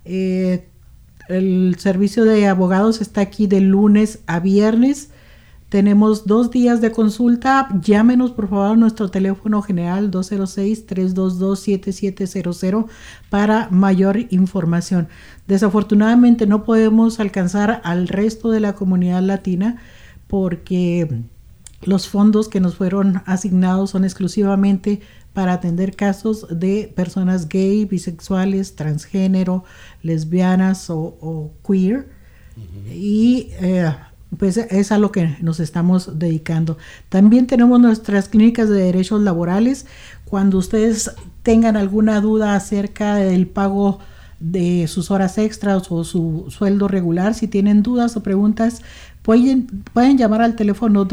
Eh, 0.04 0.69
el 1.30 1.76
servicio 1.78 2.24
de 2.24 2.46
abogados 2.46 3.00
está 3.00 3.20
aquí 3.20 3.46
de 3.46 3.60
lunes 3.60 4.18
a 4.26 4.40
viernes. 4.40 5.10
Tenemos 5.68 6.26
dos 6.26 6.50
días 6.50 6.80
de 6.80 6.90
consulta. 6.90 7.68
Llámenos 7.80 8.32
por 8.32 8.48
favor 8.48 8.72
a 8.72 8.76
nuestro 8.76 9.08
teléfono 9.08 9.62
general 9.62 10.10
206-322-7700 10.10 12.86
para 13.30 13.68
mayor 13.70 14.18
información. 14.30 15.06
Desafortunadamente 15.46 16.46
no 16.46 16.64
podemos 16.64 17.20
alcanzar 17.20 17.80
al 17.84 18.08
resto 18.08 18.50
de 18.50 18.58
la 18.58 18.74
comunidad 18.74 19.22
latina 19.22 19.76
porque 20.26 21.22
los 21.82 22.08
fondos 22.08 22.48
que 22.48 22.60
nos 22.60 22.74
fueron 22.74 23.22
asignados 23.24 23.90
son 23.90 24.04
exclusivamente 24.04 25.00
para 25.32 25.52
atender 25.54 25.94
casos 25.94 26.46
de 26.50 26.92
personas 26.94 27.48
gay, 27.48 27.84
bisexuales, 27.84 28.76
transgénero, 28.76 29.64
lesbianas 30.02 30.90
o, 30.90 31.52
queer. 31.66 32.08
Y 32.92 33.48
eh, 33.60 33.90
pues 34.38 34.56
es 34.56 34.92
a 34.92 34.98
lo 34.98 35.12
que 35.12 35.36
nos 35.40 35.60
estamos 35.60 36.18
dedicando. 36.18 36.78
También 37.08 37.46
tenemos 37.46 37.80
nuestras 37.80 38.28
clínicas 38.28 38.68
de 38.68 38.82
derechos 38.82 39.22
laborales. 39.22 39.86
Cuando 40.24 40.58
ustedes 40.58 41.10
tengan 41.42 41.76
alguna 41.76 42.20
duda 42.20 42.54
acerca 42.54 43.16
del 43.16 43.46
pago 43.46 43.98
de 44.38 44.86
sus 44.88 45.10
horas 45.10 45.36
extras 45.36 45.90
o 45.90 46.04
su 46.04 46.46
sueldo 46.48 46.88
regular, 46.88 47.34
si 47.34 47.48
tienen 47.48 47.82
dudas 47.82 48.16
o 48.16 48.22
preguntas, 48.22 48.82
pueden, 49.22 49.66
pueden 49.92 50.16
llamar 50.16 50.42
al 50.42 50.56
teléfono 50.56 51.04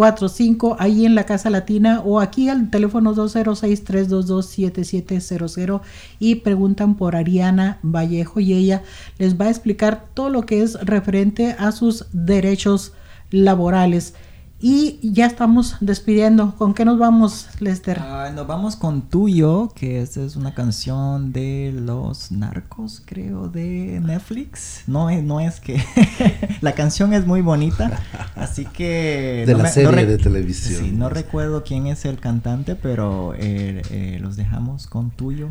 206-745-2045 0.00 0.76
ahí 0.78 1.04
en 1.04 1.14
la 1.14 1.24
Casa 1.24 1.50
Latina 1.50 2.00
o 2.04 2.20
aquí 2.20 2.48
al 2.48 2.70
teléfono 2.70 3.14
206-322-7700 3.14 5.82
y 6.18 6.36
preguntan 6.36 6.96
por 6.96 7.16
Ariana 7.16 7.78
Vallejo 7.82 8.40
y 8.40 8.54
ella 8.54 8.82
les 9.18 9.38
va 9.38 9.44
a 9.46 9.50
explicar 9.50 10.06
todo 10.14 10.30
lo 10.30 10.46
que 10.46 10.62
es 10.62 10.80
referente 10.80 11.54
a 11.58 11.72
sus 11.72 12.06
derechos 12.12 12.94
laborales. 13.30 14.14
Y 14.62 14.98
ya 15.02 15.24
estamos 15.24 15.76
despidiendo. 15.80 16.54
¿Con 16.56 16.74
qué 16.74 16.84
nos 16.84 16.98
vamos, 16.98 17.48
Lester? 17.60 17.98
Ah, 17.98 18.30
nos 18.34 18.46
vamos 18.46 18.76
con 18.76 19.00
Tuyo, 19.00 19.72
que 19.74 20.02
esta 20.02 20.22
es 20.22 20.36
una 20.36 20.52
canción 20.52 21.32
de 21.32 21.72
los 21.74 22.30
narcos, 22.30 23.02
creo, 23.06 23.48
de 23.48 24.00
Netflix. 24.04 24.82
No 24.86 25.08
es, 25.08 25.22
no 25.22 25.40
es 25.40 25.60
que 25.60 25.82
la 26.60 26.72
canción 26.72 27.14
es 27.14 27.26
muy 27.26 27.40
bonita, 27.40 28.02
así 28.34 28.66
que... 28.66 29.44
De 29.46 29.54
la 29.54 29.66
serie 29.66 30.04
de 30.04 30.18
televisión. 30.18 30.84
Sí, 30.84 30.90
no 30.90 31.08
recuerdo 31.08 31.64
quién 31.64 31.86
es 31.86 32.04
el 32.04 32.18
cantante, 32.18 32.74
pero 32.74 33.32
eh, 33.38 33.80
eh, 33.90 34.18
los 34.20 34.36
dejamos 34.36 34.86
con 34.86 35.10
Tuyo 35.10 35.48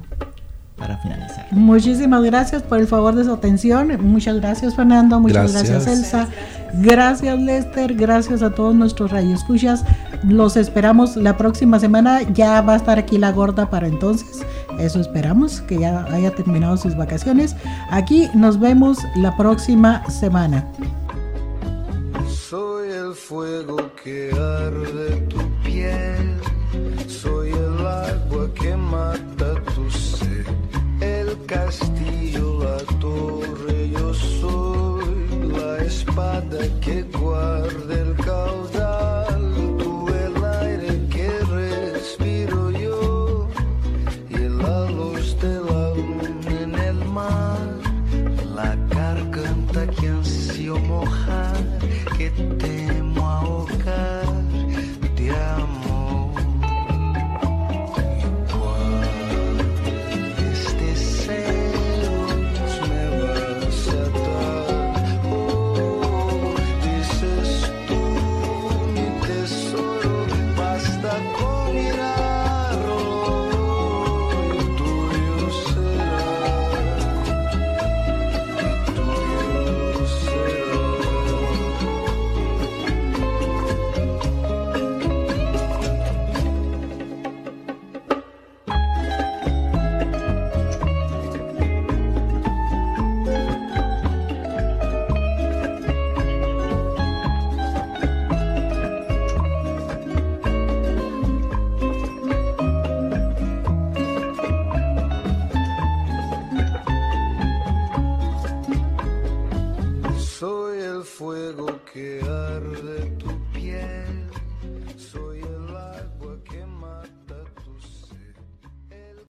para 0.79 0.97
finalizar. 0.97 1.45
Muchísimas 1.51 2.23
gracias 2.23 2.63
por 2.63 2.79
el 2.79 2.87
favor 2.87 3.15
de 3.15 3.25
su 3.25 3.33
atención. 3.33 3.97
Muchas 4.01 4.37
gracias 4.37 4.75
Fernando, 4.75 5.19
muchas 5.19 5.51
gracias, 5.51 5.87
Elsa. 5.87 6.27
Gracias 6.73 7.39
Lester, 7.39 7.95
gracias 7.95 8.41
a 8.41 8.51
todos 8.51 8.73
nuestros 8.73 9.11
radioescuchas. 9.11 9.83
Los 10.23 10.57
esperamos 10.57 11.15
la 11.15 11.37
próxima 11.37 11.79
semana. 11.79 12.21
Ya 12.33 12.61
va 12.61 12.73
a 12.73 12.77
estar 12.77 12.97
aquí 12.97 13.17
la 13.17 13.31
gorda 13.31 13.69
para 13.69 13.87
entonces. 13.87 14.43
Eso 14.79 14.99
esperamos, 15.01 15.61
que 15.61 15.79
ya 15.79 16.05
haya 16.05 16.31
terminado 16.31 16.77
sus 16.77 16.95
vacaciones. 16.95 17.55
Aquí 17.91 18.29
nos 18.33 18.59
vemos 18.59 18.99
la 19.15 19.35
próxima 19.35 20.09
semana. 20.09 20.65
Soy 22.29 22.89
el 22.89 23.13
fuego 23.13 23.77
que 24.03 24.31
arde 24.31 25.17
tu 25.27 25.39
piel. 25.63 26.37
Soy 27.07 27.49
el 27.49 27.85
agua 27.85 28.53
que 28.53 28.75
mata 28.75 29.55
tu 29.75 29.89
sed 29.89 30.28
castillo, 31.49 32.63
la 32.63 32.77
torre, 32.99 33.89
yo 33.89 34.13
soy 34.13 35.51
la 35.51 35.77
espada 35.83 36.59
que 36.79 37.01
guarda 37.01 37.93
el 37.95 38.15
caudal. 38.17 39.18